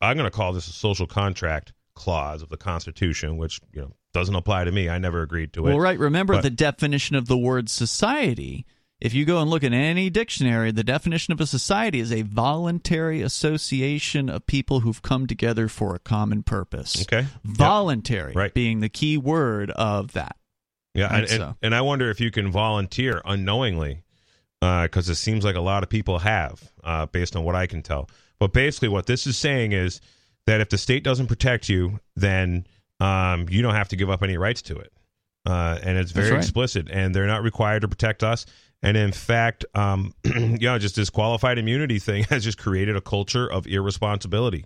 I'm 0.00 0.16
going 0.16 0.30
to 0.30 0.36
call 0.36 0.52
this 0.52 0.68
a 0.68 0.72
social 0.72 1.06
contract 1.06 1.72
clause 1.94 2.42
of 2.42 2.48
the 2.48 2.56
Constitution, 2.56 3.36
which 3.36 3.60
you 3.72 3.82
know 3.82 3.92
doesn't 4.12 4.34
apply 4.34 4.64
to 4.64 4.72
me. 4.72 4.88
I 4.88 4.98
never 4.98 5.22
agreed 5.22 5.52
to 5.54 5.66
it. 5.66 5.70
Well, 5.70 5.80
right. 5.80 5.98
Remember 5.98 6.34
But- 6.34 6.42
the 6.42 6.50
definition 6.50 7.16
of 7.16 7.26
the 7.26 7.38
word 7.38 7.68
society. 7.68 8.66
If 9.00 9.14
you 9.14 9.24
go 9.24 9.40
and 9.40 9.48
look 9.48 9.64
at 9.64 9.72
any 9.72 10.10
dictionary, 10.10 10.72
the 10.72 10.84
definition 10.84 11.32
of 11.32 11.40
a 11.40 11.46
society 11.46 12.00
is 12.00 12.12
a 12.12 12.20
voluntary 12.20 13.22
association 13.22 14.28
of 14.28 14.44
people 14.46 14.80
who've 14.80 15.00
come 15.00 15.26
together 15.26 15.68
for 15.68 15.94
a 15.94 15.98
common 15.98 16.42
purpose. 16.42 17.00
Okay. 17.02 17.26
Voluntary 17.42 18.34
Right. 18.34 18.52
being 18.52 18.80
the 18.80 18.90
key 18.90 19.16
word 19.16 19.70
of 19.70 20.12
that. 20.12 20.36
Yeah, 20.94 21.06
and, 21.06 21.20
and, 21.20 21.28
so. 21.30 21.56
and 21.62 21.74
I 21.74 21.80
wonder 21.80 22.10
if 22.10 22.20
you 22.20 22.30
can 22.30 22.50
volunteer 22.50 23.22
unknowingly 23.24 24.02
because 24.60 25.08
it 25.08 25.14
seems 25.14 25.44
like 25.44 25.56
a 25.56 25.60
lot 25.62 25.82
of 25.82 25.88
people 25.88 26.18
have, 26.18 26.70
uh, 26.84 27.06
based 27.06 27.36
on 27.36 27.44
what 27.44 27.54
I 27.54 27.66
can 27.66 27.82
tell. 27.82 28.10
But 28.40 28.52
basically, 28.52 28.88
what 28.88 29.06
this 29.06 29.26
is 29.26 29.36
saying 29.36 29.72
is 29.72 30.00
that 30.46 30.60
if 30.60 30.70
the 30.70 30.78
state 30.78 31.04
doesn't 31.04 31.28
protect 31.28 31.68
you, 31.68 32.00
then 32.16 32.66
um, 32.98 33.46
you 33.48 33.62
don't 33.62 33.74
have 33.74 33.88
to 33.88 33.96
give 33.96 34.10
up 34.10 34.22
any 34.22 34.36
rights 34.36 34.62
to 34.62 34.76
it. 34.76 34.92
Uh, 35.46 35.78
and 35.82 35.96
it's 35.96 36.10
very 36.10 36.32
right. 36.32 36.38
explicit, 36.38 36.88
and 36.90 37.14
they're 37.14 37.26
not 37.26 37.42
required 37.42 37.82
to 37.82 37.88
protect 37.88 38.22
us. 38.22 38.46
And 38.82 38.96
in 38.96 39.12
fact, 39.12 39.64
um, 39.74 40.14
you 40.24 40.58
know, 40.58 40.78
just 40.78 40.96
this 40.96 41.10
qualified 41.10 41.58
immunity 41.58 41.98
thing 41.98 42.24
has 42.30 42.42
just 42.42 42.58
created 42.58 42.96
a 42.96 43.00
culture 43.00 43.50
of 43.50 43.66
irresponsibility, 43.66 44.64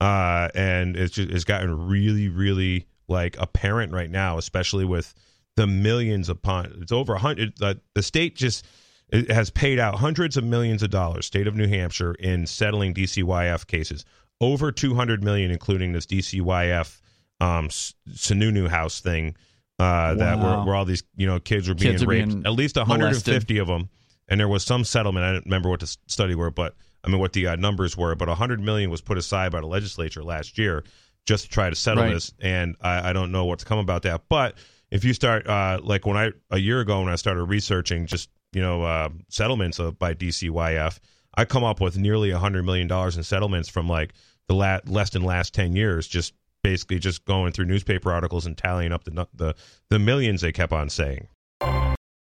uh, 0.00 0.48
and 0.54 0.96
it's 0.96 1.14
just 1.14 1.30
it's 1.30 1.44
gotten 1.44 1.88
really, 1.88 2.28
really 2.28 2.86
like 3.08 3.36
apparent 3.38 3.92
right 3.92 4.10
now, 4.10 4.38
especially 4.38 4.84
with 4.84 5.14
the 5.56 5.66
millions 5.66 6.28
upon 6.28 6.76
it's 6.80 6.92
over 6.92 7.14
a 7.14 7.18
hundred. 7.18 7.60
Uh, 7.60 7.74
the 7.94 8.02
state 8.02 8.36
just 8.36 8.66
it 9.10 9.30
has 9.30 9.50
paid 9.50 9.78
out 9.78 9.96
hundreds 9.96 10.36
of 10.36 10.44
millions 10.44 10.82
of 10.82 10.90
dollars, 10.90 11.26
state 11.26 11.46
of 11.46 11.54
New 11.54 11.68
Hampshire, 11.68 12.14
in 12.14 12.46
settling 12.46 12.94
DCYF 12.94 13.66
cases, 13.66 14.04
over 14.40 14.72
two 14.72 14.94
hundred 14.94 15.22
million, 15.22 15.50
including 15.50 15.92
this 15.92 16.06
DCYF 16.06 17.00
um, 17.40 17.68
Sununu 17.68 18.68
House 18.68 19.00
thing 19.00 19.36
uh, 19.78 20.14
that 20.14 20.38
where, 20.38 20.64
where 20.64 20.74
all 20.74 20.84
these 20.84 21.02
you 21.16 21.26
know 21.26 21.38
kids 21.38 21.68
were 21.68 21.74
being 21.74 21.92
Kids 21.92 22.02
are 22.02 22.06
raped. 22.06 22.28
being 22.28 22.46
At 22.46 22.52
least 22.52 22.76
150 22.76 23.58
of 23.58 23.66
them, 23.66 23.88
and 24.28 24.40
there 24.40 24.48
was 24.48 24.64
some 24.64 24.84
settlement. 24.84 25.24
I 25.24 25.32
don't 25.32 25.44
remember 25.44 25.68
what 25.68 25.80
the 25.80 25.96
study 26.06 26.34
were, 26.34 26.50
but 26.50 26.74
I 27.04 27.08
mean 27.08 27.20
what 27.20 27.32
the 27.32 27.48
uh, 27.48 27.56
numbers 27.56 27.96
were. 27.96 28.14
But 28.14 28.28
100 28.28 28.60
million 28.60 28.90
was 28.90 29.00
put 29.00 29.18
aside 29.18 29.52
by 29.52 29.60
the 29.60 29.66
legislature 29.66 30.24
last 30.24 30.58
year 30.58 30.84
just 31.26 31.44
to 31.44 31.50
try 31.50 31.68
to 31.68 31.76
settle 31.76 32.04
Right. 32.04 32.14
this, 32.14 32.32
and 32.40 32.76
I, 32.80 33.10
I 33.10 33.12
don't 33.12 33.32
know 33.32 33.44
what's 33.44 33.64
come 33.64 33.78
about 33.78 34.02
that. 34.02 34.22
But 34.28 34.56
if 34.90 35.04
you 35.04 35.12
start 35.12 35.46
uh, 35.46 35.80
like 35.82 36.06
when 36.06 36.16
I 36.16 36.30
a 36.50 36.58
year 36.58 36.80
ago 36.80 37.00
when 37.02 37.12
I 37.12 37.16
started 37.16 37.44
researching 37.44 38.06
just 38.06 38.30
you 38.56 38.62
know 38.62 38.82
uh, 38.82 39.10
settlements 39.28 39.78
of, 39.78 39.98
by 39.98 40.14
DCYF, 40.14 40.98
I 41.34 41.44
come 41.44 41.62
up 41.62 41.78
with 41.78 41.98
nearly 41.98 42.30
a 42.30 42.36
100 42.36 42.64
million 42.64 42.88
dollars 42.88 43.18
in 43.18 43.22
settlements 43.22 43.68
from 43.68 43.86
like 43.86 44.14
the 44.48 44.54
la- 44.54 44.80
less 44.86 45.10
than 45.10 45.22
last 45.22 45.52
10 45.52 45.76
years, 45.76 46.08
just 46.08 46.32
basically 46.62 46.98
just 46.98 47.26
going 47.26 47.52
through 47.52 47.66
newspaper 47.66 48.10
articles 48.10 48.46
and 48.46 48.56
tallying 48.56 48.92
up 48.92 49.04
the 49.04 49.28
the 49.34 49.54
the 49.90 49.98
millions 49.98 50.40
they 50.40 50.52
kept 50.52 50.72
on 50.72 50.88
saying. 50.88 51.28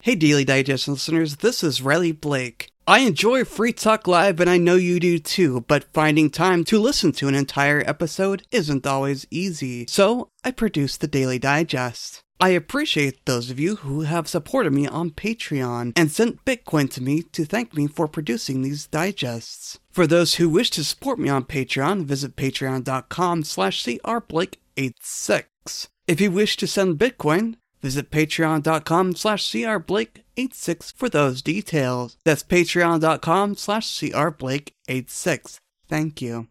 Hey, 0.02 0.16
Daily 0.16 0.44
Digest 0.44 0.88
listeners, 0.88 1.36
this 1.36 1.62
is 1.62 1.80
Riley 1.80 2.12
Blake. 2.12 2.68
I 2.86 2.98
enjoy 2.98 3.44
Free 3.44 3.72
Talk 3.72 4.06
Live, 4.06 4.40
and 4.40 4.50
I 4.50 4.58
know 4.58 4.74
you 4.74 5.00
do 5.00 5.18
too, 5.18 5.64
but 5.68 5.90
finding 5.94 6.28
time 6.28 6.64
to 6.64 6.78
listen 6.78 7.12
to 7.12 7.28
an 7.28 7.34
entire 7.34 7.82
episode 7.86 8.42
isn't 8.50 8.86
always 8.86 9.24
easy. 9.30 9.86
So, 9.88 10.28
I 10.44 10.50
produce 10.50 10.98
the 10.98 11.06
Daily 11.06 11.38
Digest. 11.38 12.23
I 12.40 12.50
appreciate 12.50 13.24
those 13.24 13.50
of 13.50 13.60
you 13.60 13.76
who 13.76 14.02
have 14.02 14.28
supported 14.28 14.72
me 14.72 14.86
on 14.86 15.10
Patreon 15.10 15.92
and 15.96 16.10
sent 16.10 16.44
Bitcoin 16.44 16.90
to 16.90 17.02
me 17.02 17.22
to 17.32 17.44
thank 17.44 17.74
me 17.74 17.86
for 17.86 18.08
producing 18.08 18.62
these 18.62 18.86
digests. 18.86 19.78
For 19.90 20.06
those 20.06 20.34
who 20.34 20.48
wish 20.48 20.70
to 20.70 20.84
support 20.84 21.18
me 21.18 21.28
on 21.28 21.44
Patreon, 21.44 22.04
visit 22.04 22.36
patreon.com 22.36 23.44
slash 23.44 23.84
crblake86. 23.84 25.88
If 26.06 26.20
you 26.20 26.30
wish 26.30 26.56
to 26.58 26.66
send 26.66 26.98
Bitcoin, 26.98 27.54
visit 27.80 28.10
patreon.com 28.10 29.14
slash 29.14 29.44
crblake86 29.44 30.92
for 30.94 31.08
those 31.08 31.40
details. 31.40 32.18
That's 32.24 32.42
patreon.com 32.42 33.54
slash 33.54 33.86
crblake86. 33.86 35.58
Thank 35.88 36.20
you. 36.20 36.48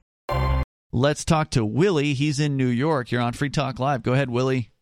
Let's 0.96 1.26
talk 1.26 1.50
to 1.52 1.66
Willie. 1.66 2.14
He's 2.14 2.40
in 2.40 2.56
New 2.56 2.68
York. 2.68 3.12
You're 3.12 3.22
on 3.22 3.34
Free 3.34 3.50
Talk 3.50 3.80
Live. 3.80 4.04
Go 4.04 4.14
ahead, 4.14 4.30
Willie. 4.30 4.73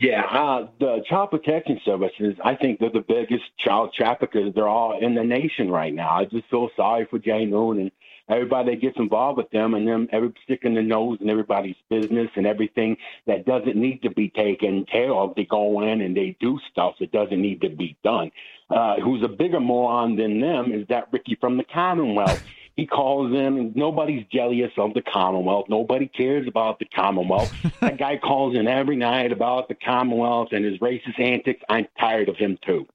Yeah, 0.00 0.22
uh, 0.24 0.68
the 0.80 1.02
child 1.08 1.30
protection 1.30 1.80
services, 1.84 2.34
I 2.44 2.54
think 2.54 2.80
they're 2.80 2.90
the 2.90 3.04
biggest 3.06 3.44
child 3.58 3.94
traffickers. 3.94 4.52
They're 4.54 4.68
all 4.68 4.98
in 4.98 5.14
the 5.14 5.24
nation 5.24 5.70
right 5.70 5.94
now. 5.94 6.10
I 6.10 6.24
just 6.24 6.48
feel 6.50 6.70
sorry 6.76 7.06
for 7.08 7.18
Jay 7.18 7.44
Noone 7.44 7.80
and 7.80 7.90
everybody 8.28 8.72
that 8.74 8.80
gets 8.80 8.98
involved 8.98 9.38
with 9.38 9.50
them 9.50 9.74
and 9.74 9.86
them 9.86 10.08
every 10.12 10.32
sticking 10.44 10.74
their 10.74 10.82
nose 10.82 11.18
in 11.20 11.30
everybody's 11.30 11.76
business 11.88 12.28
and 12.34 12.46
everything 12.46 12.96
that 13.26 13.46
doesn't 13.46 13.76
need 13.76 14.02
to 14.02 14.10
be 14.10 14.28
taken 14.30 14.84
care 14.86 15.12
of. 15.12 15.34
They 15.34 15.44
go 15.44 15.82
in 15.82 16.00
and 16.00 16.16
they 16.16 16.36
do 16.40 16.58
stuff 16.70 16.94
that 17.00 17.12
doesn't 17.12 17.40
need 17.40 17.60
to 17.62 17.68
be 17.68 17.96
done. 18.02 18.30
Uh, 18.68 18.96
who's 18.96 19.22
a 19.22 19.28
bigger 19.28 19.60
moron 19.60 20.16
than 20.16 20.40
them 20.40 20.72
is 20.72 20.86
that 20.88 21.08
Ricky 21.12 21.36
from 21.40 21.56
the 21.56 21.64
Commonwealth. 21.64 22.42
He 22.76 22.86
calls 22.86 23.32
in, 23.32 23.58
and 23.58 23.74
nobody's 23.74 24.26
jealous 24.30 24.70
of 24.76 24.92
the 24.92 25.00
Commonwealth. 25.00 25.66
Nobody 25.70 26.08
cares 26.08 26.46
about 26.46 26.78
the 26.78 26.84
Commonwealth. 26.84 27.50
that 27.80 27.98
guy 27.98 28.18
calls 28.18 28.54
in 28.54 28.68
every 28.68 28.96
night 28.96 29.32
about 29.32 29.68
the 29.68 29.74
Commonwealth 29.74 30.48
and 30.52 30.64
his 30.64 30.78
racist 30.78 31.18
antics. 31.18 31.62
I'm 31.70 31.86
tired 31.98 32.28
of 32.28 32.36
him 32.36 32.58
too. 32.64 32.86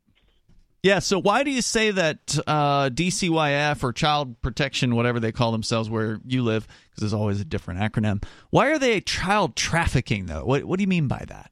Yeah, 0.83 0.99
so 0.99 1.19
why 1.19 1.43
do 1.43 1.51
you 1.51 1.61
say 1.61 1.91
that 1.91 2.39
uh, 2.47 2.89
DCYF 2.89 3.83
or 3.83 3.93
Child 3.93 4.41
Protection, 4.41 4.95
whatever 4.95 5.19
they 5.19 5.31
call 5.31 5.51
themselves 5.51 5.89
where 5.89 6.19
you 6.25 6.43
live, 6.43 6.67
because 6.89 7.01
there's 7.01 7.13
always 7.13 7.39
a 7.39 7.45
different 7.45 7.79
acronym, 7.79 8.23
why 8.49 8.69
are 8.71 8.79
they 8.79 8.99
child 8.99 9.55
trafficking, 9.55 10.25
though? 10.25 10.43
What, 10.43 10.63
what 10.63 10.77
do 10.77 10.83
you 10.83 10.87
mean 10.87 11.07
by 11.07 11.23
that? 11.27 11.51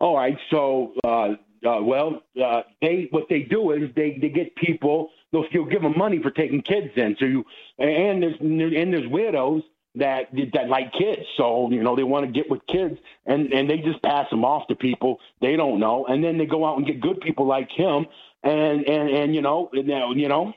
All 0.00 0.16
right, 0.16 0.36
so 0.50 0.94
uh, 1.04 1.34
uh, 1.66 1.82
well, 1.82 2.22
uh, 2.44 2.62
they 2.80 3.08
what 3.10 3.24
they 3.28 3.40
do 3.40 3.72
is 3.72 3.90
they 3.96 4.18
they 4.20 4.28
get 4.28 4.54
people. 4.56 5.10
They'll 5.32 5.64
give 5.66 5.82
them 5.82 5.96
money 5.96 6.22
for 6.22 6.30
taking 6.30 6.62
kids 6.62 6.90
in. 6.96 7.16
So 7.18 7.26
you 7.26 7.44
and 7.78 8.22
there's 8.22 8.40
and 8.40 8.92
there's 8.92 9.06
widows 9.08 9.62
that 9.96 10.28
that 10.54 10.68
like 10.68 10.92
kids. 10.92 11.22
So 11.36 11.70
you 11.70 11.82
know 11.82 11.96
they 11.96 12.04
want 12.04 12.26
to 12.26 12.32
get 12.32 12.50
with 12.50 12.66
kids, 12.66 12.98
and 13.26 13.52
and 13.52 13.68
they 13.68 13.78
just 13.78 14.02
pass 14.02 14.28
them 14.30 14.44
off 14.44 14.66
to 14.68 14.74
people 14.74 15.20
they 15.40 15.56
don't 15.56 15.80
know, 15.80 16.06
and 16.06 16.22
then 16.22 16.38
they 16.38 16.46
go 16.46 16.64
out 16.64 16.78
and 16.78 16.86
get 16.86 17.00
good 17.00 17.20
people 17.20 17.46
like 17.46 17.70
him, 17.70 18.06
and 18.42 18.86
and 18.86 19.10
and 19.10 19.34
you 19.34 19.42
know 19.42 19.70
you 19.72 20.28
know 20.28 20.52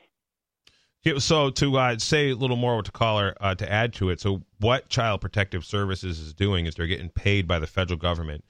So 1.18 1.50
to 1.50 1.78
uh, 1.78 1.98
say 1.98 2.30
a 2.30 2.36
little 2.36 2.56
more 2.56 2.80
the 2.82 2.92
caller 2.92 3.34
uh, 3.40 3.56
to 3.56 3.70
add 3.70 3.92
to 3.94 4.10
it, 4.10 4.20
so 4.20 4.42
what 4.60 4.88
Child 4.88 5.20
Protective 5.20 5.64
Services 5.64 6.20
is 6.20 6.32
doing 6.32 6.66
is 6.66 6.76
they're 6.76 6.86
getting 6.86 7.10
paid 7.10 7.48
by 7.48 7.58
the 7.58 7.66
federal 7.66 7.98
government 7.98 8.44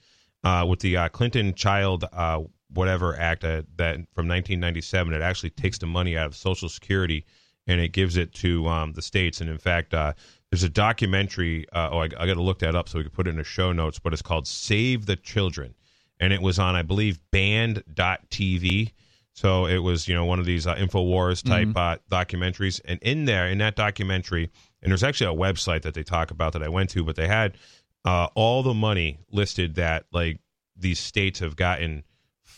uh, 0.44 0.66
with 0.68 0.80
the 0.80 0.96
uh, 0.96 1.08
Clinton 1.08 1.54
Child 1.54 2.04
uh, 2.12 2.42
whatever 2.74 3.18
Act 3.18 3.44
uh, 3.44 3.62
that 3.76 3.96
from 4.14 4.28
1997. 4.28 5.12
It 5.12 5.22
actually 5.22 5.50
takes 5.50 5.78
the 5.78 5.86
money 5.86 6.16
out 6.16 6.26
of 6.26 6.36
Social 6.36 6.68
Security 6.68 7.24
and 7.66 7.80
it 7.80 7.92
gives 7.92 8.16
it 8.16 8.32
to 8.34 8.66
um, 8.68 8.92
the 8.92 9.02
states. 9.02 9.40
And 9.40 9.48
in 9.48 9.58
fact, 9.58 9.94
uh, 9.94 10.14
there's 10.50 10.62
a 10.62 10.68
documentary. 10.68 11.66
Uh, 11.72 11.90
oh, 11.92 11.98
I, 11.98 12.04
I 12.04 12.26
got 12.26 12.34
to 12.34 12.42
look 12.42 12.58
that 12.60 12.74
up 12.74 12.88
so 12.88 12.98
we 12.98 13.04
can 13.04 13.12
put 13.12 13.26
it 13.26 13.30
in 13.30 13.36
the 13.36 13.44
show 13.44 13.72
notes. 13.72 13.98
But 13.98 14.12
it's 14.12 14.22
called 14.22 14.46
"Save 14.46 15.06
the 15.06 15.16
Children," 15.16 15.74
and 16.20 16.32
it 16.32 16.42
was 16.42 16.58
on, 16.58 16.74
I 16.74 16.82
believe, 16.82 17.18
Band.tv. 17.30 18.92
So 19.34 19.64
it 19.64 19.78
was, 19.78 20.08
you 20.08 20.14
know, 20.14 20.26
one 20.26 20.38
of 20.38 20.44
these 20.44 20.66
uh, 20.66 20.74
Infowars 20.74 21.42
type 21.42 21.68
uh, 21.74 21.96
documentaries. 22.10 22.82
And 22.84 23.00
in 23.00 23.24
there, 23.24 23.46
in 23.46 23.58
that 23.58 23.76
documentary, 23.76 24.50
and 24.82 24.90
there's 24.90 25.02
actually 25.02 25.34
a 25.34 25.38
website 25.38 25.82
that 25.82 25.94
they 25.94 26.02
talk 26.02 26.30
about 26.30 26.52
that 26.52 26.62
I 26.62 26.68
went 26.68 26.90
to, 26.90 27.02
but 27.02 27.16
they 27.16 27.28
had 27.28 27.56
uh, 28.04 28.28
all 28.34 28.62
the 28.62 28.74
money 28.74 29.20
listed 29.30 29.76
that 29.76 30.04
like 30.12 30.40
these 30.76 30.98
states 30.98 31.38
have 31.40 31.56
gotten 31.56 32.04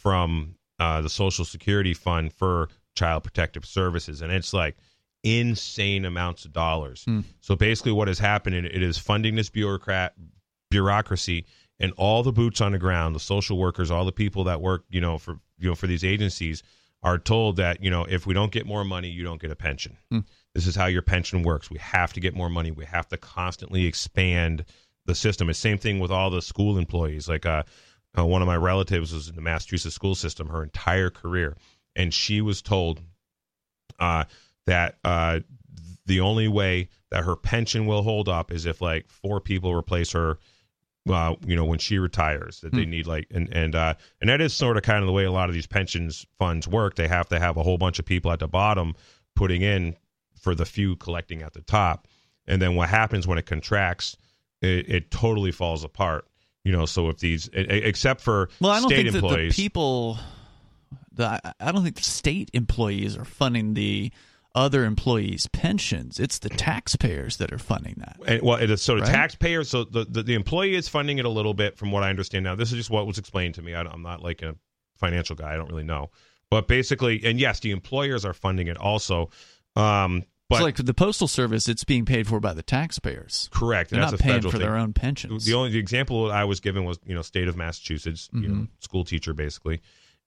from 0.05 0.55
uh, 0.79 1.01
the 1.01 1.09
Social 1.09 1.45
Security 1.45 1.95
Fund 1.95 2.33
for 2.33 2.69
Child 2.95 3.25
Protective 3.25 3.65
Services, 3.65 4.23
and 4.23 4.31
it's 4.31 4.53
like 4.53 4.77
insane 5.25 6.05
amounts 6.05 6.45
of 6.45 6.53
dollars. 6.53 7.05
So 7.41 7.57
basically, 7.57 7.93
what 7.93 8.09
is 8.09 8.19
happening? 8.21 8.65
It 8.65 8.83
is 8.83 8.99
funding 8.99 9.35
this 9.35 9.51
bureaucrat 9.51 10.15
bureaucracy 10.71 11.47
and 11.81 11.93
all 11.97 12.23
the 12.23 12.33
boots 12.33 12.61
on 12.61 12.73
the 12.73 12.79
ground, 12.79 13.17
the 13.17 13.21
social 13.21 13.59
workers, 13.59 13.91
all 13.91 14.05
the 14.05 14.13
people 14.13 14.45
that 14.45 14.61
work, 14.61 14.85
you 14.91 15.01
know, 15.01 15.19
for 15.19 15.41
you 15.59 15.69
know 15.69 15.75
for 15.75 15.87
these 15.87 16.05
agencies 16.05 16.63
are 17.03 17.19
told 17.19 17.57
that 17.57 17.83
you 17.83 17.91
know 17.91 18.05
if 18.05 18.27
we 18.27 18.35
don't 18.35 18.53
get 18.53 18.67
more 18.67 18.85
money, 18.85 19.09
you 19.09 19.25
don't 19.25 19.41
get 19.41 19.51
a 19.51 19.57
pension. 19.57 19.97
This 20.55 20.67
is 20.67 20.77
how 20.77 20.87
your 20.87 21.03
pension 21.03 21.43
works. 21.43 21.71
We 21.71 21.79
have 21.79 22.13
to 22.13 22.21
get 22.21 22.35
more 22.35 22.51
money. 22.51 22.71
We 22.71 22.85
have 22.85 23.09
to 23.09 23.17
constantly 23.17 23.87
expand 23.87 24.65
the 25.07 25.15
system. 25.15 25.51
It's 25.51 25.59
same 25.59 25.79
thing 25.79 25.99
with 25.99 26.11
all 26.11 26.31
the 26.31 26.43
school 26.43 26.79
employees. 26.79 27.29
Like 27.29 27.45
uh, 27.47 27.65
uh, 28.19 28.25
one 28.25 28.43
of 28.43 28.47
my 28.47 28.57
relatives 28.57 29.13
was 29.13 29.29
in 29.29 29.35
the 29.35 29.43
Massachusetts 29.43 29.95
school 29.95 30.15
system 30.15 30.49
her 30.49 30.63
entire 30.63 31.11
career, 31.11 31.57
and 31.97 32.13
she 32.13 32.41
was 32.41 32.63
told 32.63 33.01
uh, 33.99 34.25
that 34.67 34.99
uh, 35.05 35.41
the 36.07 36.21
only 36.21 36.49
way 36.49 36.89
that 37.11 37.25
her 37.25 37.37
pension 37.37 37.87
will 37.87 38.03
hold 38.03 38.29
up 38.29 38.53
is 38.53 38.67
if 38.67 38.81
like 38.81 39.09
four 39.09 39.41
people 39.41 39.75
replace 39.75 40.13
her. 40.13 40.39
Uh, 41.07 41.35
you 41.45 41.55
know, 41.55 41.67
when 41.67 41.79
she 41.79 41.99
retires, 41.99 42.61
that 42.61 42.73
they 42.73 42.87
need 42.87 43.07
like, 43.07 43.27
and 43.31 43.53
and 43.53 43.75
uh, 43.75 43.93
and 44.23 44.31
that 44.31 44.41
is 44.41 44.55
sort 44.55 44.79
of 44.79 44.83
kind 44.83 45.01
of 45.01 45.07
the 45.07 45.13
way 45.13 45.25
a 45.25 45.31
lot 45.31 45.51
of 45.51 45.55
these 45.55 45.67
pensions 45.67 46.25
funds 46.39 46.67
work. 46.67 46.95
They 46.95 47.09
have 47.09 47.29
to 47.29 47.39
have 47.39 47.59
a 47.59 47.63
whole 47.63 47.77
bunch 47.77 47.99
of 47.99 48.07
people 48.07 48.33
at 48.33 48.39
the 48.39 48.49
bottom 48.49 48.95
putting 49.37 49.61
in 49.61 49.97
for 50.41 50.55
the 50.55 50.65
few 50.65 50.97
collecting 50.97 51.43
at 51.43 51.53
the 51.53 51.61
top, 51.61 52.09
and 52.47 52.63
then 52.63 52.75
what 52.75 52.89
happens 52.89 53.27
when 53.27 53.37
it 53.37 53.45
contracts, 53.45 54.17
it, 54.63 54.89
it 54.89 55.11
totally 55.11 55.53
falls 55.53 55.85
apart. 55.85 56.27
You 56.65 56.73
know, 56.73 56.87
so 56.87 57.09
if 57.11 57.19
these, 57.19 57.49
except 57.53 58.21
for 58.23 58.49
Well, 58.61 58.71
I 58.73 58.81
don't 58.81 58.89
state 58.89 58.97
think 59.03 59.13
that 59.13 59.21
the 59.21 59.27
employees, 59.27 59.55
people, 59.57 60.19
the 61.13 61.27
I- 61.45 61.53
I 61.61 61.73
don't 61.73 61.83
think 61.83 61.97
the 61.97 62.03
state 62.03 62.51
employees 62.55 63.17
are 63.19 63.25
funding 63.27 63.75
the 63.75 64.11
other 64.55 64.85
employees' 64.85 65.47
pensions. 65.49 66.19
It's 66.21 66.39
the 66.39 66.49
taxpayers 66.49 67.37
that 67.39 67.53
are 67.53 67.59
funding 67.59 67.97
that. 67.99 68.17
And, 68.27 68.41
well, 68.43 68.57
it 68.57 68.71
is 68.71 68.81
so 68.81 68.95
the 68.95 69.03
Right? 69.03 69.11
taxpayers. 69.13 69.69
So 69.69 69.85
the, 69.85 70.05
the 70.05 70.23
the 70.23 70.35
employee 70.35 70.75
is 70.77 70.89
funding 70.89 71.19
it 71.19 71.25
a 71.25 71.29
little 71.29 71.55
bit, 71.55 71.77
from 71.77 71.91
what 71.93 72.03
I 72.03 72.09
understand 72.09 72.45
now. 72.45 72.55
This 72.55 72.71
is 72.71 72.79
just 72.79 72.91
what 72.91 73.07
was 73.07 73.19
explained 73.19 73.55
to 73.57 73.63
me. 73.63 73.75
I, 73.75 73.83
I'm 73.83 74.03
not 74.03 74.23
like 74.23 74.43
a 74.43 74.55
financial 74.97 75.37
guy. 75.37 75.53
I 75.53 75.57
don't 75.57 75.69
really 75.69 75.83
know. 75.85 76.11
But 76.51 76.69
basically, 76.69 77.21
and 77.25 77.41
yes, 77.41 77.61
the 77.61 77.73
employers 77.73 78.25
are 78.25 78.33
funding 78.33 78.69
it 78.69 78.77
also. 78.79 79.29
Um, 79.77 80.23
but 80.49 80.57
it's 80.57 80.63
like 80.63 80.77
the 80.77 80.95
postal 80.95 81.27
service; 81.29 81.69
it's 81.69 81.85
being 81.85 82.05
paid 82.05 82.27
for 82.27 82.41
by 82.41 82.53
the 82.55 82.63
taxpayers. 82.63 83.49
correct, 83.53 83.91
They're 83.91 83.99
and 84.01 84.03
that's 84.05 84.13
not 84.13 84.21
a 84.21 84.23
paying 84.23 84.43
for 84.43 84.51
thing. 84.53 84.61
their 84.61 84.77
own 84.77 84.93
pensions. 84.93 85.45
The 85.45 85.55
only 85.55 85.71
the 85.71 85.79
example 85.79 86.31
I 86.31 86.45
was 86.45 86.61
given 86.61 86.85
was 86.85 86.99
you 87.07 87.15
know 87.15 87.23
state 87.23 87.49
of 87.49 87.57
Massachusetts, 87.57 88.29
you 88.33 88.49
know 88.49 88.55
Mhm. 88.55 88.69
school 88.81 89.05
teacher 89.05 89.33
basically, 89.35 89.81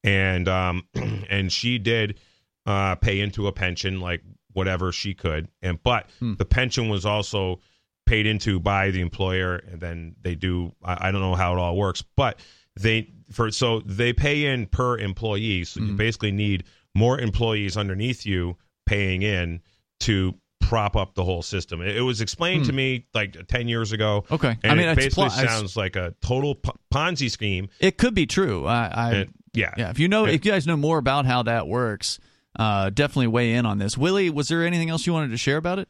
and 0.03 0.47
um 0.47 0.88
and 1.30 1.51
she 1.51 1.78
did 1.78 2.20
uh 2.65 2.95
pay 2.95 3.20
into 3.20 3.47
a 3.47 3.51
pension 3.51 3.99
like 3.99 4.22
whatever 4.53 4.91
she 4.91 5.13
could, 5.13 5.47
and 5.61 5.82
but 5.84 6.09
Hmm. 6.20 6.34
the 6.36 6.45
pension 6.45 6.89
was 6.89 7.05
also 7.05 7.59
paid 8.05 8.26
into 8.26 8.59
by 8.59 8.89
the 8.89 9.01
employer, 9.01 9.57
and 9.57 9.80
then 9.82 10.15
they 10.22 10.34
do 10.34 10.74
I, 10.84 11.09
I 11.09 11.11
don't 11.11 11.22
know 11.22 11.36
how 11.36 11.53
it 11.53 11.59
all 11.59 11.76
works, 11.78 12.03
but 12.15 12.39
they 12.80 13.11
for 13.32 13.51
so 13.51 13.82
they 13.82 14.13
pay 14.13 14.45
in 14.45 14.65
per 14.68 14.97
employee, 14.97 15.63
so 15.65 15.80
you 15.82 15.93
Mhm. 15.93 15.97
basically 15.97 16.32
need 16.32 16.63
more 16.95 17.20
employees 17.20 17.76
underneath 17.78 18.26
you 18.26 18.57
paying 18.86 19.22
in 19.22 19.61
to 20.02 20.34
prop 20.60 20.95
up 20.98 21.14
the 21.16 21.24
whole 21.24 21.41
system. 21.41 21.82
It, 21.82 21.95
it 21.98 22.02
was 22.02 22.20
explained 22.22 22.66
to 22.66 22.72
Hmm. 22.72 22.78
me 22.78 23.06
like 23.14 23.48
ten 23.48 23.68
years 23.68 23.91
ago. 23.93 24.26
okay, 24.32 24.58
And 24.64 24.72
I 24.72 24.76
mean, 24.76 24.88
it 24.88 24.91
it's 24.98 25.06
basically 25.16 25.30
pl- 25.30 25.39
it's- 25.39 25.54
sounds 25.58 25.78
like 25.78 25.95
a 25.95 26.14
total 26.22 26.56
P- 26.56 26.72
Ponzi 26.93 27.30
scheme. 27.32 27.70
it 27.80 27.98
could 27.98 28.14
be 28.14 28.26
true. 28.26 28.66
I, 28.66 28.88
I 28.93 29.12
And- 29.14 29.34
yeah. 29.54 29.74
yeah. 29.78 29.89
If 29.89 30.00
you 30.00 30.08
know, 30.08 30.26
It- 30.26 30.34
if 30.36 30.45
you 30.45 30.52
guys 30.52 30.68
know 30.68 30.78
more 30.78 30.98
about 30.98 31.26
how 31.26 31.43
that 31.43 31.68
works, 31.68 32.20
uh, 32.60 32.89
definitely 32.89 33.28
weigh 33.28 33.54
in 33.54 33.66
on 33.66 33.78
this. 33.78 33.98
Willie, 33.98 34.30
was 34.30 34.48
there 34.50 34.66
anything 34.66 34.89
else 34.89 35.08
you 35.08 35.14
wanted 35.14 35.30
to 35.32 35.38
share 35.38 35.58
about 35.58 35.80
it? 35.80 35.88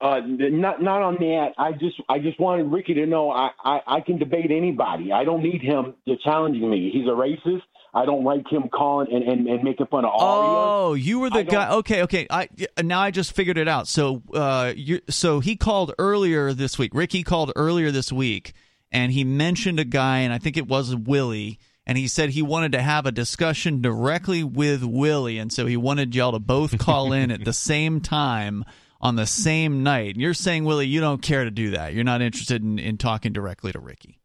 Uh, 0.00 0.20
not 0.26 0.82
not 0.82 1.02
on 1.02 1.14
that. 1.20 1.52
I 1.56 1.72
just 1.72 1.96
I 2.08 2.18
just 2.18 2.38
wanted 2.38 2.64
Ricky 2.64 2.94
to 2.94 3.06
know 3.06 3.30
I, 3.30 3.50
I, 3.64 3.80
I 3.86 4.00
can 4.00 4.18
debate 4.18 4.50
anybody. 4.50 5.12
I 5.12 5.24
don't 5.24 5.42
need 5.42 5.62
him 5.62 5.94
to 6.08 6.16
challenging 6.22 6.68
me. 6.68 6.90
He's 6.92 7.06
a 7.06 7.10
racist. 7.10 7.62
I 7.94 8.04
don't 8.06 8.24
like 8.24 8.50
him 8.50 8.68
calling 8.68 9.06
and, 9.12 9.22
and, 9.22 9.46
and 9.46 9.62
making 9.62 9.86
fun 9.86 10.04
of 10.04 10.10
Aria. 10.10 10.18
Oh, 10.20 10.94
you 10.94 11.20
were 11.20 11.30
the 11.30 11.44
don't- 11.44 11.48
guy. 11.50 11.70
Okay, 11.74 12.02
okay. 12.02 12.26
I 12.28 12.48
now 12.82 13.00
I 13.00 13.10
just 13.10 13.32
figured 13.34 13.56
it 13.56 13.68
out. 13.68 13.86
So, 13.86 14.22
uh, 14.34 14.72
you 14.76 15.00
so 15.08 15.40
he 15.40 15.56
called 15.56 15.92
earlier 15.98 16.52
this 16.52 16.78
week. 16.78 16.92
Ricky 16.94 17.22
called 17.22 17.52
earlier 17.54 17.90
this 17.90 18.12
week, 18.12 18.52
and 18.90 19.12
he 19.12 19.22
mentioned 19.22 19.78
a 19.78 19.84
guy, 19.84 20.18
and 20.18 20.32
I 20.32 20.38
think 20.38 20.56
it 20.56 20.66
was 20.66 20.94
Willie. 20.94 21.58
And 21.86 21.98
he 21.98 22.08
said 22.08 22.30
he 22.30 22.40
wanted 22.40 22.72
to 22.72 22.80
have 22.80 23.04
a 23.04 23.12
discussion 23.12 23.82
directly 23.82 24.42
with 24.42 24.82
Willie, 24.82 25.38
and 25.38 25.52
so 25.52 25.66
he 25.66 25.76
wanted 25.76 26.14
y'all 26.14 26.32
to 26.32 26.38
both 26.38 26.78
call 26.78 27.12
in 27.12 27.30
at 27.30 27.44
the 27.44 27.52
same 27.70 28.00
time 28.00 28.64
on 29.02 29.16
the 29.16 29.26
same 29.26 29.82
night. 29.82 30.14
And 30.14 30.22
you're 30.22 30.32
saying, 30.32 30.64
Willie, 30.64 30.86
you 30.86 31.00
don't 31.00 31.20
care 31.20 31.44
to 31.44 31.50
do 31.50 31.72
that. 31.72 31.92
You're 31.92 32.02
not 32.04 32.22
interested 32.22 32.62
in, 32.62 32.78
in 32.78 32.96
talking 32.96 33.34
directly 33.34 33.70
to 33.70 33.78
Ricky. 33.78 34.18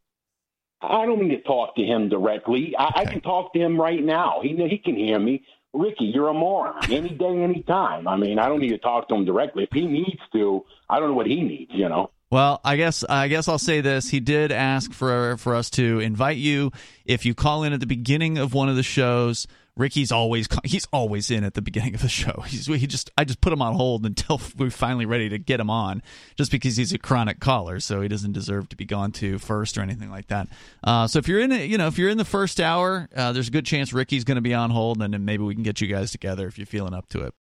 I 0.81 1.05
don't 1.05 1.21
need 1.21 1.35
to 1.35 1.41
talk 1.41 1.75
to 1.75 1.83
him 1.83 2.09
directly. 2.09 2.75
I, 2.77 3.01
I 3.01 3.05
can 3.05 3.21
talk 3.21 3.53
to 3.53 3.59
him 3.59 3.79
right 3.79 4.03
now. 4.03 4.39
He 4.41 4.55
he 4.67 4.77
can 4.77 4.95
hear 4.95 5.19
me. 5.19 5.43
Ricky, 5.73 6.05
you're 6.05 6.29
a 6.29 6.33
moron. 6.33 6.91
Any 6.91 7.09
day, 7.09 7.43
any 7.43 7.61
time. 7.63 8.07
I 8.07 8.15
mean, 8.15 8.39
I 8.39 8.47
don't 8.47 8.59
need 8.59 8.69
to 8.69 8.77
talk 8.77 9.07
to 9.09 9.15
him 9.15 9.25
directly. 9.25 9.63
If 9.63 9.71
he 9.71 9.85
needs 9.85 10.21
to, 10.33 10.65
I 10.89 10.99
don't 10.99 11.09
know 11.09 11.15
what 11.15 11.27
he 11.27 11.41
needs. 11.41 11.71
You 11.73 11.89
know. 11.89 12.11
Well, 12.31 12.61
I 12.63 12.75
guess 12.75 13.03
I 13.03 13.27
guess 13.27 13.47
I'll 13.47 13.57
say 13.57 13.81
this. 13.81 14.09
He 14.09 14.19
did 14.19 14.51
ask 14.51 14.93
for 14.93 15.37
for 15.37 15.55
us 15.55 15.69
to 15.71 15.99
invite 15.99 16.37
you 16.37 16.71
if 17.05 17.25
you 17.25 17.33
call 17.33 17.63
in 17.63 17.73
at 17.73 17.79
the 17.79 17.87
beginning 17.87 18.37
of 18.37 18.53
one 18.53 18.69
of 18.69 18.75
the 18.75 18.83
shows. 18.83 19.47
Ricky's 19.75 20.11
always 20.11 20.47
he's 20.65 20.85
always 20.91 21.31
in 21.31 21.43
at 21.45 21.53
the 21.53 21.61
beginning 21.61 21.95
of 21.95 22.01
the 22.01 22.09
show. 22.09 22.41
He's 22.47 22.65
he 22.65 22.85
just 22.85 23.09
I 23.17 23.23
just 23.23 23.39
put 23.39 23.53
him 23.53 23.61
on 23.61 23.75
hold 23.75 24.05
until 24.05 24.41
we're 24.57 24.71
finally 24.71 25.05
ready 25.05 25.29
to 25.29 25.37
get 25.39 25.59
him 25.59 25.69
on, 25.69 26.03
just 26.35 26.51
because 26.51 26.75
he's 26.75 26.91
a 26.91 26.97
chronic 26.97 27.39
caller, 27.39 27.79
so 27.79 28.01
he 28.01 28.09
doesn't 28.09 28.33
deserve 28.33 28.67
to 28.69 28.75
be 28.75 28.83
gone 28.83 29.13
to 29.13 29.39
first 29.39 29.77
or 29.77 29.81
anything 29.81 30.11
like 30.11 30.27
that. 30.27 30.49
Uh, 30.83 31.07
so 31.07 31.17
if 31.17 31.29
you're 31.29 31.39
in 31.39 31.53
it, 31.53 31.69
you 31.69 31.77
know, 31.77 31.87
if 31.87 31.97
you're 31.97 32.09
in 32.09 32.17
the 32.17 32.25
first 32.25 32.59
hour, 32.59 33.07
uh, 33.15 33.31
there's 33.31 33.47
a 33.47 33.51
good 33.51 33.65
chance 33.65 33.93
Ricky's 33.93 34.25
going 34.25 34.35
to 34.35 34.41
be 34.41 34.53
on 34.53 34.69
hold, 34.69 35.01
and 35.01 35.13
then 35.13 35.23
maybe 35.23 35.43
we 35.43 35.55
can 35.55 35.63
get 35.63 35.79
you 35.79 35.87
guys 35.87 36.11
together 36.11 36.45
if 36.47 36.57
you're 36.57 36.67
feeling 36.67 36.93
up 36.93 37.07
to 37.09 37.21
it. 37.21 37.33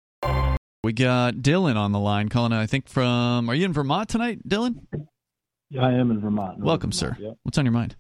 We 0.89 0.95
got 0.95 1.35
Dylan 1.35 1.77
on 1.77 1.93
the 1.93 1.99
line 1.99 2.31
calling. 2.31 2.55
I 2.55 2.65
think 2.65 2.89
from. 2.89 3.51
Are 3.51 3.55
you 3.55 3.67
in 3.67 3.75
Vermont 3.75 4.09
tonight, 4.09 4.49
Dylan? 4.49 4.87
Yeah, 5.69 5.83
I 5.83 5.93
am 5.93 6.11
in 6.11 6.19
Vermont. 6.19 6.61
Welcome, 6.61 6.93
Vermont, 6.93 7.19
sir. 7.19 7.23
Yeah. 7.23 7.33
What's 7.43 7.59
on 7.59 7.67
your 7.67 7.73
mind? 7.73 7.95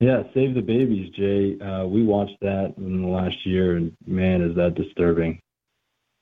yeah, 0.00 0.24
Save 0.34 0.56
the 0.56 0.62
Babies, 0.62 1.12
Jay. 1.14 1.56
Uh, 1.64 1.86
we 1.86 2.02
watched 2.02 2.40
that 2.40 2.74
in 2.76 3.02
the 3.02 3.06
last 3.06 3.36
year, 3.46 3.76
and 3.76 3.92
man, 4.04 4.42
is 4.42 4.56
that 4.56 4.74
disturbing. 4.74 5.38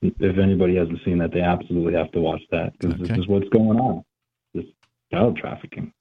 If 0.03 0.37
anybody 0.37 0.77
hasn't 0.77 0.99
seen 1.03 1.17
that, 1.21 1.33
they 1.33 1.41
absolutely 1.41 1.95
have 1.95 2.13
to 2.13 2.21
watch 2.21 2.43
that 2.51 2.75
because 2.79 2.97
Okay. 3.01 3.05
this 3.09 3.19
is 3.21 3.27
what's 3.27 3.49
going 3.49 3.81
on. 3.81 4.03
This 4.53 4.67
child 5.11 5.39
trafficking. 5.39 5.95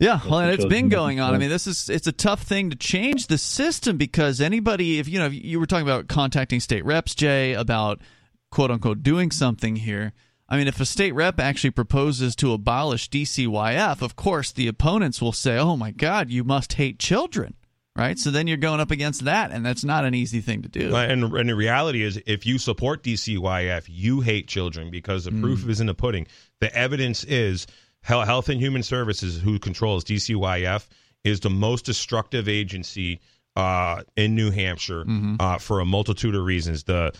Yeah, 0.00 0.18
well, 0.28 0.40
and 0.40 0.50
it's 0.50 0.64
been 0.64 0.88
going 0.88 1.20
on. 1.20 1.32
I 1.36 1.38
mean, 1.38 1.50
this 1.50 1.68
is 1.68 1.88
it's 1.88 2.08
a 2.08 2.12
tough 2.12 2.42
thing 2.42 2.70
to 2.70 2.76
change 2.76 3.28
the 3.28 3.38
system 3.38 3.96
because 3.96 4.40
anybody, 4.40 4.98
if 4.98 5.06
you 5.06 5.20
know, 5.20 5.26
if 5.26 5.34
you 5.34 5.60
were 5.60 5.66
talking 5.66 5.86
about 5.86 6.08
contacting 6.08 6.58
state 6.58 6.84
reps, 6.84 7.14
Jay, 7.14 7.52
about 7.52 8.00
quote 8.52 8.70
unquote 8.70 9.02
doing 9.02 9.32
something 9.32 9.76
here. 9.76 10.12
I 10.48 10.58
mean, 10.58 10.68
if 10.68 10.78
a 10.80 10.84
state 10.84 11.12
rep 11.12 11.40
actually 11.40 11.70
proposes 11.70 12.36
to 12.36 12.52
abolish 12.52 13.08
DCYF, 13.10 14.02
of 14.02 14.14
course 14.14 14.52
the 14.52 14.68
opponents 14.68 15.20
will 15.20 15.32
say, 15.32 15.58
"Oh 15.58 15.76
my 15.76 15.90
God, 15.90 16.30
you 16.30 16.44
must 16.44 16.74
hate 16.74 17.00
children." 17.00 17.54
Right, 17.94 18.18
so 18.18 18.30
then 18.30 18.46
you're 18.46 18.56
going 18.56 18.80
up 18.80 18.90
against 18.90 19.26
that, 19.26 19.50
and 19.50 19.66
that's 19.66 19.84
not 19.84 20.06
an 20.06 20.14
easy 20.14 20.40
thing 20.40 20.62
to 20.62 20.68
do. 20.70 20.96
And, 20.96 21.24
and 21.24 21.48
the 21.50 21.54
reality 21.54 22.02
is, 22.02 22.18
if 22.26 22.46
you 22.46 22.56
support 22.56 23.02
DCYF, 23.02 23.84
you 23.86 24.22
hate 24.22 24.48
children 24.48 24.90
because 24.90 25.24
the 25.26 25.30
proof 25.42 25.68
is 25.68 25.78
in 25.78 25.88
the 25.88 25.94
pudding. 25.94 26.26
The 26.60 26.74
evidence 26.74 27.22
is 27.24 27.66
Health 28.00 28.48
and 28.48 28.58
Human 28.58 28.82
Services, 28.82 29.42
who 29.42 29.58
controls 29.58 30.04
DCYF, 30.04 30.88
is 31.22 31.40
the 31.40 31.50
most 31.50 31.84
destructive 31.84 32.48
agency 32.48 33.20
uh, 33.56 34.02
in 34.16 34.34
New 34.34 34.50
Hampshire 34.50 35.04
uh, 35.38 35.58
for 35.58 35.80
a 35.80 35.84
multitude 35.84 36.34
of 36.34 36.44
reasons. 36.44 36.84
The 36.84 37.12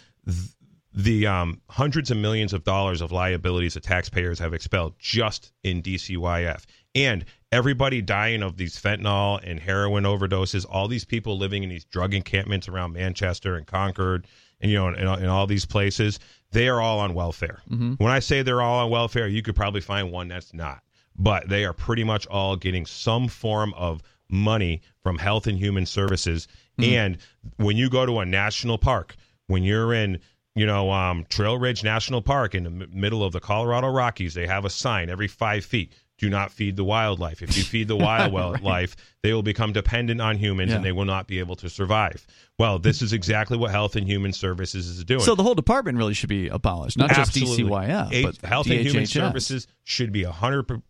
the 0.94 1.26
um, 1.26 1.60
hundreds 1.68 2.10
of 2.10 2.16
millions 2.16 2.52
of 2.52 2.64
dollars 2.64 3.00
of 3.00 3.12
liabilities 3.12 3.74
that 3.74 3.82
taxpayers 3.82 4.38
have 4.38 4.52
expelled 4.52 4.94
just 4.98 5.52
in 5.62 5.82
DCYF. 5.82 6.64
And 6.94 7.24
everybody 7.50 8.02
dying 8.02 8.42
of 8.42 8.56
these 8.56 8.76
fentanyl 8.80 9.40
and 9.42 9.58
heroin 9.58 10.04
overdoses, 10.04 10.66
all 10.68 10.88
these 10.88 11.04
people 11.04 11.38
living 11.38 11.62
in 11.62 11.70
these 11.70 11.84
drug 11.84 12.12
encampments 12.12 12.68
around 12.68 12.92
Manchester 12.92 13.56
and 13.56 13.66
Concord 13.66 14.26
and, 14.60 14.70
you 14.70 14.78
know, 14.78 14.88
in, 14.88 15.22
in 15.22 15.28
all 15.28 15.46
these 15.46 15.64
places, 15.64 16.18
they 16.50 16.68
are 16.68 16.80
all 16.80 17.00
on 17.00 17.14
welfare. 17.14 17.62
When 17.96 18.12
I 18.12 18.18
say 18.18 18.42
they're 18.42 18.62
all 18.62 18.84
on 18.84 18.90
welfare, 18.90 19.26
you 19.26 19.42
could 19.42 19.56
probably 19.56 19.80
find 19.80 20.12
one 20.12 20.28
that's 20.28 20.52
not. 20.52 20.82
But 21.16 21.48
they 21.48 21.64
are 21.64 21.72
pretty 21.72 22.04
much 22.04 22.26
all 22.26 22.56
getting 22.56 22.86
some 22.86 23.28
form 23.28 23.74
of 23.74 24.02
money 24.28 24.82
from 25.02 25.18
Health 25.18 25.46
and 25.46 25.58
Human 25.58 25.84
Services. 25.86 26.48
And 26.94 27.18
when 27.56 27.76
you 27.76 27.90
go 27.90 28.06
to 28.06 28.20
a 28.20 28.26
national 28.26 28.78
park, 28.78 29.14
when 29.46 29.62
you're 29.62 29.92
in 29.92 30.20
you 30.54 30.66
know, 30.66 30.90
um, 30.90 31.24
Trail 31.28 31.58
Ridge 31.58 31.82
National 31.84 32.20
Park 32.22 32.54
in 32.54 32.64
the 32.64 32.70
m- 32.70 32.90
middle 32.92 33.24
of 33.24 33.32
the 33.32 33.40
Colorado 33.40 33.88
Rockies, 33.88 34.34
they 34.34 34.46
have 34.46 34.64
a 34.64 34.70
sign 34.70 35.08
every 35.10 35.28
five 35.28 35.64
feet. 35.64 35.92
Do 36.18 36.28
not 36.30 36.52
feed 36.52 36.76
the 36.76 36.84
wildlife. 36.84 37.42
If 37.42 37.56
you 37.56 37.64
feed 37.64 37.88
the 37.88 37.96
wildlife, 38.36 38.94
they 39.24 39.32
will 39.32 39.42
become 39.42 39.72
dependent 39.72 40.20
on 40.20 40.36
humans 40.36 40.70
and 40.76 40.84
they 40.84 40.92
will 40.92 41.04
not 41.06 41.26
be 41.26 41.40
able 41.40 41.56
to 41.56 41.68
survive. 41.68 42.24
Well, 42.58 42.78
this 42.78 43.02
is 43.02 43.12
exactly 43.12 43.56
what 43.58 43.72
Health 43.72 43.96
and 43.96 44.06
Human 44.06 44.32
Services 44.32 44.86
is 44.88 45.02
doing. 45.04 45.20
So 45.22 45.34
the 45.34 45.42
whole 45.42 45.54
department 45.56 45.98
really 45.98 46.14
should 46.14 46.28
be 46.28 46.46
abolished, 46.48 46.96
not 46.96 47.10
just 47.16 47.32
DCYF, 47.34 48.12
A- 48.12 48.22
but 48.22 48.36
Health 48.48 48.66
and 48.66 48.74
Human 48.86 49.02
Services 49.24 49.66
should 49.84 50.12
be 50.12 50.22
100% 50.24 50.82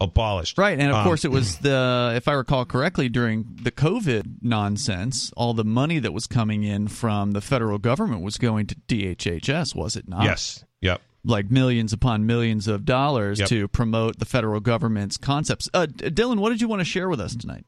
abolished. 0.00 0.56
Right, 0.58 0.78
and 0.78 0.90
of 0.90 0.96
Um, 0.96 1.04
course 1.04 1.24
it 1.24 1.30
was 1.30 1.58
the 1.68 2.12
if 2.16 2.26
I 2.28 2.32
recall 2.32 2.64
correctly 2.64 3.08
during 3.08 3.58
the 3.62 3.70
COVID 3.70 4.42
nonsense, 4.42 5.32
all 5.36 5.54
the 5.54 5.64
money 5.64 5.98
that 5.98 6.12
was 6.12 6.26
coming 6.26 6.62
in 6.64 6.88
from 6.88 7.32
the 7.32 7.40
federal 7.40 7.78
government 7.78 8.22
was 8.22 8.38
going 8.38 8.66
to 8.66 8.74
DHHS, 8.88 9.74
was 9.74 9.96
it 9.96 10.08
not? 10.08 10.24
Yes. 10.24 10.64
Yep. 10.80 11.02
like 11.24 11.50
millions 11.50 11.92
upon 11.92 12.24
millions 12.24 12.66
of 12.66 12.86
dollars 12.86 13.38
Yep. 13.40 13.48
to 13.50 13.68
promote 13.68 14.18
the 14.18 14.24
federal 14.24 14.60
government's 14.60 15.18
concepts. 15.18 15.68
Uh, 15.74 15.84
Dylan, 15.86 16.38
what 16.38 16.48
did 16.50 16.62
you 16.62 16.68
want 16.68 16.80
to 16.80 16.84
share 16.86 17.08
with 17.10 17.20
us 17.20 17.36
tonight? 17.36 17.66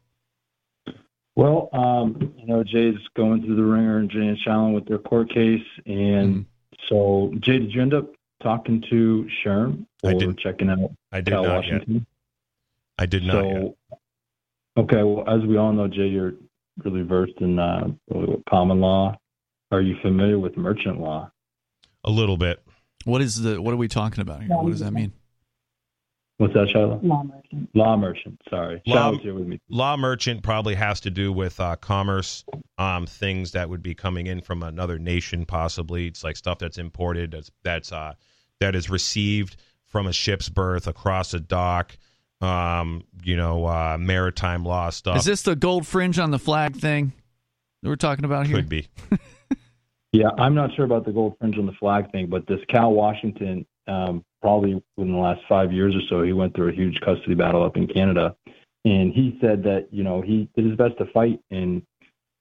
Well, 1.35 1.69
um, 1.73 2.35
you 2.39 2.47
know, 2.47 2.63
Jay's 2.63 2.97
going 3.17 3.43
through 3.43 3.57
the 3.57 3.63
ringer 3.65 3.99
and 3.99 4.11
Jay 4.11 4.27
and 4.27 4.39
Shallon 4.39 4.75
with 4.75 4.87
their 4.87 4.99
court 4.99 5.31
case, 5.31 5.65
and 5.87 6.47
Mm-hmm. 6.47 6.87
so 6.89 7.33
Jay, 7.41 7.59
did 7.59 7.73
you 7.75 7.81
end 7.83 7.95
up 7.95 8.07
talking 8.43 8.83
to 8.91 9.29
Sherm 9.45 9.87
I 10.05 10.15
didn't. 10.15 10.39
checking 10.39 10.69
out 10.69 10.91
I 11.13 11.21
did 11.21 11.31
Cal 11.33 11.45
not 11.45 11.67
yet. 11.67 11.83
Washington? 12.99 12.99
I 12.99 13.07
did 13.07 13.25
not 13.25 13.45
yet. 13.45 13.75
so, 13.91 14.83
okay. 14.83 15.03
Well, 15.03 15.25
as 15.29 15.47
we 15.47 15.57
all 15.57 15.73
know, 15.73 15.89
Jay, 15.89 16.09
you're 16.09 16.35
really 16.85 17.03
versed 17.03 17.41
in 17.41 17.59
uh, 17.59 17.89
common 18.49 18.81
law. 18.81 19.17
Are 19.71 19.81
you 19.81 19.97
familiar 20.03 20.39
with 20.39 20.57
merchant 20.57 21.01
law? 21.01 21.31
A 22.05 22.11
little 22.11 22.37
bit. 22.37 22.63
What 23.05 23.23
is 23.23 23.41
the 23.43 23.61
what 23.61 23.73
are 23.75 23.79
we 23.79 23.89
talking 23.89 24.21
about 24.21 24.43
here? 24.43 24.51
What 24.51 24.71
does 24.71 24.81
that 24.81 24.93
mean? 24.93 25.13
What's 26.39 26.55
that, 26.55 26.69
Shiloh? 26.73 26.99
Law 27.03 27.23
merchant. 27.23 27.69
Law 27.75 27.97
merchant. 27.97 28.41
Sorry, 28.51 28.83
Law- 28.87 29.17
here 29.19 29.35
with 29.35 29.47
me. 29.47 29.61
law 29.69 29.97
merchant 29.97 30.43
probably 30.43 30.75
has 30.75 31.01
to 31.01 31.11
do 31.11 31.33
with 31.33 31.61
uh, 31.61 31.77
commerce, 31.77 32.45
um, 32.79 33.07
things 33.07 33.53
that 33.53 33.69
would 33.71 33.83
be 33.83 33.95
coming 33.95 34.27
in 34.27 34.41
from 34.41 34.63
another 34.63 34.99
nation, 34.99 35.45
possibly. 35.47 36.09
It's 36.09 36.25
like 36.25 36.37
stuff 36.37 36.59
that's 36.59 36.79
imported, 36.79 37.31
that's 37.33 37.51
that's 37.63 37.93
uh, 37.93 38.15
that 38.61 38.75
is 38.75 38.91
received 38.91 39.57
from 39.87 40.07
a 40.07 40.13
ship's 40.13 40.49
berth 40.49 40.87
across 40.89 41.33
a 41.35 41.41
dock. 41.41 41.97
Um, 42.43 43.05
you 43.23 43.37
know, 43.37 43.65
uh, 43.67 43.97
maritime 44.01 44.65
law 44.65 44.91
stuff. 44.91 45.17
Is 45.17 45.25
this 45.25 45.43
the 45.43 45.55
gold 45.55 45.87
fringe 45.87 46.19
on 46.19 46.33
the 46.33 46.39
flag 46.39 46.77
thing? 46.77 47.13
that 47.83 47.89
we're 47.89 47.97
talking 47.97 48.25
about 48.25 48.47
here? 48.47 48.57
Could 48.57 48.69
be. 48.69 48.89
Yeah, 50.13 50.29
I'm 50.37 50.55
not 50.55 50.75
sure 50.75 50.85
about 50.85 51.07
the 51.07 51.13
gold 51.13 51.37
fringe 51.41 51.57
on 51.57 51.65
the 51.65 51.73
flag 51.73 52.13
thing, 52.13 52.27
but 52.27 52.47
this 52.47 52.61
Cal 52.69 52.93
Washington, 52.93 53.65
um, 53.89 54.23
probably 54.43 54.75
within 54.97 55.15
the 55.15 55.19
last 55.19 55.41
five 55.49 55.73
years 55.73 55.97
or 55.97 56.03
so, 56.11 56.23
he 56.23 56.35
went 56.35 56.55
through 56.55 56.69
a 56.69 56.75
huge 56.75 57.01
custody 57.01 57.35
battle 57.35 57.65
up 57.65 57.79
in 57.79 57.87
Canada, 57.87 58.37
and 58.85 59.13
he 59.13 59.39
said 59.41 59.63
that 59.63 59.89
you 59.91 60.05
know 60.05 60.21
he 60.21 60.51
did 60.55 60.67
his 60.67 60.77
best 60.77 60.99
to 60.99 61.07
fight, 61.15 61.41
and 61.51 61.81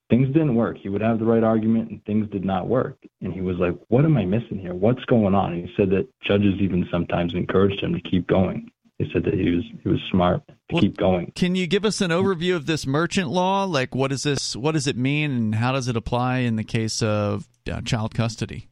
things 0.10 0.28
didn't 0.28 0.56
work. 0.56 0.78
He 0.80 0.90
would 0.90 1.02
have 1.02 1.20
the 1.20 1.26
right 1.26 1.46
argument, 1.46 1.92
and 1.92 2.04
things 2.04 2.30
did 2.30 2.44
not 2.44 2.68
work, 2.68 2.98
and 3.22 3.32
he 3.32 3.40
was 3.40 3.56
like, 3.56 3.78
"What 3.88 4.04
am 4.04 4.18
I 4.18 4.26
missing 4.26 4.60
here? 4.60 4.74
What's 4.74 5.06
going 5.06 5.34
on?" 5.34 5.54
And 5.54 5.66
he 5.66 5.74
said 5.78 5.92
that 5.92 6.10
judges 6.22 6.56
even 6.60 6.90
sometimes 6.92 7.34
encouraged 7.34 7.82
him 7.82 7.94
to 7.94 8.02
keep 8.02 8.28
going. 8.28 8.70
He 9.02 9.12
said 9.12 9.24
that 9.24 9.34
he 9.34 9.50
was 9.50 9.64
he 9.82 9.90
was 9.90 10.00
smart 10.12 10.46
to 10.48 10.54
Well, 10.72 10.82
keep 10.82 10.96
going. 10.96 11.32
Can 11.34 11.56
you 11.56 11.66
give 11.66 11.86
us 11.86 12.02
an 12.02 12.12
overview 12.12 12.56
of 12.56 12.68
this 12.68 12.86
merchant 12.86 13.30
law? 13.30 13.64
Like, 13.64 13.96
what 13.96 14.12
is 14.12 14.22
this? 14.22 14.56
What 14.56 14.74
does 14.74 14.86
it 14.86 14.96
mean, 14.96 15.32
and 15.32 15.56
how 15.56 15.72
does 15.72 15.88
it 15.88 15.98
apply 15.98 16.40
in 16.40 16.56
the 16.56 16.64
case 16.64 17.02
of 17.02 17.48
uh, 17.72 17.82
child 17.82 18.14
custody? 18.14 18.68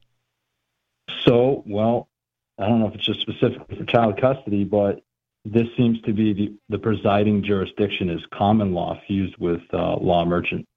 So, 1.25 1.63
well, 1.65 2.09
I 2.59 2.67
don't 2.67 2.79
know 2.79 2.87
if 2.87 2.95
it's 2.95 3.05
just 3.05 3.21
specifically 3.21 3.75
for 3.77 3.85
child 3.85 4.21
custody, 4.21 4.65
but 4.65 5.01
this 5.45 5.67
seems 5.75 5.99
to 6.01 6.13
be 6.13 6.33
the, 6.33 6.53
the 6.69 6.77
presiding 6.77 7.43
jurisdiction 7.43 8.11
is 8.11 8.21
common 8.31 8.73
law 8.73 9.01
fused 9.07 9.37
with 9.37 9.61
uh, 9.73 9.97
law 9.97 10.25
merchant. 10.25 10.67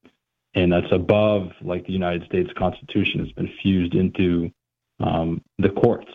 And 0.55 0.73
that's 0.73 0.91
above, 0.93 1.51
like 1.61 1.87
the 1.87 1.93
United 1.93 2.25
States 2.25 2.51
Constitution 2.57 3.21
has 3.21 3.33
been 3.33 3.51
fused 3.63 3.95
into 3.95 4.51
um, 5.01 5.43
the 5.59 5.71
courts 5.71 6.11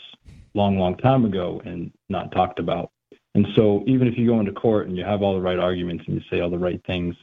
long, 0.55 0.79
long 0.79 0.97
time 0.97 1.25
ago 1.25 1.61
and 1.65 1.91
not 2.09 2.31
talked 2.31 2.59
about. 2.59 2.91
And 3.37 3.45
so, 3.55 3.83
even 3.85 4.07
if 4.07 4.17
you 4.17 4.25
go 4.25 4.39
into 4.39 4.51
court 4.51 4.87
and 4.87 4.97
you 4.97 5.05
have 5.05 5.21
all 5.21 5.35
the 5.35 5.41
right 5.41 5.59
arguments 5.59 6.03
and 6.07 6.15
you 6.15 6.23
say 6.27 6.41
all 6.41 6.49
the 6.49 6.57
right 6.57 6.81
things, 6.87 7.13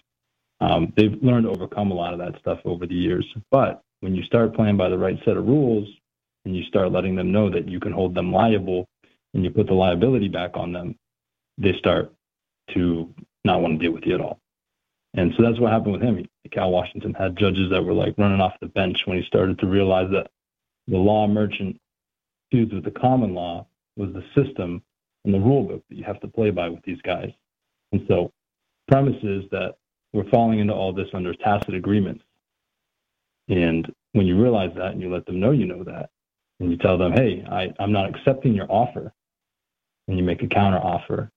um, 0.61 0.93
they've 0.97 1.21
learned 1.21 1.43
to 1.43 1.51
overcome 1.51 1.91
a 1.91 1.95
lot 1.95 2.13
of 2.13 2.21
that 2.21 2.39
stuff 2.39 2.61
over 2.65 2.87
the 2.87 2.95
years. 2.95 3.27
But 3.51 3.83
when 3.99 4.15
you 4.15 4.23
start 4.23 4.55
playing 4.55 4.77
by 4.77 4.91
the 4.91 4.97
right 4.97 5.19
set 5.25 5.37
of 5.37 5.45
rules 5.45 5.89
and 6.45 6.55
you 6.55 6.63
start 6.67 6.93
letting 6.93 7.17
them 7.17 7.33
know 7.33 7.51
that 7.51 7.69
you 7.69 7.81
can 7.81 7.91
hold 7.91 8.15
them 8.15 8.33
liable 8.33 8.87
and 9.35 9.43
you 9.43 9.51
put 9.51 9.67
the 9.67 9.75
liability 9.75 10.29
back 10.29 10.53
on 10.55 10.73
them, 10.73 10.95
they 11.59 11.73
start 11.81 12.13
to 12.75 13.13
not 13.45 13.61
want 13.61 13.81
to 13.81 13.85
deal 13.85 13.93
with 13.93 14.07
you 14.07 14.15
at 14.15 14.21
all. 14.21 14.39
And 15.15 15.35
so 15.37 15.43
that's 15.43 15.59
what 15.59 15.73
happened 15.73 15.95
with 15.95 16.03
him. 16.03 16.25
Cal 16.53 16.71
Washington 16.71 17.13
had 17.15 17.37
judges 17.37 17.73
that 17.73 17.83
were 17.83 17.93
like 17.93 18.15
running 18.19 18.41
off 18.41 18.55
the 18.61 18.69
bench 18.69 18.99
when 19.07 19.19
he 19.19 19.27
started 19.27 19.59
to 19.59 19.67
realize 19.67 20.13
that 20.13 20.31
the 20.87 20.97
law 20.97 21.27
merchant 21.27 21.81
fused 22.53 22.73
with 22.73 22.85
the 22.85 22.93
common 22.93 23.35
law 23.35 23.67
was 23.97 24.11
the 24.13 24.23
system 24.41 24.81
and 25.25 25.35
the 25.35 25.41
rule 25.41 25.65
book 25.65 25.83
that 25.89 25.97
you 25.97 26.05
have 26.05 26.21
to 26.21 26.29
play 26.29 26.51
by 26.51 26.69
with 26.69 26.83
these 26.85 27.01
guys. 27.03 27.31
And 27.93 28.03
so 28.09 28.33
premise 28.89 29.23
is 29.23 29.45
that 29.51 29.75
we're 30.13 30.29
falling 30.31 30.61
into 30.61 30.73
all 30.73 30.93
this 30.93 31.09
under 31.15 31.35
tacit 31.35 31.75
agreements. 31.75 32.23
And 33.49 33.93
when 34.13 34.27
you 34.27 34.41
realize 34.41 34.71
that 34.77 34.93
and 34.93 35.01
you 35.01 35.13
let 35.13 35.27
them 35.27 35.41
know 35.41 35.51
you 35.51 35.67
know 35.67 35.85
that, 35.85 36.11
and 36.61 36.71
you 36.71 36.77
tell 36.77 36.97
them, 36.97 37.13
hey, 37.13 37.45
I, 37.51 37.73
I'm 37.81 37.93
not 37.93 38.09
accepting 38.09 38.55
your 38.55 38.71
offer, 38.71 39.13
and 40.07 40.17
you 40.17 40.23
make 40.23 40.43
a 40.43 40.47
counter 40.47 40.79
offer. 40.79 41.31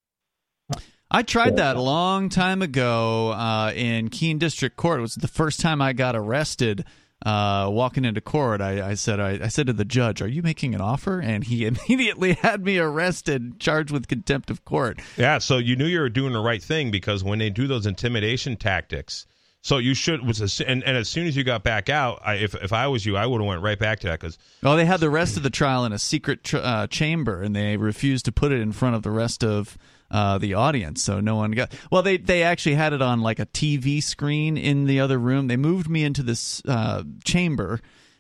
I 1.10 1.24
tried 1.24 1.56
that 1.56 1.76
a 1.76 1.82
long 1.82 2.30
time 2.30 2.62
ago 2.62 3.32
uh, 3.32 3.72
in 3.74 4.10
Keene 4.10 4.38
District 4.38 4.76
Court. 4.76 5.00
It 5.00 5.02
was 5.02 5.16
the 5.16 5.28
first 5.28 5.60
time 5.60 5.82
I 5.82 5.94
got 5.94 6.16
arrested 6.16 6.86
uh, 7.26 7.68
walking 7.72 8.06
into 8.06 8.22
court. 8.22 8.62
I, 8.62 8.90
I 8.90 8.94
said, 8.94 9.20
I, 9.20 9.40
I, 9.44 9.48
said 9.48 9.68
to 9.68 9.74
the 9.74 9.86
judge, 9.86 10.22
"Are 10.22 10.28
you 10.28 10.44
making 10.44 10.76
an 10.76 10.82
offer?" 10.82 11.20
And 11.20 11.44
he 11.44 11.66
immediately 11.90 12.34
had 12.34 12.64
me 12.64 12.78
arrested, 12.78 13.60
charged 13.60 13.92
with 13.92 14.08
contempt 14.08 14.50
of 14.52 14.64
court. 14.66 15.00
Yeah, 15.18 15.40
so 15.40 15.58
you 15.58 15.76
knew 15.76 15.86
you 15.86 16.00
were 16.00 16.10
doing 16.10 16.34
the 16.34 16.40
right 16.40 16.62
thing 16.62 16.92
because 16.92 17.24
when 17.24 17.40
they 17.40 17.50
do 17.50 17.68
those 17.68 17.86
intimidation 17.86 18.56
tactics, 18.56 19.26
so 19.62 19.80
you 19.80 19.94
should 19.96 20.26
was 20.26 20.62
and, 20.62 20.84
and 20.84 20.96
as 20.96 21.10
soon 21.10 21.28
as 21.28 21.36
you 21.36 21.44
got 21.44 21.64
back 21.64 21.90
out, 21.90 22.22
I, 22.24 22.36
if 22.36 22.56
if 22.56 22.72
I 22.72 22.88
was 22.88 23.06
you, 23.06 23.18
I 23.18 23.26
would 23.26 23.42
have 23.42 23.48
went 23.48 23.62
right 23.62 23.80
back 23.80 24.00
to 24.02 24.08
that 24.08 24.20
because 24.20 24.38
oh, 24.64 24.76
they 24.76 24.86
had 24.86 25.00
the 25.00 25.10
rest 25.10 25.38
of 25.38 25.44
the 25.44 25.50
trial 25.50 25.86
in 25.86 25.92
a 25.92 26.00
secret 26.00 26.44
tr- 26.44 26.58
uh, 26.58 26.88
chamber, 26.88 27.42
and 27.42 27.56
they 27.56 27.78
refused 27.78 28.26
to 28.26 28.32
put 28.32 28.52
it 28.52 28.62
in 28.62 28.72
front 28.72 28.96
of 28.96 29.02
the 29.02 29.12
rest 29.12 29.44
of 29.44 29.78
uh, 30.10 30.38
the 30.38 30.54
audience, 30.54 31.04
so 31.04 31.20
no 31.20 31.36
one 31.36 31.52
got. 31.52 31.74
Well, 31.92 32.02
they 32.04 32.18
they 32.18 32.44
actually 32.44 32.76
had 32.76 32.94
it 32.94 33.02
on 33.02 33.22
like 33.22 33.40
a 33.40 33.46
TV 33.46 34.02
screen 34.02 34.58
in 34.58 34.86
the 34.86 35.00
other 35.00 35.18
room. 35.18 35.48
They 35.48 35.58
moved 35.58 35.90
me 35.90 36.04
into 36.04 36.24
this 36.24 36.62
uh, 36.68 37.04
chamber. 37.24 37.80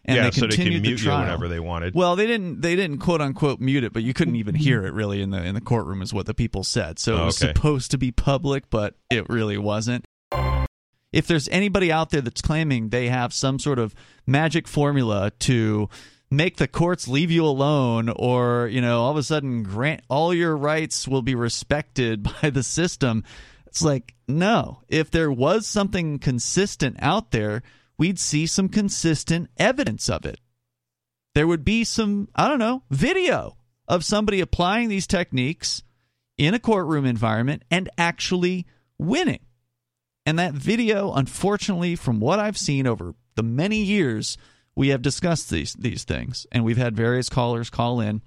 And 0.10 0.16
yeah, 0.16 0.24
they 0.24 0.32
so 0.32 0.42
they 0.42 0.56
continued 0.56 0.74
can 0.76 0.84
the 0.84 0.90
mute 0.90 1.02
you 1.04 1.10
whenever 1.12 1.48
they 1.50 1.60
wanted. 1.60 1.94
Well, 1.94 2.16
they 2.16 2.28
didn't. 2.28 2.62
They 2.62 2.78
didn't 2.78 3.00
quote 3.00 3.20
unquote 3.20 3.60
mute 3.60 3.84
it, 3.84 3.92
but 3.92 4.04
you 4.04 4.14
couldn't 4.14 4.38
even 4.38 4.56
hear 4.56 4.86
it 4.86 4.94
really 4.94 5.22
in 5.22 5.32
the 5.32 5.44
in 5.44 5.54
the 5.54 5.60
courtroom, 5.60 6.02
is 6.02 6.14
what 6.14 6.26
the 6.28 6.34
people 6.34 6.64
said. 6.64 6.98
So 6.98 7.18
it 7.22 7.26
was 7.26 7.44
Okay. 7.44 7.54
supposed 7.54 7.92
to 7.92 7.98
be 7.98 8.12
public, 8.14 8.70
but 8.70 8.96
it 9.10 9.28
really 9.30 9.58
wasn't. 9.58 10.06
If 11.14 11.26
there's 11.28 11.48
anybody 11.50 11.92
out 11.92 12.10
there 12.12 12.22
that's 12.22 12.42
claiming 12.42 12.90
they 12.90 13.08
have 13.10 13.34
some 13.34 13.60
sort 13.60 13.80
of 13.80 13.96
magic 14.26 14.68
formula 14.68 15.32
to 15.40 15.90
make 16.30 16.58
the 16.58 16.68
courts 16.68 17.08
leave 17.08 17.32
you 17.32 17.46
alone 17.46 18.10
or 18.10 18.68
you 18.68 18.82
know 18.82 19.02
all 19.02 19.12
of 19.12 19.18
a 19.18 19.24
sudden 19.24 19.64
grant 19.64 20.02
all 20.10 20.34
your 20.34 20.56
rights 20.56 21.08
will 21.08 21.22
be 21.22 21.36
respected 21.36 22.24
by 22.42 22.50
the 22.50 22.64
system. 22.64 23.24
It's 23.66 23.82
like 23.82 24.16
no. 24.28 24.82
If 24.88 25.12
there 25.12 25.32
was 25.32 25.68
something 25.68 26.20
consistent 26.20 26.98
out 27.00 27.32
there 27.32 27.64
we'd 27.98 28.20
see 28.20 28.46
some 28.46 28.70
consistent 28.70 29.50
evidence 29.58 30.10
of 30.10 30.26
it. 30.26 30.40
There 31.34 31.48
would 31.48 31.64
be 31.64 31.84
some 31.84 32.30
i 32.36 32.48
don't 32.48 32.60
know 32.60 32.84
video 32.90 33.58
of 33.88 34.04
somebody 34.04 34.42
applying 34.42 34.90
these 34.90 35.08
techniques 35.08 35.84
in 36.38 36.54
a 36.54 36.60
courtroom 36.60 37.06
environment 37.06 37.64
and 37.72 37.90
actually 37.98 38.68
winning. 39.00 39.40
And 40.26 40.38
that 40.40 40.54
video 40.54 41.14
unfortunately 41.14 41.96
from 41.96 42.20
what 42.20 42.40
i've 42.40 42.58
seen 42.58 42.86
over 42.86 43.14
the 43.36 43.44
many 43.44 43.78
years 43.78 44.38
we 44.78 44.90
have 44.90 45.02
discussed 45.02 45.50
these 45.50 45.74
these 45.74 46.04
things, 46.04 46.46
and 46.52 46.64
we've 46.64 46.78
had 46.78 46.96
various 46.96 47.30
callers 47.30 47.72
call 47.72 48.00
in. 48.00 48.22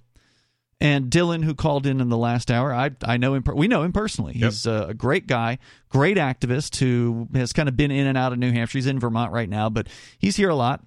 And 0.82 1.10
Dylan, 1.10 1.44
who 1.44 1.54
called 1.54 1.86
in 1.86 2.00
in 2.00 2.08
the 2.08 2.16
last 2.16 2.50
hour, 2.50 2.74
I 2.74 2.90
I 3.04 3.18
know 3.18 3.34
him. 3.34 3.44
We 3.54 3.68
know 3.68 3.82
him 3.84 3.92
personally. 3.92 4.32
He's 4.32 4.66
uh, 4.66 4.86
a 4.88 4.94
great 4.94 5.28
guy, 5.28 5.58
great 5.90 6.16
activist 6.16 6.76
who 6.76 7.28
has 7.34 7.52
kind 7.52 7.68
of 7.68 7.76
been 7.76 7.92
in 7.92 8.08
and 8.08 8.18
out 8.18 8.32
of 8.32 8.38
New 8.40 8.50
Hampshire. 8.50 8.78
He's 8.78 8.86
in 8.88 8.98
Vermont 8.98 9.32
right 9.32 9.48
now, 9.48 9.70
but 9.70 9.86
he's 10.18 10.36
here 10.36 10.48
a 10.48 10.54
lot. 10.56 10.82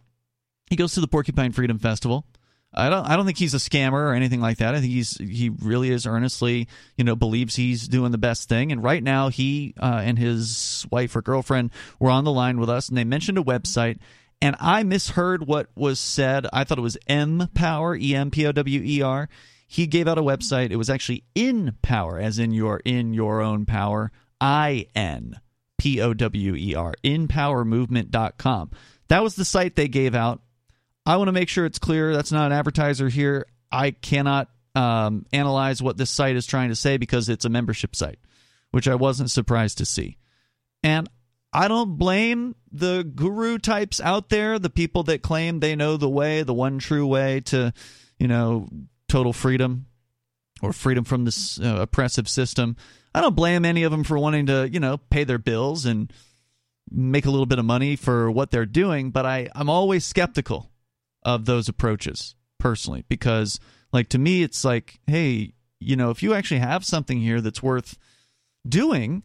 He 0.70 0.76
goes 0.76 0.96
to 0.96 1.02
the 1.02 1.08
Porcupine 1.08 1.54
Freedom 1.54 1.80
Festival. 1.80 2.26
I 2.74 2.90
don't 2.90 3.08
I 3.08 3.16
don't 3.16 3.26
think 3.26 3.38
he's 3.38 3.54
a 3.54 3.58
scammer 3.58 3.94
or 3.94 4.14
anything 4.14 4.42
like 4.42 4.58
that. 4.58 4.76
I 4.76 4.82
think 4.82 4.92
he's 4.92 5.16
he 5.18 5.50
really 5.50 5.92
is 5.92 6.06
earnestly, 6.06 6.68
you 6.98 7.06
know, 7.06 7.16
believes 7.16 7.56
he's 7.56 7.88
doing 7.88 8.12
the 8.12 8.18
best 8.18 8.50
thing. 8.50 8.74
And 8.74 8.84
right 8.84 9.04
now 9.04 9.30
he 9.30 9.76
uh, 9.82 10.02
and 10.04 10.20
his 10.20 10.86
wife 10.92 11.16
or 11.16 11.22
girlfriend 11.22 11.72
were 12.00 12.10
on 12.10 12.26
the 12.26 12.34
line 12.34 12.60
with 12.60 12.70
us 12.70 12.90
and 12.90 12.98
they 12.98 13.06
mentioned 13.06 13.38
a 13.38 13.44
website 13.44 14.00
and 14.44 14.58
I 14.60 14.84
misheard 14.84 15.48
what 15.48 15.70
was 15.74 16.02
said. 16.02 16.48
I 16.52 16.66
thought 16.66 16.78
it 16.78 16.82
was 16.82 16.98
M 17.08 17.48
Power, 17.54 17.96
E 17.96 18.14
M 18.14 18.30
P 18.30 18.46
O 18.46 18.52
W 18.52 18.82
E 18.84 19.02
R. 19.02 19.30
He 19.68 19.88
gave 19.88 20.06
out 20.06 20.18
a 20.18 20.22
website. 20.22 20.70
It 20.70 20.76
was 20.76 20.90
actually 20.90 21.24
in 21.34 21.78
power, 21.82 22.20
as 22.20 22.40
in 22.40 22.52
your 22.52 22.82
in 22.84 23.14
your 23.14 23.42
own 23.42 23.66
power. 23.66 24.12
I 24.42 24.88
N 24.94 25.40
P 25.78 26.02
O 26.02 26.14
W 26.14 26.56
E 26.56 26.76
R. 26.76 26.94
InPowerMovement.com. 27.06 28.72
That 29.08 29.24
was 29.24 29.36
the 29.36 29.46
site 29.46 29.78
they 29.78 29.88
gave 29.88 30.14
out. 30.14 30.42
I 31.06 31.16
want 31.16 31.30
to 31.30 31.34
make 31.34 31.48
sure 31.48 31.66
it's 31.66 31.80
clear. 31.80 32.14
That's 32.14 32.34
not 32.34 32.48
an 32.48 32.58
advertiser 32.58 33.08
here. 33.08 33.46
I 33.72 33.92
cannot 33.92 34.50
um, 34.76 35.26
analyze 35.32 35.82
what 35.82 35.96
this 35.96 36.10
site 36.10 36.36
is 36.36 36.46
trying 36.46 36.68
to 36.68 36.76
say 36.76 36.98
because 36.98 37.30
it's 37.30 37.46
a 37.46 37.50
membership 37.50 37.96
site, 37.96 38.20
which 38.72 38.90
I 38.90 38.96
wasn't 38.96 39.32
surprised 39.32 39.78
to 39.78 39.86
see. 39.86 40.18
And 40.84 41.10
I 41.54 41.68
don't 41.68 41.98
blame 41.98 42.56
the 42.72 43.04
guru 43.04 43.60
types 43.60 44.02
out 44.02 44.30
there, 44.30 44.58
the 44.58 44.70
people 44.70 45.04
that 45.04 45.22
claim 45.22 45.60
they 45.60 45.76
know 45.76 45.98
the 45.98 46.10
way, 46.10 46.42
the 46.42 46.54
one 46.54 46.80
true 46.80 47.06
way 47.06 47.42
to, 47.42 47.72
you 48.18 48.28
know, 48.28 48.68
total 49.08 49.34
freedom 49.34 49.86
or 50.62 50.74
freedom 50.74 51.04
from 51.04 51.26
this 51.26 51.60
uh, 51.60 51.78
oppressive 51.82 52.28
system. 52.28 52.76
I 53.14 53.22
don't 53.22 53.36
blame 53.36 53.66
any 53.66 53.84
of 53.84 53.92
them 53.92 54.04
for 54.04 54.18
wanting 54.18 54.48
to, 54.48 54.68
you 54.72 54.80
know, 54.80 54.98
pay 54.98 55.24
their 55.24 55.38
bills 55.38 55.86
and 55.86 56.12
make 56.90 57.26
a 57.26 57.30
little 57.30 57.46
bit 57.46 57.60
of 57.60 57.66
money 57.66 57.96
for 57.96 58.32
what 58.32 58.50
they're 58.50 58.66
doing, 58.66 59.12
but 59.12 59.26
I, 59.26 59.50
I'm 59.56 59.70
always 59.70 60.06
skeptical 60.06 60.72
of 61.24 61.46
those 61.46 61.70
approaches 61.70 62.36
personally 62.60 63.06
because, 63.08 63.60
like, 63.92 64.10
to 64.10 64.18
me, 64.18 64.44
it's 64.44 64.66
like, 64.66 65.00
hey, 65.08 65.54
you 65.80 65.96
know, 65.96 66.10
if 66.10 66.24
you 66.24 66.34
actually 66.34 66.60
have 66.60 66.84
something 66.86 67.20
here 67.20 67.42
that's 67.42 67.62
worth 67.64 67.98
doing, 68.68 69.24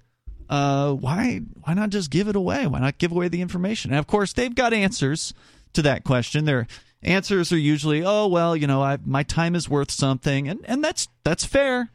uh, 0.49 0.93
why 0.93 1.41
why 1.63 1.75
not 1.75 1.91
just 1.91 2.11
give 2.11 2.29
it 2.29 2.37
away? 2.37 2.67
Why 2.67 2.81
not 2.81 2.99
give 2.99 3.13
away 3.13 3.29
the 3.29 3.43
information? 3.43 3.91
And 3.91 3.99
of 3.99 4.07
course, 4.07 4.33
they've 4.33 4.55
got 4.55 4.73
answers 4.73 5.35
to 5.75 5.83
that 5.83 6.05
question. 6.05 6.45
Their 6.45 6.67
answers 7.03 7.53
are 7.53 7.59
usually, 7.59 8.03
oh 8.05 8.27
well, 8.29 8.57
you 8.57 8.67
know, 8.67 8.83
I 8.83 8.99
my 9.05 9.23
time 9.23 9.55
is 9.55 9.69
worth 9.69 9.91
something, 9.91 10.49
and 10.49 10.61
and 10.65 10.83
that's 10.83 11.09
that's 11.25 11.45
fair. 11.45 11.91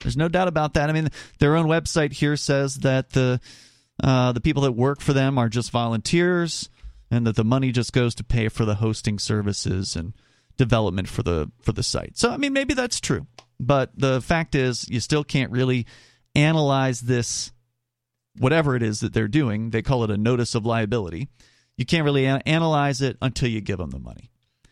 There's 0.00 0.16
no 0.16 0.28
doubt 0.28 0.48
about 0.48 0.74
that. 0.74 0.88
I 0.88 0.92
mean, 0.92 1.08
their 1.38 1.56
own 1.56 1.66
website 1.66 2.12
here 2.12 2.36
says 2.36 2.76
that 2.76 3.10
the 3.10 3.40
uh, 4.02 4.32
the 4.32 4.40
people 4.40 4.62
that 4.62 4.72
work 4.72 5.00
for 5.00 5.12
them 5.12 5.38
are 5.38 5.48
just 5.48 5.70
volunteers, 5.70 6.70
and 7.10 7.26
that 7.26 7.36
the 7.36 7.44
money 7.44 7.72
just 7.72 7.92
goes 7.92 8.14
to 8.14 8.24
pay 8.24 8.48
for 8.48 8.64
the 8.64 8.76
hosting 8.76 9.18
services 9.18 9.96
and 9.96 10.14
development 10.56 11.08
for 11.08 11.22
the 11.22 11.50
for 11.60 11.72
the 11.72 11.82
site. 11.82 12.16
So 12.16 12.30
I 12.30 12.38
mean, 12.38 12.54
maybe 12.54 12.72
that's 12.72 13.00
true, 13.00 13.26
but 13.60 13.90
the 13.98 14.22
fact 14.22 14.54
is, 14.54 14.88
you 14.88 15.00
still 15.00 15.24
can't 15.24 15.52
really 15.52 15.86
analyze 16.34 17.00
this 17.02 17.52
whatever 18.38 18.76
it 18.76 18.82
is 18.82 19.00
that 19.00 19.12
they're 19.12 19.28
doing. 19.28 19.70
They 19.70 19.82
call 19.82 20.04
it 20.04 20.10
a 20.10 20.16
notice 20.16 20.54
of 20.54 20.64
liability. 20.66 21.28
you 21.76 21.84
can't 21.86 22.04
really 22.04 22.24
a- 22.24 22.42
analyze 22.44 23.00
it 23.02 23.16
until 23.22 23.48
you 23.48 23.60
give 23.60 23.78
them 23.78 23.90
the 23.90 23.98
money. 24.00 24.30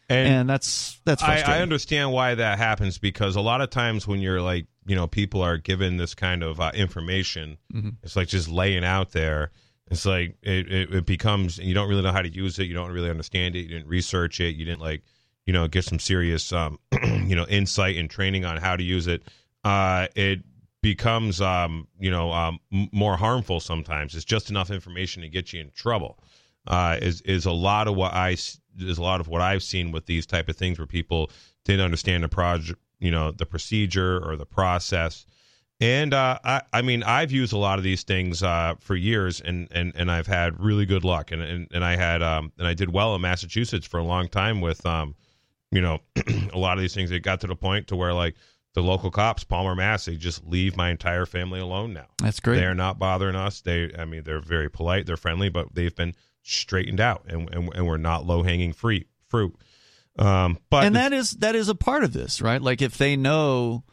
And, 0.09 0.29
And, 0.29 0.49
that's 0.51 1.01
that's 1.05 1.23
I, 1.23 1.27
frustrating. 1.27 1.55
I 1.55 1.63
understand 1.63 2.13
why 2.13 2.35
that 2.37 2.59
happens 2.59 2.99
because 2.99 3.35
a 3.37 3.41
lot 3.41 3.61
of 3.61 3.71
times 3.71 4.07
when 4.07 4.21
you're 4.21 4.41
like, 4.41 4.67
you 4.87 4.95
know, 4.97 5.07
people 5.09 5.41
are 5.43 5.57
given 5.57 5.97
this 5.97 6.15
kind 6.15 6.43
of 6.45 6.61
uh, 6.61 6.71
information, 6.75 7.59
Mhm. 7.75 7.97
it's 8.03 8.15
like 8.17 8.29
just 8.29 8.49
laying 8.49 8.85
out 8.85 9.11
there. 9.13 9.51
It's 9.91 10.05
like 10.07 10.37
it, 10.43 10.71
it, 10.73 10.95
it 10.95 11.07
becomes 11.07 11.59
you 11.59 11.75
don't 11.75 11.89
really 11.89 12.03
know 12.03 12.13
how 12.13 12.23
to 12.23 12.29
use 12.29 12.59
it. 12.59 12.65
You 12.65 12.75
don't 12.75 12.91
really 12.91 13.11
understand 13.11 13.55
it. 13.57 13.61
You 13.61 13.69
didn't 13.69 13.89
research 13.89 14.41
it. 14.41 14.55
You 14.57 14.65
didn't 14.65 14.81
like, 14.81 15.03
you 15.45 15.53
know, 15.53 15.69
get 15.69 15.85
some 15.85 15.99
serious, 16.01 16.53
um, 16.53 16.79
you 17.05 17.35
know, 17.37 17.47
insight 17.47 17.97
and 17.97 18.09
training 18.11 18.45
on 18.45 18.57
how 18.59 18.75
to 18.77 18.83
use 18.83 19.07
it. 19.07 19.23
Uh, 19.65 20.07
it 20.17 20.41
becomes, 20.83 21.41
um, 21.41 21.89
you 21.99 22.11
know, 22.11 22.33
um, 22.33 22.61
more 22.71 23.17
harmful 23.17 23.61
sometimes. 23.61 24.15
It's 24.15 24.25
just 24.25 24.51
enough 24.51 24.71
information 24.71 25.23
to 25.23 25.29
get 25.29 25.53
you 25.53 25.61
in 25.61 25.71
trouble. 25.71 26.19
Uh, 26.67 26.99
is 27.01 27.21
is 27.23 27.47
a 27.47 27.53
lot 27.53 27.87
of 27.87 27.95
what 27.95 28.13
I 28.13 28.31
is 28.31 28.99
a 28.99 29.03
lot 29.03 29.21
of 29.21 29.29
what 29.29 29.41
I've 29.41 29.63
seen 29.63 29.93
with 29.93 30.07
these 30.07 30.27
type 30.27 30.49
of 30.49 30.57
things 30.57 30.79
where 30.79 30.87
people 30.87 31.31
didn't 31.65 31.85
understand 31.85 32.25
the 32.25 32.29
project, 32.29 32.81
you 32.99 33.11
know, 33.11 33.31
the 33.31 33.47
procedure 33.47 34.19
or 34.19 34.37
the 34.37 34.47
process. 34.47 35.27
And 35.81 36.15
uh, 36.15 36.39
I, 36.43 36.63
I 36.73 36.83
mean, 36.83 37.03
I've 37.03 37.31
used 37.31 37.53
a 37.53 37.59
lot 37.59 37.79
of 37.79 37.85
these 37.85 38.03
things 38.03 38.43
uh, 38.43 38.75
for 38.81 38.97
years, 38.97 39.43
and, 39.43 39.69
and, 39.73 39.93
and 39.95 40.11
I've 40.11 40.27
had 40.27 40.59
really 40.59 40.87
good 40.87 41.05
luck, 41.05 41.33
and 41.33 41.43
and, 41.43 41.69
and 41.71 41.85
I 41.85 41.97
had 41.97 42.23
um, 42.23 42.51
and 42.59 42.67
I 42.67 42.75
did 42.75 42.93
well 42.93 43.15
in 43.15 43.21
Massachusetts 43.21 43.87
for 43.87 43.99
a 43.99 44.05
long 44.05 44.29
time 44.29 44.61
with 44.61 44.85
um, 44.87 45.15
you 45.71 45.81
know, 45.81 46.01
a 46.53 46.59
lot 46.59 46.79
of 46.79 46.81
these 46.81 46.95
things. 46.95 47.11
It 47.11 47.21
got 47.21 47.41
to 47.41 47.47
the 47.47 47.57
point 47.57 47.89
to 47.89 47.97
where 47.97 48.13
like 48.13 48.37
the 48.77 48.83
local 48.83 49.11
cops, 49.11 49.43
Palmer, 49.43 49.75
Mass, 49.75 50.05
they 50.05 50.17
just 50.17 50.47
leave 50.47 50.77
my 50.77 50.91
entire 50.91 51.25
family 51.25 51.59
alone 51.61 51.95
now. 51.95 52.05
that's 52.23 52.41
great. 52.41 52.57
They're 52.57 52.75
not 52.75 52.99
bothering 52.99 53.35
us. 53.35 53.63
They, 53.63 53.91
I 53.99 54.05
mean, 54.05 54.23
they're 54.23 54.39
very 54.39 54.71
polite, 54.71 55.07
they're 55.07 55.17
friendly, 55.17 55.49
but 55.49 55.75
they've 55.75 55.97
been 55.97 56.15
straightened 56.43 57.01
out, 57.01 57.25
and 57.27 57.53
and, 57.55 57.75
and 57.75 57.87
we're 57.87 57.97
not 57.97 58.27
low 58.27 58.43
hanging 58.43 58.75
fruit. 58.75 59.09
Fruit. 59.29 59.57
Um, 60.19 60.59
but 60.69 60.85
and 60.85 60.95
that 60.95 61.15
is 61.15 61.31
that 61.39 61.55
is 61.55 61.71
a 61.71 61.75
part 61.75 62.05
of 62.05 62.13
this, 62.13 62.43
right? 62.43 62.61
Like 62.61 62.83
if 62.83 62.99
they 62.99 63.17
know, 63.17 63.85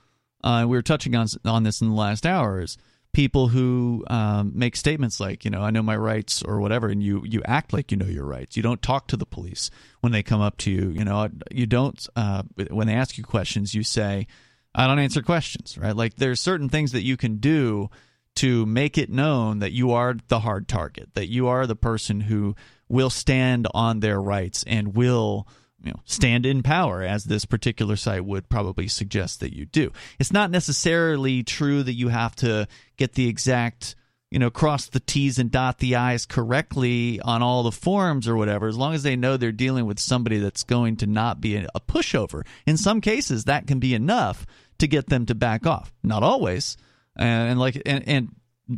uh, 0.43 0.65
we 0.67 0.75
were 0.75 0.81
touching 0.81 1.15
on 1.15 1.27
on 1.45 1.63
this 1.63 1.79
in 1.81 1.87
the 1.87 1.95
last 1.95 2.25
hours. 2.25 2.77
People 3.13 3.47
who 3.47 4.03
um, 4.07 4.51
make 4.55 4.75
statements 4.75 5.19
like, 5.19 5.45
you 5.45 5.51
know, 5.51 5.61
I 5.61 5.69
know 5.69 5.83
my 5.83 5.95
rights 5.95 6.41
or 6.43 6.59
whatever, 6.59 6.89
and 6.89 7.01
you 7.01 7.23
you 7.25 7.41
act 7.45 7.71
like 7.71 7.89
you 7.89 7.97
know 7.97 8.07
your 8.07 8.25
rights. 8.25 8.57
You 8.57 8.63
don't 8.63 8.81
talk 8.81 9.07
to 9.07 9.17
the 9.17 9.25
police 9.25 9.71
when 10.01 10.11
they 10.11 10.23
come 10.23 10.41
up 10.41 10.57
to 10.57 10.71
you. 10.71 10.89
You 10.89 11.05
know, 11.05 11.29
you 11.51 11.67
don't 11.67 12.05
uh, 12.17 12.43
when 12.69 12.87
they 12.87 12.95
ask 12.95 13.17
you 13.17 13.23
questions. 13.23 13.73
You 13.73 13.83
say, 13.83 14.27
I 14.75 14.87
don't 14.87 14.99
answer 14.99 15.21
questions, 15.21 15.77
right? 15.77 15.95
Like 15.95 16.15
there's 16.15 16.39
certain 16.39 16.69
things 16.69 16.93
that 16.93 17.03
you 17.03 17.17
can 17.17 17.37
do 17.37 17.89
to 18.35 18.65
make 18.65 18.97
it 18.97 19.09
known 19.09 19.59
that 19.59 19.71
you 19.71 19.91
are 19.91 20.15
the 20.27 20.39
hard 20.39 20.67
target, 20.67 21.09
that 21.13 21.29
you 21.29 21.47
are 21.47 21.67
the 21.67 21.75
person 21.75 22.21
who 22.21 22.55
will 22.89 23.09
stand 23.09 23.67
on 23.73 23.99
their 23.99 24.19
rights 24.19 24.63
and 24.65 24.95
will 24.95 25.47
you 25.83 25.91
know 25.91 25.99
stand 26.05 26.45
in 26.45 26.63
power 26.63 27.03
as 27.03 27.25
this 27.25 27.45
particular 27.45 27.95
site 27.95 28.25
would 28.25 28.49
probably 28.49 28.87
suggest 28.87 29.39
that 29.41 29.55
you 29.55 29.65
do. 29.65 29.91
It's 30.19 30.33
not 30.33 30.49
necessarily 30.49 31.43
true 31.43 31.83
that 31.83 31.93
you 31.93 32.07
have 32.07 32.35
to 32.37 32.67
get 32.97 33.13
the 33.13 33.27
exact 33.27 33.95
you 34.31 34.39
know 34.39 34.49
cross 34.49 34.87
the 34.87 34.99
t's 34.99 35.37
and 35.37 35.51
dot 35.51 35.77
the 35.77 35.95
i's 35.95 36.25
correctly 36.25 37.19
on 37.21 37.43
all 37.43 37.61
the 37.61 37.71
forms 37.71 38.27
or 38.27 38.35
whatever 38.35 38.67
as 38.67 38.75
long 38.75 38.95
as 38.95 39.03
they 39.03 39.15
know 39.15 39.37
they're 39.37 39.51
dealing 39.51 39.85
with 39.85 39.99
somebody 39.99 40.39
that's 40.39 40.63
going 40.63 40.95
to 40.95 41.05
not 41.05 41.39
be 41.39 41.55
a 41.55 41.79
pushover 41.87 42.43
in 42.65 42.75
some 42.75 42.99
cases 42.99 43.43
that 43.43 43.67
can 43.67 43.77
be 43.77 43.93
enough 43.93 44.47
to 44.83 44.87
get 44.87 45.07
them 45.07 45.25
to 45.25 45.35
back 45.35 45.65
off. 45.65 45.91
Not 46.03 46.23
always. 46.23 46.77
And, 47.15 47.51
and 47.51 47.59
like 47.59 47.81
and, 47.85 48.07
and 48.07 48.29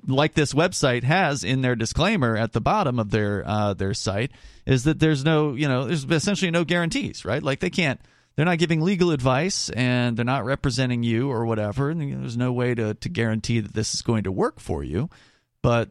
like 0.08 0.34
this 0.34 0.54
website 0.54 1.04
has 1.04 1.44
in 1.44 1.62
their 1.62 1.76
disclaimer 1.76 2.38
at 2.38 2.54
the 2.54 2.62
bottom 2.62 3.00
of 3.00 3.12
their 3.12 3.44
uh, 3.46 3.74
their 3.74 3.94
site 3.94 4.32
is 4.66 4.84
that 4.86 5.00
there's 5.00 5.24
no 5.24 5.54
you 5.54 5.68
know 5.68 5.86
there's 5.86 6.06
essentially 6.06 6.52
no 6.52 6.64
guarantees 6.64 7.26
right? 7.26 7.44
Like 7.44 7.60
they 7.60 7.70
can't 7.70 8.00
they're 8.36 8.46
not 8.46 8.58
giving 8.58 8.82
legal 8.82 9.12
advice 9.12 9.70
and 9.70 10.18
they're 10.18 10.26
not 10.26 10.44
representing 10.44 11.04
you 11.04 11.32
or 11.32 11.46
whatever. 11.46 11.90
And 11.90 12.22
there's 12.22 12.36
no 12.36 12.52
way 12.52 12.76
to, 12.76 12.94
to 12.94 13.10
guarantee 13.10 13.62
that 13.62 13.74
this 13.74 13.94
is 13.94 14.02
going 14.02 14.24
to 14.24 14.32
work 14.32 14.60
for 14.60 14.84
you 14.84 15.10
but 15.62 15.90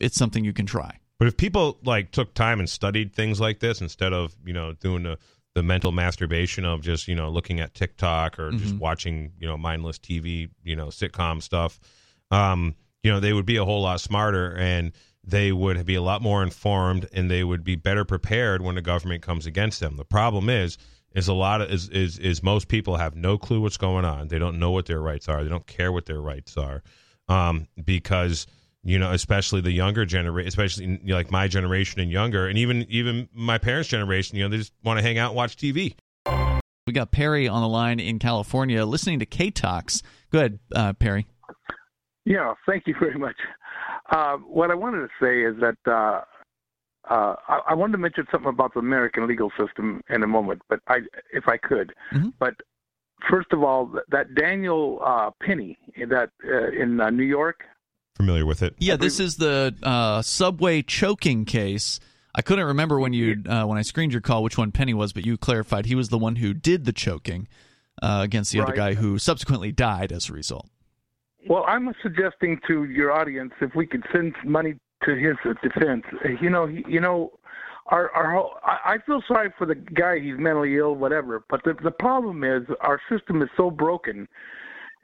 it's 0.00 0.16
something 0.16 0.44
you 0.44 0.52
can 0.52 0.66
try. 0.66 0.98
But 1.20 1.28
if 1.28 1.36
people 1.36 1.78
like 1.84 2.10
took 2.10 2.34
time 2.34 2.58
and 2.58 2.68
studied 2.68 3.14
things 3.14 3.40
like 3.40 3.60
this 3.60 3.80
instead 3.80 4.12
of 4.12 4.34
you 4.44 4.52
know 4.52 4.72
doing 4.72 5.04
the 5.04 5.18
the 5.54 5.62
mental 5.62 5.92
masturbation 5.92 6.64
of 6.64 6.82
just 6.82 7.08
you 7.08 7.14
know 7.14 7.30
looking 7.30 7.60
at 7.60 7.74
TikTok 7.74 8.38
or 8.38 8.50
just 8.52 8.74
Mhm. 8.74 8.78
watching 8.78 9.32
you 9.38 9.46
know 9.46 9.56
mindless 9.56 9.98
TV 9.98 10.48
you 10.62 10.76
know 10.76 10.88
sitcom 10.88 11.42
stuff, 11.42 11.78
um, 12.30 12.74
you 13.02 13.10
know 13.10 13.20
they 13.20 13.32
would 13.32 13.46
be 13.46 13.56
a 13.56 13.64
whole 13.64 13.82
lot 13.82 14.00
smarter 14.00 14.54
and 14.56 14.92
they 15.26 15.52
would 15.52 15.86
be 15.86 15.94
a 15.94 16.02
lot 16.02 16.20
more 16.20 16.42
informed 16.42 17.08
and 17.12 17.30
they 17.30 17.44
would 17.44 17.64
be 17.64 17.76
better 17.76 18.04
prepared 18.04 18.60
when 18.62 18.74
the 18.74 18.82
government 18.82 19.22
comes 19.22 19.46
against 19.46 19.80
them. 19.80 19.96
The 19.96 20.04
problem 20.04 20.48
is 20.50 20.76
is 21.14 21.28
a 21.28 21.32
lot 21.34 21.60
of 21.60 21.70
is 21.70 21.88
is 21.88 22.18
is 22.18 22.42
most 22.42 22.68
people 22.68 22.96
have 22.96 23.14
no 23.14 23.38
clue 23.38 23.60
what's 23.60 23.76
going 23.76 24.04
on. 24.04 24.28
They 24.28 24.38
don't 24.38 24.58
know 24.58 24.72
what 24.72 24.86
their 24.86 25.00
rights 25.00 25.28
are. 25.28 25.42
They 25.44 25.48
don't 25.48 25.66
care 25.66 25.92
what 25.92 26.06
their 26.06 26.20
rights 26.20 26.56
are 26.56 26.82
um, 27.28 27.68
because 27.82 28.46
you 28.84 28.98
know, 28.98 29.12
especially 29.12 29.60
the 29.60 29.72
younger 29.72 30.04
generation, 30.04 30.48
especially 30.48 30.84
you 30.84 30.98
know, 31.02 31.14
like 31.16 31.30
my 31.30 31.48
generation 31.48 32.00
and 32.00 32.10
younger, 32.10 32.46
and 32.46 32.58
even 32.58 32.86
even 32.88 33.28
my 33.32 33.58
parents' 33.58 33.88
generation, 33.88 34.36
you 34.36 34.44
know, 34.44 34.48
they 34.50 34.58
just 34.58 34.72
want 34.84 34.98
to 34.98 35.02
hang 35.02 35.18
out 35.18 35.30
and 35.30 35.36
watch 35.36 35.56
TV. 35.56 35.94
we 36.86 36.92
got 36.92 37.10
perry 37.10 37.48
on 37.48 37.62
the 37.62 37.68
line 37.68 37.98
in 37.98 38.18
california 38.18 38.84
listening 38.84 39.18
to 39.18 39.24
k-talks 39.24 40.02
go 40.30 40.38
ahead 40.38 40.58
uh, 40.76 40.92
perry 40.92 41.26
Yeah, 42.26 42.52
thank 42.66 42.86
you 42.86 42.94
very 42.98 43.18
much. 43.18 43.36
Uh, 44.10 44.36
what 44.36 44.70
I 44.70 44.74
wanted 44.74 45.00
to 45.00 45.08
say 45.20 45.42
is 45.42 45.54
that 45.60 45.76
uh, 45.86 46.20
uh, 47.10 47.36
I, 47.48 47.60
I 47.70 47.74
wanted 47.74 47.92
to 47.92 47.98
mention 47.98 48.26
something 48.30 48.48
about 48.48 48.72
the 48.74 48.80
American 48.80 49.26
legal 49.26 49.50
system 49.58 50.02
in 50.08 50.22
a 50.22 50.26
moment, 50.26 50.62
but 50.68 50.80
I, 50.88 50.98
if 51.32 51.48
I 51.48 51.56
could. 51.58 51.92
Mhm. 52.12 52.32
But 52.38 52.54
first 53.30 53.48
of 53.52 53.62
all, 53.62 53.98
that 54.10 54.34
Daniel 54.34 55.00
uh, 55.04 55.30
Penny 55.42 55.78
that 56.08 56.30
uh, 56.46 56.70
in 56.82 57.00
uh, 57.00 57.10
New 57.10 57.24
York. 57.24 57.64
Familiar 58.16 58.46
with 58.46 58.62
it? 58.62 58.74
Yeah, 58.78 58.96
this 58.96 59.18
is 59.18 59.36
the 59.36 59.74
uh, 59.82 60.22
subway 60.22 60.82
choking 60.82 61.44
case. 61.44 61.98
I 62.34 62.42
couldn't 62.42 62.66
remember 62.66 63.00
when 63.00 63.12
you 63.12 63.42
uh, 63.46 63.64
when 63.64 63.76
I 63.76 63.82
screened 63.82 64.12
your 64.12 64.20
call 64.20 64.42
which 64.42 64.56
one 64.56 64.70
Penny 64.72 64.94
was, 64.94 65.12
but 65.12 65.26
you 65.26 65.36
clarified 65.36 65.86
he 65.86 65.94
was 65.94 66.10
the 66.10 66.18
one 66.18 66.36
who 66.36 66.54
did 66.54 66.84
the 66.84 66.92
choking 66.92 67.48
uh, 68.02 68.20
against 68.22 68.52
the 68.52 68.60
other 68.60 68.72
guy 68.72 68.94
who 68.94 69.18
subsequently 69.18 69.72
died 69.72 70.12
as 70.12 70.30
a 70.30 70.32
result. 70.32 70.68
Well, 71.48 71.64
I'm 71.66 71.92
suggesting 72.02 72.60
to 72.68 72.84
your 72.84 73.12
audience 73.12 73.52
if 73.60 73.74
we 73.74 73.86
could 73.86 74.04
send 74.12 74.34
money 74.44 74.74
to 75.04 75.14
his 75.14 75.36
defense. 75.62 76.04
You 76.40 76.50
know, 76.50 76.66
he, 76.66 76.84
you 76.88 77.00
know, 77.00 77.32
our 77.86 78.10
our 78.12 78.32
whole, 78.32 78.52
I, 78.64 78.94
I 78.94 78.98
feel 79.04 79.22
sorry 79.28 79.52
for 79.58 79.66
the 79.66 79.74
guy. 79.74 80.18
He's 80.18 80.38
mentally 80.38 80.76
ill, 80.76 80.94
whatever. 80.94 81.44
But 81.48 81.62
the 81.64 81.74
the 81.82 81.90
problem 81.90 82.44
is 82.44 82.62
our 82.80 83.00
system 83.10 83.42
is 83.42 83.48
so 83.56 83.70
broken, 83.70 84.26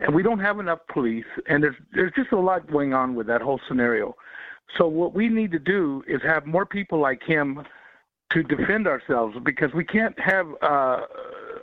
and 0.00 0.14
we 0.14 0.22
don't 0.22 0.40
have 0.40 0.58
enough 0.58 0.80
police, 0.92 1.24
and 1.48 1.62
there's 1.62 1.76
there's 1.92 2.12
just 2.14 2.32
a 2.32 2.38
lot 2.40 2.70
going 2.70 2.92
on 2.94 3.14
with 3.14 3.26
that 3.28 3.42
whole 3.42 3.60
scenario. 3.68 4.16
So 4.78 4.86
what 4.86 5.14
we 5.14 5.28
need 5.28 5.50
to 5.52 5.58
do 5.58 6.02
is 6.06 6.20
have 6.22 6.46
more 6.46 6.64
people 6.64 6.98
like 7.00 7.22
him 7.24 7.62
to 8.32 8.42
defend 8.44 8.86
ourselves 8.86 9.36
because 9.42 9.72
we 9.74 9.84
can't 9.84 10.16
have 10.20 10.46
uh, 10.62 11.00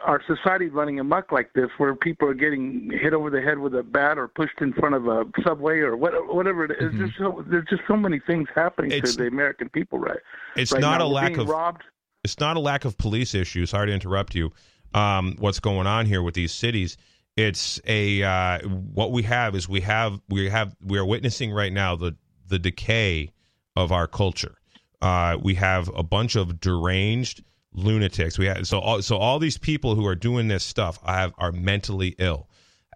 our 0.05 0.21
society 0.27 0.67
running 0.67 0.99
amok 0.99 1.31
like 1.31 1.53
this, 1.53 1.69
where 1.77 1.95
people 1.95 2.27
are 2.27 2.33
getting 2.33 2.89
hit 2.91 3.13
over 3.13 3.29
the 3.29 3.41
head 3.41 3.57
with 3.59 3.73
a 3.75 3.83
bat 3.83 4.17
or 4.17 4.27
pushed 4.27 4.59
in 4.59 4.73
front 4.73 4.93
of 4.93 5.07
a 5.07 5.23
subway 5.45 5.79
or 5.79 5.95
what, 5.95 6.11
whatever 6.35 6.65
it 6.65 6.71
is. 6.71 6.77
Mm-hmm. 6.91 6.97
There's, 6.99 7.13
so, 7.17 7.45
there's 7.47 7.65
just 7.69 7.83
so 7.87 7.95
many 7.95 8.19
things 8.19 8.49
happening 8.53 8.91
It's- 8.91 9.13
to 9.15 9.17
the 9.23 9.27
American 9.27 9.69
people, 9.69 9.97
right? 9.99 10.19
It's 10.57 10.73
right 10.73 10.81
not 10.81 10.99
now. 10.99 11.05
a 11.05 11.07
We're 11.07 11.13
lack 11.15 11.37
of 11.37 11.47
robbed. 11.47 11.83
it's 12.25 12.39
not 12.41 12.57
a 12.57 12.59
lack 12.59 12.83
of 12.83 12.97
police 12.97 13.33
issues. 13.33 13.69
Sorry 13.69 13.87
to 13.87 13.93
interrupt 13.93 14.35
you. 14.35 14.51
Um, 14.93 15.35
what's 15.39 15.61
going 15.61 15.87
on 15.87 16.05
here 16.05 16.21
with 16.21 16.33
these 16.33 16.51
cities? 16.51 16.97
It's 17.37 17.79
a 17.85 18.23
uh, 18.23 18.59
what 18.67 19.11
we 19.11 19.21
have 19.23 19.55
is 19.55 19.69
we 19.69 19.81
have 19.81 20.19
we 20.27 20.49
have 20.49 20.75
we 20.83 20.97
are 20.97 21.05
witnessing 21.05 21.51
right 21.51 21.71
now 21.71 21.95
the 21.95 22.15
the 22.47 22.57
decay 22.57 23.31
of 23.75 23.91
our 23.91 24.07
culture. 24.07 24.55
Uh, 25.01 25.37
we 25.41 25.53
have 25.53 25.89
a 25.95 26.01
bunch 26.01 26.35
of 26.35 26.59
deranged 26.59 27.43
lunatics. 27.73 28.39
We 28.39 28.47
have 28.47 28.65
so 28.67 28.79
all, 28.79 29.01
so 29.03 29.17
all 29.17 29.37
these 29.37 29.59
people 29.59 29.93
who 29.93 30.05
are 30.07 30.15
doing 30.15 30.47
this 30.47 30.63
stuff 30.63 30.99
have 31.05 31.31
are 31.37 31.51
mentally 31.51 32.15
ill. 32.17 32.49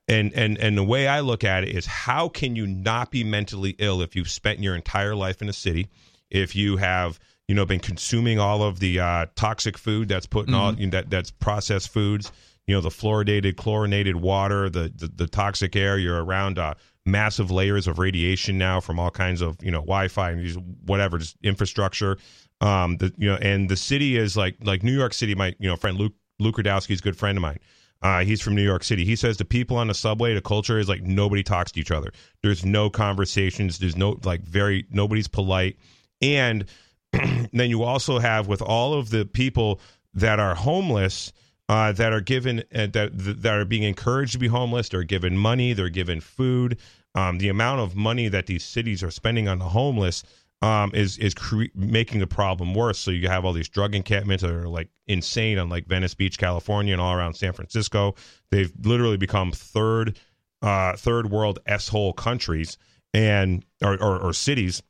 And 0.08 0.34
and 0.34 0.58
and 0.58 0.76
the 0.76 0.84
way 0.84 1.08
I 1.08 1.20
look 1.20 1.44
at 1.44 1.64
it 1.64 1.76
is 1.76 1.86
how 1.86 2.28
can 2.28 2.56
you 2.56 2.66
not 2.66 3.12
be 3.12 3.24
mentally 3.24 3.76
ill 3.78 4.02
if 4.02 4.16
you've 4.16 4.32
spent 4.32 4.60
your 4.60 4.76
entire 4.76 5.16
life 5.16 5.44
in 5.44 5.50
a 5.50 5.54
city, 5.54 5.88
if 6.32 6.56
you 6.56 6.78
have 6.78 7.20
you 7.48 7.54
know 7.54 7.66
been 7.68 7.80
consuming 7.80 8.40
all 8.40 8.64
of 8.64 8.80
the 8.80 9.00
uh, 9.00 9.28
toxic 9.36 9.78
food 9.78 10.10
that's 10.10 10.26
putting 10.26 10.56
all 10.56 10.74
you 10.74 10.88
know, 10.88 10.92
that 10.92 11.12
that's 11.12 11.30
processed 11.30 11.94
foods, 11.94 12.32
you 12.68 12.76
know 12.76 12.82
the 12.82 12.90
fluoridated, 12.90 13.58
chlorinated 13.58 14.16
water, 14.16 14.70
the 14.70 14.92
the, 14.96 15.08
the 15.08 15.28
toxic 15.28 15.76
air. 15.76 15.98
You're 15.98 16.24
around 16.24 16.60
uh, 16.60 16.76
massive 17.06 17.52
layers 17.52 17.88
of 17.88 18.00
radiation 18.00 18.58
now 18.58 18.80
from 18.80 19.00
all 19.00 19.12
kinds 19.12 19.42
of 19.42 19.58
you 19.62 19.72
know 19.72 19.80
Wi-Fi 19.80 20.32
and 20.32 20.78
whatever 20.86 21.18
just 21.18 21.38
infrastructure. 21.44 22.18
Um, 22.60 22.98
the 22.98 23.14
you 23.18 23.28
know 23.28 23.38
and 23.38 23.70
the 23.70 23.78
city 23.78 24.18
is 24.18 24.38
like 24.38 24.56
like 24.64 24.84
New 24.84 24.96
York 24.96 25.14
City. 25.14 25.36
My 25.36 25.56
you 25.60 25.68
know 25.68 25.76
friend 25.76 25.98
Luke 25.98 26.14
Luke 26.40 26.58
Rudkowski's 26.58 27.02
good 27.02 27.18
friend 27.18 27.38
of 27.38 27.42
mine. 27.42 27.60
Uh, 28.04 28.24
he's 28.24 28.42
from 28.42 28.56
New 28.56 28.64
York 28.64 28.84
City. 28.84 29.06
He 29.06 29.16
says 29.16 29.38
the 29.38 29.46
people 29.46 29.78
on 29.78 29.88
the 29.88 29.94
subway, 29.94 30.34
the 30.34 30.42
culture 30.42 30.80
is 30.80 30.90
like 30.90 31.04
nobody 31.04 31.44
talks 31.44 31.72
to 31.74 31.80
each 31.80 31.92
other. 31.92 32.12
There's 32.42 32.66
no 32.66 32.90
conversations. 32.90 33.78
There's 33.78 33.96
no 33.96 34.20
like 34.24 34.42
very 34.42 34.86
nobody's 34.90 35.28
polite, 35.28 35.78
and 36.22 36.66
then 37.12 37.70
you 37.70 37.84
also 37.84 38.20
have 38.20 38.48
with 38.48 38.62
all 38.62 38.94
of 38.94 39.10
the 39.10 39.26
people 39.26 39.80
that 40.14 40.40
are 40.40 40.56
homeless 40.56 41.32
uh, 41.72 41.94
that 41.94 42.12
are 42.12 42.20
given 42.20 42.60
uh, 42.76 42.88
that 42.88 43.12
that 43.14 43.54
are 43.54 43.64
being 43.64 43.84
encouraged 43.84 44.34
to 44.34 44.38
be 44.38 44.48
homeless. 44.48 44.90
They're 44.90 45.04
given 45.04 45.38
money. 45.38 45.72
They're 45.72 45.88
given 45.88 46.20
food. 46.20 46.78
Um, 47.16 47.38
the 47.38 47.48
amount 47.48 47.80
of 47.80 47.96
money 47.96 48.28
that 48.28 48.46
these 48.48 48.66
cities 48.66 49.02
are 49.04 49.10
spending 49.10 49.48
on 49.48 49.60
the 49.60 49.70
homeless 49.70 50.24
um, 50.62 50.92
is 50.94 51.18
is 51.18 51.34
cre- 51.34 51.72
making 51.74 52.20
the 52.20 52.28
problem 52.28 52.76
worse. 52.76 53.00
So 53.00 53.10
you 53.10 53.30
have 53.30 53.46
all 53.46 53.54
these 53.54 53.70
drug 53.70 53.96
encampments 53.96 54.44
that 54.44 54.52
are 54.52 54.68
like 54.68 54.90
insane 55.08 55.58
on 55.58 55.70
like 55.70 55.86
Venice 55.88 56.14
Beach, 56.14 56.38
California, 56.38 56.92
and 56.92 57.02
all 57.02 57.14
around 57.14 57.36
San 57.36 57.54
Francisco. 57.54 58.16
They've 58.50 58.74
literally 58.84 59.16
become 59.16 59.54
third 59.54 60.20
uh, 60.62 60.98
third 60.98 61.32
world 61.32 61.60
s 61.68 61.88
hole 61.88 62.12
countries 62.12 62.78
and 63.14 63.64
or, 63.82 63.94
or, 63.94 64.20
or 64.20 64.34
cities, 64.34 64.84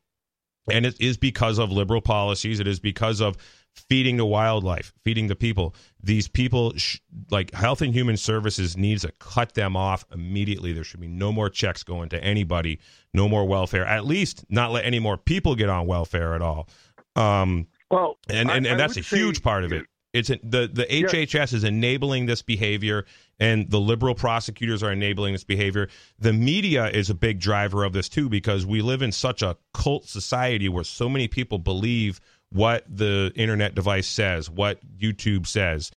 and 0.72 0.88
it 0.88 1.00
is 1.00 1.16
because 1.18 1.60
of 1.60 1.72
liberal 1.72 2.02
policies. 2.02 2.60
It 2.60 2.68
is 2.68 2.80
because 2.80 3.22
of 3.22 3.38
feeding 3.76 4.18
the 4.18 4.26
wildlife, 4.26 4.94
feeding 5.04 5.28
the 5.28 5.36
people. 5.36 5.76
These 6.04 6.28
people, 6.28 6.74
sh- 6.76 7.00
like 7.30 7.54
Health 7.54 7.82
and 7.82 7.94
Human 7.94 8.18
Services, 8.18 8.78
needs 8.78 9.02
to 9.04 9.12
cut 9.20 9.54
them 9.54 9.76
off 9.76 10.06
immediately. 10.14 10.74
There 10.74 10.84
should 10.84 11.00
be 11.02 11.08
no 11.08 11.32
more 11.32 11.50
checks 11.50 11.84
going 11.84 12.10
to 12.10 12.24
anybody, 12.24 12.80
no 13.14 13.28
more 13.28 13.46
welfare. 13.46 13.86
At 13.86 14.06
least 14.06 14.46
not 14.50 14.72
let 14.72 14.86
any 14.86 15.00
more 15.00 15.18
people 15.18 15.56
get 15.56 15.70
on 15.70 15.88
welfare 15.88 16.36
at 16.36 16.42
all. 16.42 16.68
Um, 17.16 17.68
well, 17.90 18.18
and 18.30 18.50
and, 18.50 18.68
I, 18.68 18.72
and 18.72 18.80
that's 18.80 18.96
a 18.96 19.00
would 19.00 19.06
say- 19.06 19.18
huge 19.18 19.44
part 19.44 19.64
of 19.64 19.72
it. 19.72 19.86
It's 20.14 20.30
a, 20.30 20.38
the 20.44 20.70
the 20.72 20.86
HHS 20.86 21.54
is 21.54 21.64
enabling 21.64 22.26
this 22.26 22.42
behavior, 22.42 23.06
and 23.40 23.70
the 23.70 23.80
liberal 23.80 24.14
prosecutors 24.14 24.84
are 24.84 24.92
enabling 24.92 25.32
this 25.32 25.46
behavior. 25.46 25.88
The 26.20 26.34
media 26.34 26.88
is 26.90 27.10
a 27.10 27.14
big 27.14 27.40
driver 27.40 27.86
of 27.86 27.94
this 27.94 28.10
too, 28.10 28.28
because 28.28 28.66
we 28.66 28.82
live 28.82 29.02
in 29.02 29.14
such 29.14 29.42
a 29.42 29.56
cult 29.74 30.10
society 30.10 30.68
where 30.68 30.84
so 30.84 31.08
many 31.08 31.30
people 31.30 31.60
believe 31.60 32.20
what 32.52 32.84
the 32.88 33.32
internet 33.36 33.76
device 33.76 34.08
says, 34.08 34.50
what 34.50 34.80
YouTube 34.98 35.48
says. 35.48 35.92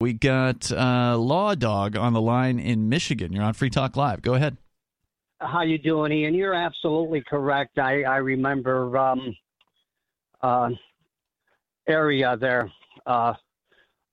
We 0.00 0.14
got 0.14 0.72
uh, 0.72 1.18
Law 1.18 1.54
Dog 1.54 1.96
on 1.96 2.12
the 2.12 2.20
line 2.20 2.58
in 2.58 2.88
Michigan. 2.88 3.32
You're 3.32 3.44
on 3.44 3.52
Free 3.52 3.70
Talk 3.70 3.96
Live. 3.96 4.22
Go 4.22 4.34
ahead. 4.34 4.56
How 5.40 5.62
you 5.62 5.78
doing, 5.78 6.12
Ian? 6.12 6.34
You're 6.34 6.54
absolutely 6.54 7.22
correct. 7.22 7.78
I 7.78 8.02
I 8.02 8.16
remember 8.16 8.96
um, 8.96 9.36
uh, 10.42 10.70
area 11.86 12.36
there 12.36 12.70
uh, 13.06 13.34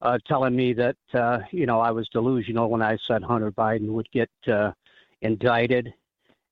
uh, 0.01 0.17
telling 0.27 0.55
me 0.55 0.73
that 0.73 0.97
uh, 1.13 1.39
you 1.51 1.65
know 1.65 1.79
I 1.79 1.91
was 1.91 2.07
delusional 2.09 2.69
when 2.69 2.81
I 2.81 2.97
said 3.07 3.23
Hunter 3.23 3.51
Biden 3.51 3.89
would 3.89 4.09
get 4.11 4.29
uh, 4.47 4.71
indicted, 5.21 5.93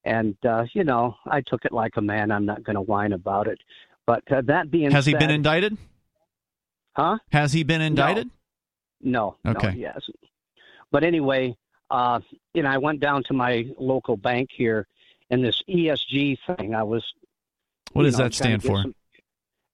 and 0.04 0.36
uh, 0.46 0.66
you 0.74 0.84
know 0.84 1.16
I 1.26 1.42
took 1.42 1.66
it 1.66 1.72
like 1.72 1.98
a 1.98 2.02
man. 2.02 2.32
I'm 2.32 2.46
not 2.46 2.64
going 2.64 2.76
to 2.76 2.82
whine 2.82 3.14
about 3.14 3.48
it. 3.48 3.60
But 4.08 4.24
uh, 4.32 4.42
that 4.46 4.70
being 4.70 4.92
Has 4.92 5.06
he 5.06 5.14
been 5.16 5.32
indicted? 5.32 5.78
Huh? 6.96 7.18
Has 7.32 7.54
he 7.54 7.64
been 7.64 7.82
indicted? 7.82 8.30
No. 9.02 9.38
Okay. 9.46 9.68
No, 9.68 9.74
he 9.74 9.82
hasn't. 9.82 10.16
But 10.92 11.04
anyway, 11.04 11.56
uh, 11.90 12.20
you 12.54 12.64
know, 12.64 12.70
I 12.70 12.78
went 12.78 13.00
down 13.00 13.24
to 13.26 13.34
my 13.34 13.68
local 13.78 14.16
bank 14.16 14.50
here, 14.56 14.88
and 15.30 15.44
this 15.44 15.62
ESG 15.70 16.38
thing. 16.58 16.74
I 16.76 16.84
was. 16.84 17.04
What 17.94 18.04
does 18.04 18.18
know, 18.18 18.26
that 18.26 18.34
stand 18.34 18.64
for? 18.64 18.82
some- 18.84 18.96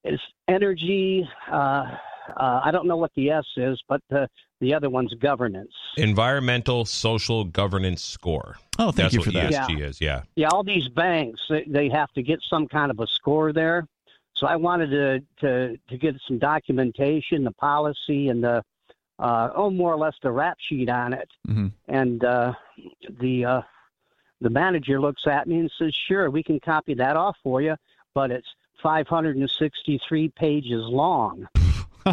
it's 0.04 0.22
energy. 0.48 1.30
Uh, 1.52 1.96
uh, 2.36 2.62
I 2.64 2.72
don't 2.72 2.88
know 2.88 2.98
what 2.98 3.12
the 3.16 3.30
S 3.30 3.46
is, 3.58 3.82
but 3.88 4.02
the 4.10 4.28
the 4.62 4.74
other 4.74 4.90
one's 4.90 5.14
governance. 5.16 5.72
Environmental 5.98 6.86
Social 6.86 7.44
Governance 7.44 8.04
Score. 8.04 8.58
Oh, 8.78 8.86
thank 8.86 8.96
That's 8.96 9.14
you 9.14 9.20
what 9.20 9.26
for 9.26 9.32
that. 9.32 9.52
ESG 9.52 9.80
Yeah. 9.80 9.86
is. 9.86 10.02
Yeah. 10.02 10.24
Yeah, 10.36 10.48
all 10.52 10.64
these 10.64 10.88
banks 10.88 11.40
they, 11.50 11.66
they 11.68 11.90
have 11.90 12.12
to 12.14 12.22
get 12.24 12.40
some 12.48 12.68
kind 12.68 12.92
of 12.92 13.00
a 13.00 13.08
score 13.08 13.54
there. 13.54 13.88
So 14.42 14.48
I 14.48 14.56
wanted 14.56 14.90
to 14.90 15.20
to 15.42 15.78
to 15.90 15.98
get 15.98 16.16
some 16.28 16.40
documentation, 16.40 17.44
the 17.44 17.52
policy, 17.52 18.30
and 18.30 18.44
the 18.44 18.64
uh, 19.20 19.50
oh 19.56 19.70
more 19.70 19.94
or 19.94 19.98
less 19.98 20.16
the 20.24 20.32
rap 20.32 20.58
sheet 20.68 20.90
on 20.90 21.14
it. 21.14 21.30
hmm 21.46 21.68
And 21.88 22.24
uh, 22.24 22.54
the 23.20 23.46
uh, 23.46 23.62
the 24.42 24.50
manager 24.50 25.00
looks 25.00 25.28
at 25.28 25.48
me 25.48 25.60
and 25.60 25.72
says, 25.78 25.94
"Sure, 26.08 26.32
we 26.32 26.42
can 26.42 26.60
copy 26.60 26.96
that 26.96 27.16
off 27.16 27.38
for 27.44 27.62
you, 27.62 27.76
but 28.16 28.32
it's 28.32 28.48
563 28.82 30.30
pages 30.30 30.82
long." 30.86 31.48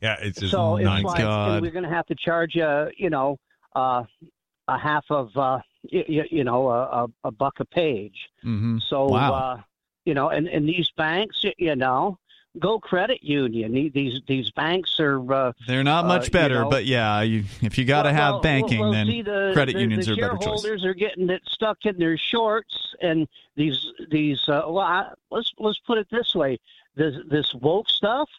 yeah, 0.00 0.18
it's 0.22 0.38
just 0.38 0.52
so 0.52 0.76
it's 0.76 1.04
like 1.04 1.18
God. 1.24 1.48
and 1.54 1.62
we're 1.62 1.72
going 1.72 1.82
to 1.82 1.90
have 1.90 2.06
to 2.06 2.14
charge 2.14 2.54
you, 2.54 2.90
you 2.96 3.10
know, 3.10 3.36
uh, 3.74 4.04
a 4.68 4.78
half 4.78 5.04
of, 5.10 5.36
uh, 5.36 5.58
you, 5.82 6.22
you 6.30 6.44
know, 6.44 6.68
a, 6.68 6.82
a, 6.82 7.06
a 7.24 7.30
buck 7.32 7.54
a 7.58 7.64
page. 7.64 8.16
hmm 8.42 8.78
So, 8.88 9.08
Wow. 9.08 9.32
uh, 9.32 9.60
you 10.08 10.14
know, 10.14 10.30
and, 10.30 10.48
and 10.48 10.66
these 10.66 10.90
banks, 10.96 11.44
you 11.58 11.76
know, 11.76 12.18
go 12.58 12.80
credit 12.80 13.22
union. 13.22 13.72
These 13.92 14.22
these 14.26 14.50
banks 14.52 14.98
are 14.98 15.20
uh, 15.32 15.52
They're 15.66 15.84
not 15.84 16.06
uh, 16.06 16.08
much 16.08 16.24
you 16.28 16.30
better, 16.32 16.60
know- 16.62 16.70
but 16.70 16.86
yeah, 16.86 17.20
you, 17.20 17.44
if 17.60 17.76
you 17.76 17.84
got 17.84 18.04
to 18.04 18.08
well, 18.08 18.14
have 18.14 18.32
well, 18.36 18.40
banking, 18.40 18.80
well, 18.80 18.92
then 18.92 19.06
the, 19.06 19.50
credit 19.52 19.74
the, 19.74 19.80
unions 19.82 20.06
the 20.06 20.12
are 20.12 20.14
a 20.14 20.16
better 20.16 20.32
choice. 20.36 20.42
shareholders 20.62 20.84
are 20.86 20.94
getting 20.94 21.28
it 21.28 21.42
stuck 21.46 21.84
in 21.84 21.98
their 21.98 22.16
shorts, 22.16 22.94
and 23.02 23.28
these 23.54 23.78
these 24.10 24.40
uh, 24.48 24.62
well, 24.66 24.78
I, 24.78 25.12
let's 25.30 25.52
let's 25.58 25.78
put 25.86 25.98
it 25.98 26.08
this 26.10 26.34
way: 26.34 26.58
this 26.96 27.14
this 27.30 27.52
woke 27.54 27.90
stuff, 27.90 28.30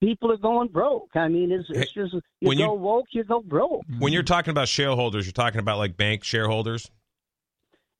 people 0.00 0.32
are 0.32 0.38
going 0.38 0.68
broke. 0.68 1.10
I 1.14 1.28
mean, 1.28 1.52
it's, 1.52 1.68
it's 1.68 1.92
just 1.92 2.14
you 2.14 2.22
when 2.40 2.58
you- 2.58 2.64
go 2.64 2.72
woke, 2.72 3.08
you 3.10 3.24
go 3.24 3.42
broke. 3.42 3.82
When 3.98 4.14
you're 4.14 4.22
talking 4.22 4.52
about 4.52 4.68
shareholders, 4.68 5.26
you're 5.26 5.32
talking 5.34 5.60
about 5.60 5.76
like 5.76 5.98
bank 5.98 6.24
shareholders. 6.24 6.90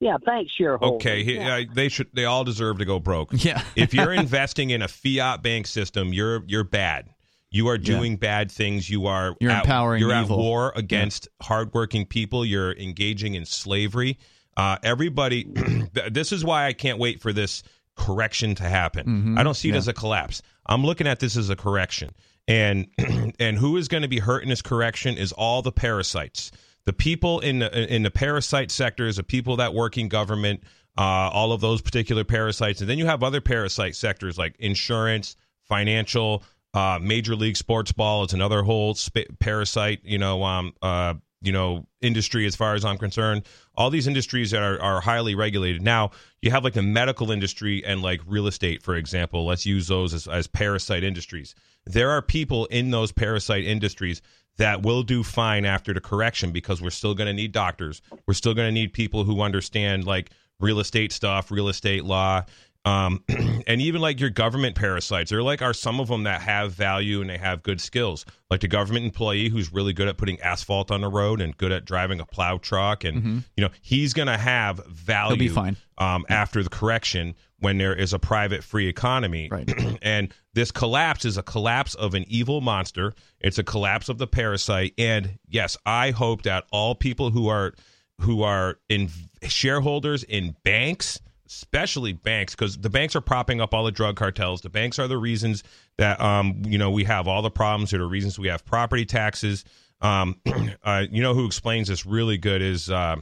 Yeah, 0.01 0.17
bank 0.25 0.49
shareholders. 0.57 0.97
Okay, 1.05 1.25
he, 1.25 1.35
yeah. 1.37 1.57
uh, 1.57 1.63
they 1.75 1.89
should. 1.89 2.09
They 2.15 2.25
all 2.25 2.45
deserve 2.45 2.79
to 2.79 2.85
go 2.85 2.99
broke. 3.01 3.31
Yeah. 3.45 3.63
if 3.77 3.93
you're 3.93 4.13
investing 4.27 4.71
in 4.71 4.83
a 4.83 4.89
fiat 4.89 5.43
bank 5.43 5.67
system, 5.67 6.13
you're 6.13 6.43
you're 6.47 6.65
bad. 6.65 7.11
You 7.51 7.69
are 7.69 7.79
doing 7.79 8.17
bad 8.17 8.53
things. 8.53 8.91
You 8.91 9.07
are 9.07 9.35
You're 9.41 9.51
at, 9.51 9.65
empowering 9.65 10.01
You're 10.03 10.15
evil. 10.15 10.39
at 10.39 10.43
war 10.43 10.73
against 10.77 11.29
hardworking 11.41 12.05
people. 12.05 12.45
You're 12.45 12.73
engaging 12.73 13.35
in 13.35 13.47
slavery. 13.47 14.19
Uh, 14.57 14.77
everybody. 14.83 15.47
this 16.11 16.31
is 16.33 16.45
why 16.45 16.67
I 16.67 16.75
can't 16.75 16.99
wait 16.99 17.23
for 17.23 17.33
this 17.33 17.63
correction 17.97 18.55
to 18.57 18.65
happen. 18.65 19.07
Mhm. 19.35 19.39
I 19.39 19.43
don't 19.43 19.55
see 19.55 19.69
it 19.69 19.73
Yeah. 19.73 19.79
as 19.79 19.89
a 19.89 19.93
collapse. 19.95 20.43
I'm 20.67 20.85
looking 20.85 21.07
at 21.07 21.21
this 21.21 21.37
as 21.39 21.49
a 21.51 21.57
correction. 21.57 22.11
And 22.47 22.87
and 23.41 23.57
who 23.57 23.77
is 23.79 23.89
going 23.89 24.03
to 24.03 24.09
be 24.09 24.19
hurt 24.19 24.43
in 24.43 24.51
this 24.51 24.63
correction 24.63 25.17
is 25.17 25.33
all 25.33 25.63
the 25.63 25.73
parasites. 25.73 26.51
The 26.89 26.95
people 26.95 27.41
in 27.41 27.59
the 27.59 27.95
in 27.95 28.03
the 28.03 28.11
parasite 28.11 28.71
sectors, 28.71 29.17
the 29.17 29.23
people 29.23 29.57
that 29.57 29.75
work 29.75 29.99
in 29.99 30.09
government, 30.09 30.63
uh, 30.97 31.03
all 31.03 31.53
of 31.53 31.61
those 31.61 31.83
particular 31.83 32.25
parasites, 32.25 32.81
and 32.81 32.89
then 32.89 32.97
you 32.97 33.05
have 33.05 33.23
other 33.23 33.43
parasite 33.43 33.95
sectors 33.95 34.39
like 34.39 34.57
insurance, 34.59 35.37
financial, 35.65 36.43
uh, 36.73 36.99
major 36.99 37.37
league 37.37 37.59
sports 37.59 37.93
ball 37.93 38.25
is 38.25 38.33
another 38.33 38.63
whole 38.63 38.95
sp- 38.97 39.29
parasite. 39.39 40.01
You 40.03 40.17
know, 40.17 40.43
um, 40.45 40.73
uh, 40.81 41.13
you 41.43 41.53
know, 41.53 41.87
industry 42.01 42.47
as 42.47 42.57
far 42.57 42.75
as 42.75 42.87
I'm 42.87 42.97
concerned. 42.97 43.43
All 43.75 43.91
these 43.91 44.07
industries 44.07 44.53
that 44.53 44.63
are, 44.63 44.81
are 44.81 45.03
highly 45.03 45.35
regulated. 45.35 45.83
Now 45.83 46.13
you 46.41 46.51
have 46.53 46.65
like 46.65 46.73
the 46.73 46.81
medical 46.81 47.31
industry 47.31 47.85
and 47.85 48.01
like 48.01 48.23
real 48.27 48.47
estate, 48.47 48.83
for 48.83 48.97
example. 48.97 49.45
Let's 49.45 49.67
use 49.67 49.89
those 49.89 50.15
as, 50.15 50.27
as 50.27 50.47
parasite 50.47 51.05
industries. 51.05 51.55
There 51.85 52.11
are 52.11 52.23
people 52.23 52.65
in 52.67 52.91
those 52.91 53.13
parasite 53.13 53.65
industries 53.65 54.23
that 54.59 54.83
will 54.83 55.03
do 55.03 55.23
fine 55.23 55.65
after 55.65 55.95
the 55.95 56.01
correction 56.01 56.53
because 56.53 56.83
we're 56.83 56.91
still 56.91 57.15
going 57.15 57.27
to 57.27 57.33
need 57.33 57.53
doctors. 57.53 58.03
We're 58.27 58.35
still 58.35 58.55
going 58.55 58.69
to 58.69 58.73
need 58.73 58.93
people 58.93 59.25
who 59.25 59.41
understand 59.41 60.05
like 60.05 60.31
real 60.61 60.81
estate 60.81 61.13
stuff, 61.13 61.51
real 61.51 61.69
estate 61.69 62.05
law, 62.05 62.45
um, 62.89 63.25
and 63.67 63.81
even 63.81 64.01
like 64.01 64.21
your 64.21 64.31
government 64.31 64.75
parasites. 64.75 65.31
There 65.31 65.43
like 65.43 65.63
are 65.63 65.75
some 65.75 66.01
of 66.01 66.09
them 66.09 66.25
that 66.25 66.41
have 66.43 66.73
value 66.73 67.21
and 67.21 67.29
they 67.29 67.39
have 67.39 67.63
good 67.63 67.81
skills, 67.81 68.25
like 68.51 68.61
the 68.61 68.69
government 68.69 69.05
employee 69.05 69.49
who's 69.49 69.73
really 69.73 69.93
good 69.93 70.09
at 70.09 70.17
putting 70.17 70.41
asphalt 70.41 70.91
on 70.91 71.03
the 71.03 71.09
road 71.09 71.41
and 71.41 71.57
good 71.57 71.73
at 71.73 71.85
driving 71.85 72.21
a 72.21 72.27
plow 72.27 72.59
truck, 72.59 73.05
and 73.05 73.45
you 73.57 73.65
know 73.65 73.71
he's 73.83 74.15
going 74.15 74.29
to 74.29 74.39
have 74.39 74.85
value. 74.87 75.35
Mm-hmm. 75.35 75.41
He'll 75.41 75.49
be 75.49 75.55
fine. 75.55 75.77
Um, 75.99 76.25
after 76.29 76.63
the 76.63 76.71
correction 76.71 77.35
when 77.61 77.79
there 77.79 77.95
is 77.95 78.13
a 78.13 78.19
private 78.19 78.63
free 78.63 78.87
economy. 78.87 79.49
Right. 79.51 79.69
and 80.03 80.33
this 80.55 80.71
collapse 80.71 81.25
is 81.25 81.37
a 81.37 81.43
collapse 81.43 81.95
of 81.95 82.15
an 82.15 82.25
evil 82.29 82.61
monster. 82.61 83.15
It's 83.41 83.59
a 83.59 83.65
collapse 83.65 84.09
of 84.09 84.19
the 84.19 84.27
parasite. 84.27 84.95
And 84.97 85.39
yes, 85.49 85.77
I 85.85 86.13
hope 86.13 86.43
that 86.43 86.67
all 86.71 86.95
people 86.95 87.31
who 87.31 87.49
are 87.49 87.75
who 88.21 88.43
are 88.43 88.79
in 88.89 89.11
shareholders 89.43 90.25
in 90.25 90.57
banks, 90.65 91.21
especially 91.49 92.13
banks, 92.13 92.55
because 92.55 92.77
the 92.77 92.91
banks 92.91 93.17
are 93.17 93.21
propping 93.21 93.61
up 93.61 93.75
all 93.75 93.85
the 93.85 93.93
drug 93.93 94.17
cartels. 94.17 94.61
The 94.61 94.71
banks 94.71 94.99
are 94.99 95.09
the 95.09 95.19
reasons 95.19 95.65
that 95.97 96.21
um, 96.21 96.63
you 96.65 96.79
know 96.79 96.91
we 96.91 97.05
have 97.05 97.27
all 97.27 97.43
the 97.43 97.51
problems. 97.51 97.91
They're 97.91 98.01
the 98.01 98.07
reasons 98.07 98.39
we 98.39 98.49
have 98.49 98.65
property 98.65 99.05
taxes. 99.05 99.65
Um, 100.01 100.41
uh, 100.85 101.05
you 101.11 101.23
know 101.23 101.35
who 101.35 101.47
explains 101.47 101.89
this 101.89 102.07
really 102.07 102.39
good 102.39 102.63
is 102.63 102.91
uh, 102.91 103.17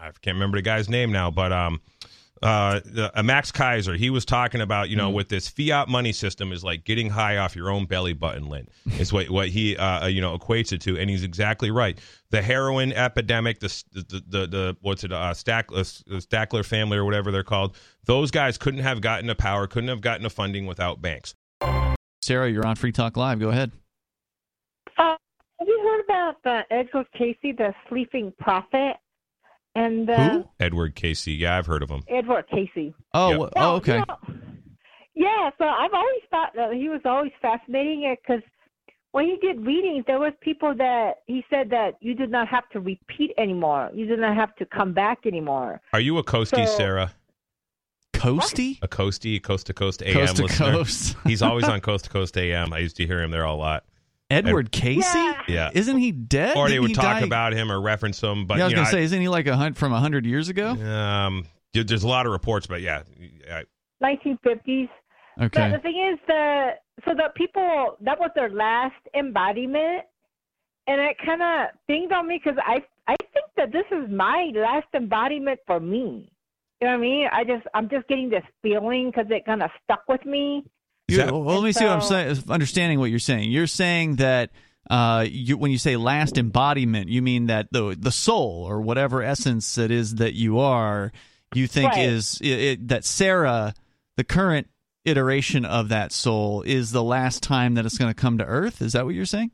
I 0.00 0.10
can't 0.20 0.36
remember 0.36 0.58
the 0.58 0.62
guy's 0.62 0.88
name 0.88 1.12
now, 1.12 1.30
but 1.30 1.52
um, 1.52 1.80
uh, 2.42 2.80
uh, 3.14 3.22
Max 3.22 3.52
Keiser, 3.52 3.96
he 3.96 4.10
was 4.10 4.24
talking 4.24 4.60
about, 4.60 4.88
you 4.88 4.96
know, 4.96 5.10
Mm. 5.10 5.14
with 5.14 5.28
this 5.28 5.48
fiat 5.48 5.88
money 5.88 6.12
system 6.12 6.52
is 6.52 6.64
like 6.64 6.84
getting 6.84 7.10
high 7.10 7.36
off 7.36 7.54
your 7.54 7.70
own 7.70 7.86
belly 7.86 8.12
button 8.12 8.48
lint. 8.48 8.68
Is 8.98 9.12
what 9.12 9.30
what 9.30 9.48
he 9.48 9.76
uh, 9.76 10.06
you 10.06 10.20
know 10.20 10.36
equates 10.36 10.72
it 10.72 10.80
to, 10.82 10.98
and 10.98 11.08
he's 11.08 11.22
exactly 11.22 11.70
right. 11.70 11.98
The 12.30 12.42
heroin 12.42 12.92
epidemic, 12.92 13.60
the 13.60 13.82
the 13.92 14.22
the, 14.28 14.46
the 14.46 14.76
what's 14.80 15.04
it, 15.04 15.12
uh, 15.12 15.34
Stack, 15.34 15.70
uh, 15.72 15.84
Stackler 15.84 16.64
family 16.64 16.96
or 16.98 17.04
whatever 17.04 17.30
they're 17.30 17.42
called. 17.42 17.76
Those 18.04 18.30
guys 18.30 18.58
couldn't 18.58 18.80
have 18.80 19.00
gotten 19.00 19.30
a 19.30 19.34
power, 19.34 19.66
couldn't 19.66 19.88
have 19.90 20.00
gotten 20.00 20.26
a 20.26 20.30
funding 20.30 20.66
without 20.66 21.00
banks. 21.00 21.34
Sarah, 22.22 22.50
you're 22.50 22.66
on 22.66 22.76
Free 22.76 22.92
Talk 22.92 23.16
Live. 23.16 23.38
Go 23.40 23.50
ahead. 23.50 23.70
Uh, 24.98 25.16
have 25.58 25.68
you 25.68 25.80
heard 25.82 26.04
about 26.04 26.36
uh, 26.44 26.62
Edward 26.70 27.06
Cayce, 27.16 27.36
the 27.42 27.74
sleeping 27.88 28.32
prophet? 28.38 28.96
And 29.74 30.08
uh, 30.10 30.28
Who? 30.30 30.44
Edward 30.60 30.94
Cayce, 30.94 31.26
yeah, 31.28 31.56
I've 31.56 31.66
heard 31.66 31.82
of 31.82 31.90
him. 31.90 32.02
Edward 32.08 32.44
Cayce. 32.50 32.92
Oh, 33.14 33.30
Yep. 33.30 33.38
wha- 33.38 33.48
Yeah, 33.56 33.66
oh, 33.66 33.74
okay. 33.76 33.98
you 33.98 34.04
know, 34.06 34.34
yeah, 35.14 35.50
so 35.58 35.64
I've 35.64 35.92
always 35.94 36.20
thought 36.30 36.50
that 36.56 36.72
he 36.74 36.88
was 36.88 37.00
always 37.04 37.32
fascinating 37.40 38.14
because 38.26 38.42
when 39.12 39.26
he 39.26 39.36
did 39.46 39.64
readings, 39.64 40.04
there 40.06 40.18
was 40.18 40.32
people 40.40 40.74
that 40.76 41.16
he 41.26 41.44
said 41.50 41.68
that 41.70 41.92
you 42.00 42.14
did 42.14 42.30
not 42.30 42.48
have 42.48 42.68
to 42.70 42.80
repeat 42.80 43.32
anymore. 43.38 43.90
You 43.94 44.06
did 44.06 44.18
not 44.18 44.36
have 44.36 44.54
to 44.56 44.66
come 44.66 44.92
back 44.94 45.20
anymore. 45.26 45.80
Are 45.92 46.00
you 46.00 46.18
a 46.18 46.24
Coastie, 46.24 46.66
So- 46.66 46.76
Sarah? 46.76 47.12
Coasty? 48.14 48.78
A 48.82 48.88
Coastie, 48.88 49.42
Coast 49.42 49.66
to 49.66 49.74
Coast 49.74 50.02
AM 50.02 50.14
Coast 50.14 50.36
to 50.36 50.42
listener? 50.44 50.72
coast. 50.72 51.16
He's 51.24 51.42
always 51.42 51.64
on 51.68 51.80
Coast 51.80 52.04
to 52.04 52.10
Coast 52.10 52.36
AM. 52.36 52.72
I 52.72 52.78
used 52.78 52.96
to 52.98 53.06
hear 53.06 53.20
him 53.22 53.30
there 53.30 53.44
a 53.44 53.52
lot. 53.54 53.84
Edward 54.32 54.72
Cayce? 54.72 55.14
Yeah. 55.14 55.42
Yeah. 55.48 55.70
Isn't 55.74 55.98
he 55.98 56.12
dead? 56.12 56.56
Or 56.56 56.66
they 56.66 56.72
Didn't 56.74 56.82
would 56.82 56.88
he 56.90 56.94
talk 56.94 57.20
die- 57.20 57.26
about 57.26 57.52
him 57.52 57.70
or 57.70 57.80
reference 57.80 58.20
him. 58.20 58.46
But 58.46 58.58
yeah, 58.58 58.64
I 58.64 58.66
was 58.66 58.70
you 58.72 58.76
know, 58.76 58.82
gonna 58.84 58.92
say, 58.92 59.02
isn't 59.04 59.20
he 59.20 59.28
like 59.28 59.46
a 59.46 59.56
hunt 59.56 59.76
from 59.76 59.92
a 59.92 60.00
hundred 60.00 60.24
years 60.26 60.48
ago? 60.48 60.70
Um, 60.70 61.46
there- 61.74 61.84
there's 61.84 62.02
a 62.04 62.08
lot 62.08 62.26
of 62.26 62.32
reports, 62.32 62.66
but 62.66 62.80
yeah, 62.82 63.02
I, 63.50 63.64
1950s. 64.02 64.88
But 65.36 65.44
Okay. 65.46 65.70
the 65.72 65.78
thing 65.78 65.96
is, 66.12 66.18
the 66.26 66.70
so 67.06 67.14
the 67.14 67.30
people 67.34 67.96
that 68.02 68.18
was 68.20 68.30
their 68.34 68.50
last 68.50 68.94
embodiment, 69.14 70.04
and 70.86 71.00
it 71.00 71.16
kind 71.24 71.40
of 71.42 71.68
dinged 71.88 72.12
on 72.12 72.28
me 72.28 72.40
because 72.42 72.58
I 72.64 72.82
I 73.08 73.16
think 73.32 73.46
that 73.56 73.72
this 73.72 73.84
is 73.90 74.10
my 74.10 74.50
last 74.54 74.86
embodiment 74.94 75.58
for 75.66 75.80
me. 75.80 76.30
You 76.80 76.88
know 76.88 76.92
what 76.92 76.98
I 76.98 77.00
mean? 77.00 77.28
I 77.32 77.44
just 77.44 77.66
I'm 77.74 77.88
just 77.88 78.06
getting 78.08 78.28
this 78.28 78.44
feeling 78.62 79.10
because 79.10 79.26
it 79.30 79.44
kind 79.46 79.62
of 79.62 79.70
stuck 79.84 80.02
with 80.08 80.24
me. 80.26 80.64
Is 81.08 81.16
You- 81.16 81.24
that- 81.24 81.32
well, 81.32 81.56
let 81.60 81.64
me 81.64 81.72
see 81.72 81.84
what 81.84 81.92
I'm 81.94 82.00
saying. 82.02 82.38
Understanding 82.48 82.98
what 82.98 83.10
you're 83.10 83.18
saying. 83.18 83.50
You're 83.50 83.66
saying 83.66 84.16
that 84.16 84.50
uh, 84.90 85.24
you, 85.28 85.56
when 85.56 85.70
you 85.70 85.78
say 85.78 85.96
last 85.96 86.36
embodiment, 86.38 87.08
you 87.08 87.22
mean 87.22 87.46
that 87.46 87.68
the 87.70 87.96
the 87.98 88.10
soul 88.10 88.64
or 88.68 88.80
whatever 88.80 89.22
essence 89.22 89.78
it 89.78 89.90
is 89.90 90.16
that 90.16 90.34
you 90.34 90.58
are, 90.58 91.12
you 91.54 91.66
think 91.66 91.92
Right. 91.92 92.08
is 92.08 92.38
it, 92.42 92.46
it, 92.60 92.88
that 92.88 93.04
Sarah, 93.04 93.74
the 94.16 94.24
current 94.24 94.68
iteration 95.04 95.64
of 95.64 95.88
that 95.90 96.12
soul, 96.12 96.62
is 96.62 96.92
the 96.92 97.02
last 97.02 97.42
time 97.42 97.74
that 97.74 97.86
it's 97.86 97.96
going 97.98 98.12
to 98.12 98.20
come 98.20 98.38
to 98.38 98.44
Earth. 98.44 98.82
Is 98.82 98.92
that 98.92 99.04
what 99.04 99.14
you're 99.14 99.24
saying? 99.24 99.52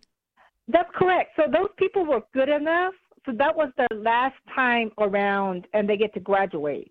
That's 0.67 0.91
correct. 0.95 1.31
So 1.37 1.43
those 1.51 1.71
people 1.79 2.05
were 2.05 2.21
good 2.35 2.49
enough. 2.49 2.95
So 3.27 3.33
that 3.37 3.55
was 3.57 3.71
their 3.77 3.89
last 3.99 4.37
time 4.55 4.91
around, 4.99 5.67
and 5.75 5.89
they 5.89 5.97
get 5.99 6.15
to 6.15 6.21
graduate. 6.21 6.91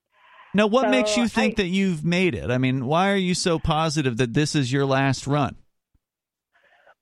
Now, 0.57 0.65
what 0.65 0.85
So 0.85 0.89
makes 0.89 1.15
you 1.15 1.27
think 1.27 1.53
I- 1.53 1.61
that 1.61 1.67
you've 1.67 2.03
made 2.03 2.33
it? 2.33 2.49
I 2.49 2.57
mean, 2.57 2.87
why 2.87 3.11
are 3.11 3.15
you 3.15 3.35
so 3.35 3.59
positive 3.59 4.17
that 4.17 4.33
this 4.33 4.55
is 4.55 4.73
your 4.73 4.87
last 4.87 5.27
run? 5.27 5.55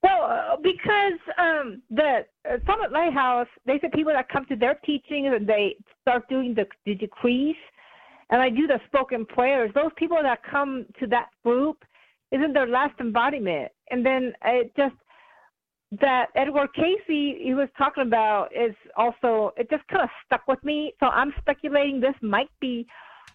Well, 0.03 0.23
uh, 0.23 0.57
because 0.57 1.19
um, 1.37 1.81
the 1.89 2.25
uh, 2.43 2.57
Summit 2.67 2.91
Lighthouse, 2.91 3.47
they 3.65 3.79
said 3.79 3.93
people 3.93 4.11
that 4.11 4.27
come 4.27 4.45
to 4.47 4.57
their 4.57 4.75
teachings 4.85 5.29
and 5.33 5.47
they 5.47 5.77
start 6.01 6.27
doing 6.27 6.53
the, 6.53 6.65
the 6.85 6.95
decrees, 6.95 7.55
and 8.29 8.41
I 8.41 8.49
do 8.49 8.67
the 8.67 8.81
spoken 8.87 9.25
prayers. 9.25 9.71
Those 9.73 9.91
people 9.95 10.19
that 10.21 10.39
come 10.43 10.85
to 10.99 11.07
that 11.07 11.29
group 11.45 11.77
isn't 12.31 12.51
their 12.51 12.67
last 12.67 12.99
embodiment, 12.99 13.71
and 13.89 14.05
then 14.05 14.33
it 14.43 14.73
just 14.75 14.95
that 16.01 16.25
Edward 16.35 16.73
Cayce 16.75 16.99
he 17.07 17.53
was 17.53 17.69
talking 17.77 18.03
about 18.05 18.49
is 18.53 18.75
also 18.97 19.53
it 19.55 19.69
just 19.69 19.87
kind 19.87 20.03
of 20.03 20.09
stuck 20.25 20.45
with 20.45 20.61
me. 20.63 20.93
So 20.99 21.05
I'm 21.05 21.33
speculating 21.39 22.01
this 22.01 22.15
might 22.21 22.49
be 22.59 22.85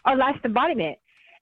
our 0.05 0.17
last 0.17 0.45
embodiment, 0.45 0.99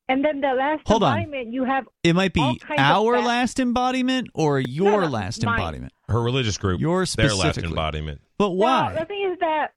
and 0.09 0.25
then 0.25 0.41
the 0.41 0.49
last 0.57 0.83
Hold 0.87 1.03
on. 1.03 1.19
embodiment 1.19 1.53
you 1.53 1.65
have 1.65 1.85
It 2.03 2.15
might 2.15 2.33
be 2.33 2.61
our 2.79 3.21
last 3.21 3.61
embodiment 3.61 4.29
or 4.35 4.59
your 4.61 5.03
no, 5.03 5.09
last 5.09 5.45
mine. 5.45 5.59
embodiment. 5.59 5.93
her 6.09 6.21
religious 6.23 6.57
group, 6.59 6.81
Your 6.81 7.05
their 7.05 7.27
last 7.29 7.39
specifically. 7.39 7.69
embodiment. 7.71 8.21
But 8.39 8.51
why? 8.51 8.89
Well, 8.93 9.01
the 9.01 9.07
thing 9.07 9.31
is 9.33 9.39
that, 9.41 9.69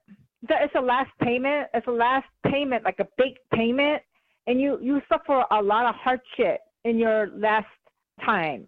that 0.49 0.61
it's 0.63 0.75
a 0.75 0.81
last 0.81 1.09
payment. 1.21 1.67
It's 1.73 1.87
a 1.87 1.91
last 1.91 2.27
payment, 2.49 2.83
like 2.85 2.99
a 2.99 3.07
big 3.17 3.33
payment, 3.53 4.01
and 4.47 4.59
you 4.59 4.79
you 4.81 5.01
suffer 5.09 5.43
a 5.51 5.61
lot 5.61 5.85
of 5.85 5.95
hardship 5.95 6.59
in 6.83 6.97
your 6.97 7.27
last 7.35 7.67
time. 8.25 8.67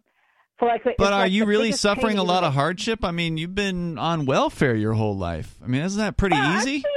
So 0.60 0.68
like, 0.68 0.84
But 0.98 1.12
are 1.14 1.22
like 1.22 1.32
you 1.32 1.46
really 1.46 1.72
suffering 1.72 2.18
a 2.20 2.24
lot 2.24 2.44
of 2.44 2.54
hardship? 2.54 3.04
I 3.04 3.12
mean, 3.12 3.38
you've 3.38 3.56
been 3.56 3.98
on 3.98 4.26
welfare 4.26 4.76
your 4.76 4.94
whole 4.94 5.18
life. 5.18 5.56
I 5.64 5.68
mean, 5.68 5.82
isn't 5.82 6.00
that 6.00 6.16
pretty 6.16 6.36
Well, 6.36 6.58
easy? 6.60 6.78
Actually, 6.78 6.92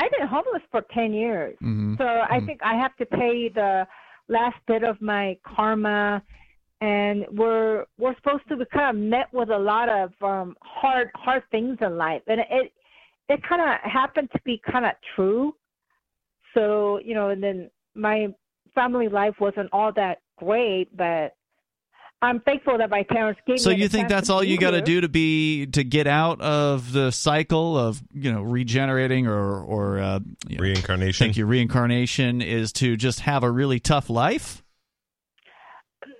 I've 0.00 0.10
been 0.12 0.26
homeless 0.26 0.62
for 0.70 0.82
ten 0.94 1.12
years. 1.12 1.56
Mhm. 1.60 1.98
So 1.98 2.06
I 2.06 2.40
Mhm. 2.40 2.46
think 2.46 2.62
I 2.62 2.74
have 2.74 2.96
to 2.96 3.06
pay 3.06 3.50
the 3.50 3.86
last 4.28 4.56
bit 4.66 4.82
of 4.82 5.00
my 5.02 5.36
karma, 5.44 6.22
and 6.80 7.26
we're 7.30 7.84
we're 7.98 8.14
supposed 8.16 8.48
to 8.48 8.56
be 8.56 8.64
kind 8.66 8.88
of 8.96 8.96
met 8.96 9.30
with 9.32 9.50
a 9.50 9.58
lot 9.58 9.88
of 9.90 10.10
um, 10.22 10.56
hard 10.62 11.10
hard 11.14 11.42
things 11.50 11.76
in 11.82 11.98
life, 11.98 12.22
and 12.26 12.40
it 12.40 12.72
it 13.28 13.42
kind 13.42 13.60
of 13.60 13.78
happened 13.98 14.30
to 14.32 14.40
be 14.42 14.56
kind 14.72 14.86
of 14.86 14.92
true. 15.14 15.54
So 16.54 16.98
you 17.00 17.14
know, 17.14 17.28
and 17.28 17.42
then 17.42 17.70
my 17.94 18.28
family 18.74 19.08
life 19.08 19.38
wasn't 19.38 19.68
all 19.72 19.92
that 19.92 20.22
great, 20.38 20.96
but 20.96 21.34
I'm 22.22 22.40
thankful 22.40 22.76
that 22.78 22.90
my 22.90 23.02
parents 23.04 23.40
gave 23.46 23.60
So 23.60 23.70
me. 23.70 23.76
the 23.76 23.82
you 23.82 23.88
think 23.88 24.08
that's 24.08 24.28
all 24.28 24.44
you 24.44 24.58
got 24.58 24.72
to 24.72 24.82
do 24.82 25.00
to 25.00 25.08
be 25.08 25.66
to 25.68 25.82
get 25.82 26.06
out 26.06 26.40
of 26.42 26.92
the 26.92 27.10
cycle 27.10 27.78
of 27.78 28.02
you 28.12 28.30
know 28.32 28.42
regenerating 28.42 29.26
or 29.26 29.60
or 29.62 29.98
uh, 29.98 30.20
you 30.46 30.56
know, 30.58 30.62
Reincarnation. 30.62 31.24
thank 31.24 31.36
you 31.38 31.46
reincarnation 31.46 32.42
is 32.42 32.72
to 32.74 32.96
just 32.96 33.20
have 33.20 33.42
a 33.42 33.50
really 33.50 33.80
tough 33.80 34.10
life? 34.10 34.62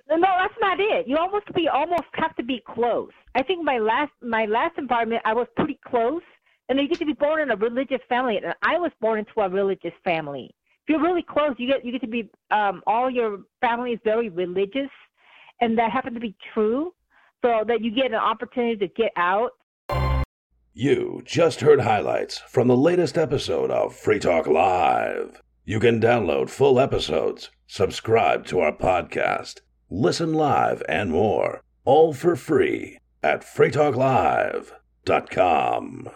No, 0.09 0.17
that's 0.19 0.53
not 0.59 0.79
it. 0.79 1.07
You 1.07 1.17
almost 1.17 1.45
be 1.53 1.67
almost 1.67 2.03
have 2.13 2.35
to 2.35 2.43
be 2.43 2.61
close. 2.67 3.11
I 3.35 3.43
think 3.43 3.63
my 3.63 3.77
last 3.77 4.11
my 4.21 4.45
last 4.45 4.77
environment 4.77 5.21
I 5.23 5.33
was 5.33 5.47
pretty 5.55 5.79
close, 5.87 6.21
and 6.67 6.79
you 6.79 6.87
get 6.87 6.99
to 6.99 7.05
be 7.05 7.13
born 7.13 7.41
in 7.41 7.51
a 7.51 7.55
religious 7.55 8.01
family, 8.09 8.37
and 8.37 8.53
I 8.63 8.77
was 8.77 8.91
born 8.99 9.19
into 9.19 9.39
a 9.39 9.47
religious 9.49 9.93
family. 10.03 10.49
If 10.83 10.89
you're 10.89 11.01
really 11.01 11.23
close, 11.23 11.53
you 11.59 11.67
get 11.67 11.85
you 11.85 11.91
get 11.93 12.01
to 12.01 12.07
be 12.07 12.29
um, 12.49 12.81
all 12.87 13.09
your 13.09 13.39
family 13.61 13.91
is 13.91 13.99
very 14.03 14.27
religious, 14.29 14.89
and 15.61 15.77
that 15.77 15.91
happened 15.91 16.15
to 16.15 16.19
be 16.19 16.35
true, 16.53 16.93
so 17.41 17.63
that 17.67 17.81
you 17.81 17.91
get 17.91 18.07
an 18.07 18.15
opportunity 18.15 18.75
to 18.77 18.87
get 18.93 19.11
out 19.15 19.51
You 20.73 21.21
just 21.25 21.61
heard 21.61 21.81
highlights 21.81 22.37
from 22.37 22.67
the 22.67 22.77
latest 22.77 23.17
episode 23.17 23.71
of 23.71 23.95
Free 23.95 24.19
Talk 24.19 24.45
Live. 24.47 25.41
You 25.65 25.79
can 25.79 25.99
download 25.99 26.49
full 26.49 26.79
episodes, 26.79 27.49
subscribe 27.67 28.45
to 28.47 28.61
our 28.61 28.71
podcast, 28.71 29.59
listen 29.89 30.33
live, 30.33 30.81
and 30.87 31.11
more, 31.11 31.61
all 31.83 32.13
for 32.13 32.37
free 32.37 32.97
at 33.21 33.41
freetalklive.com. 33.41 36.09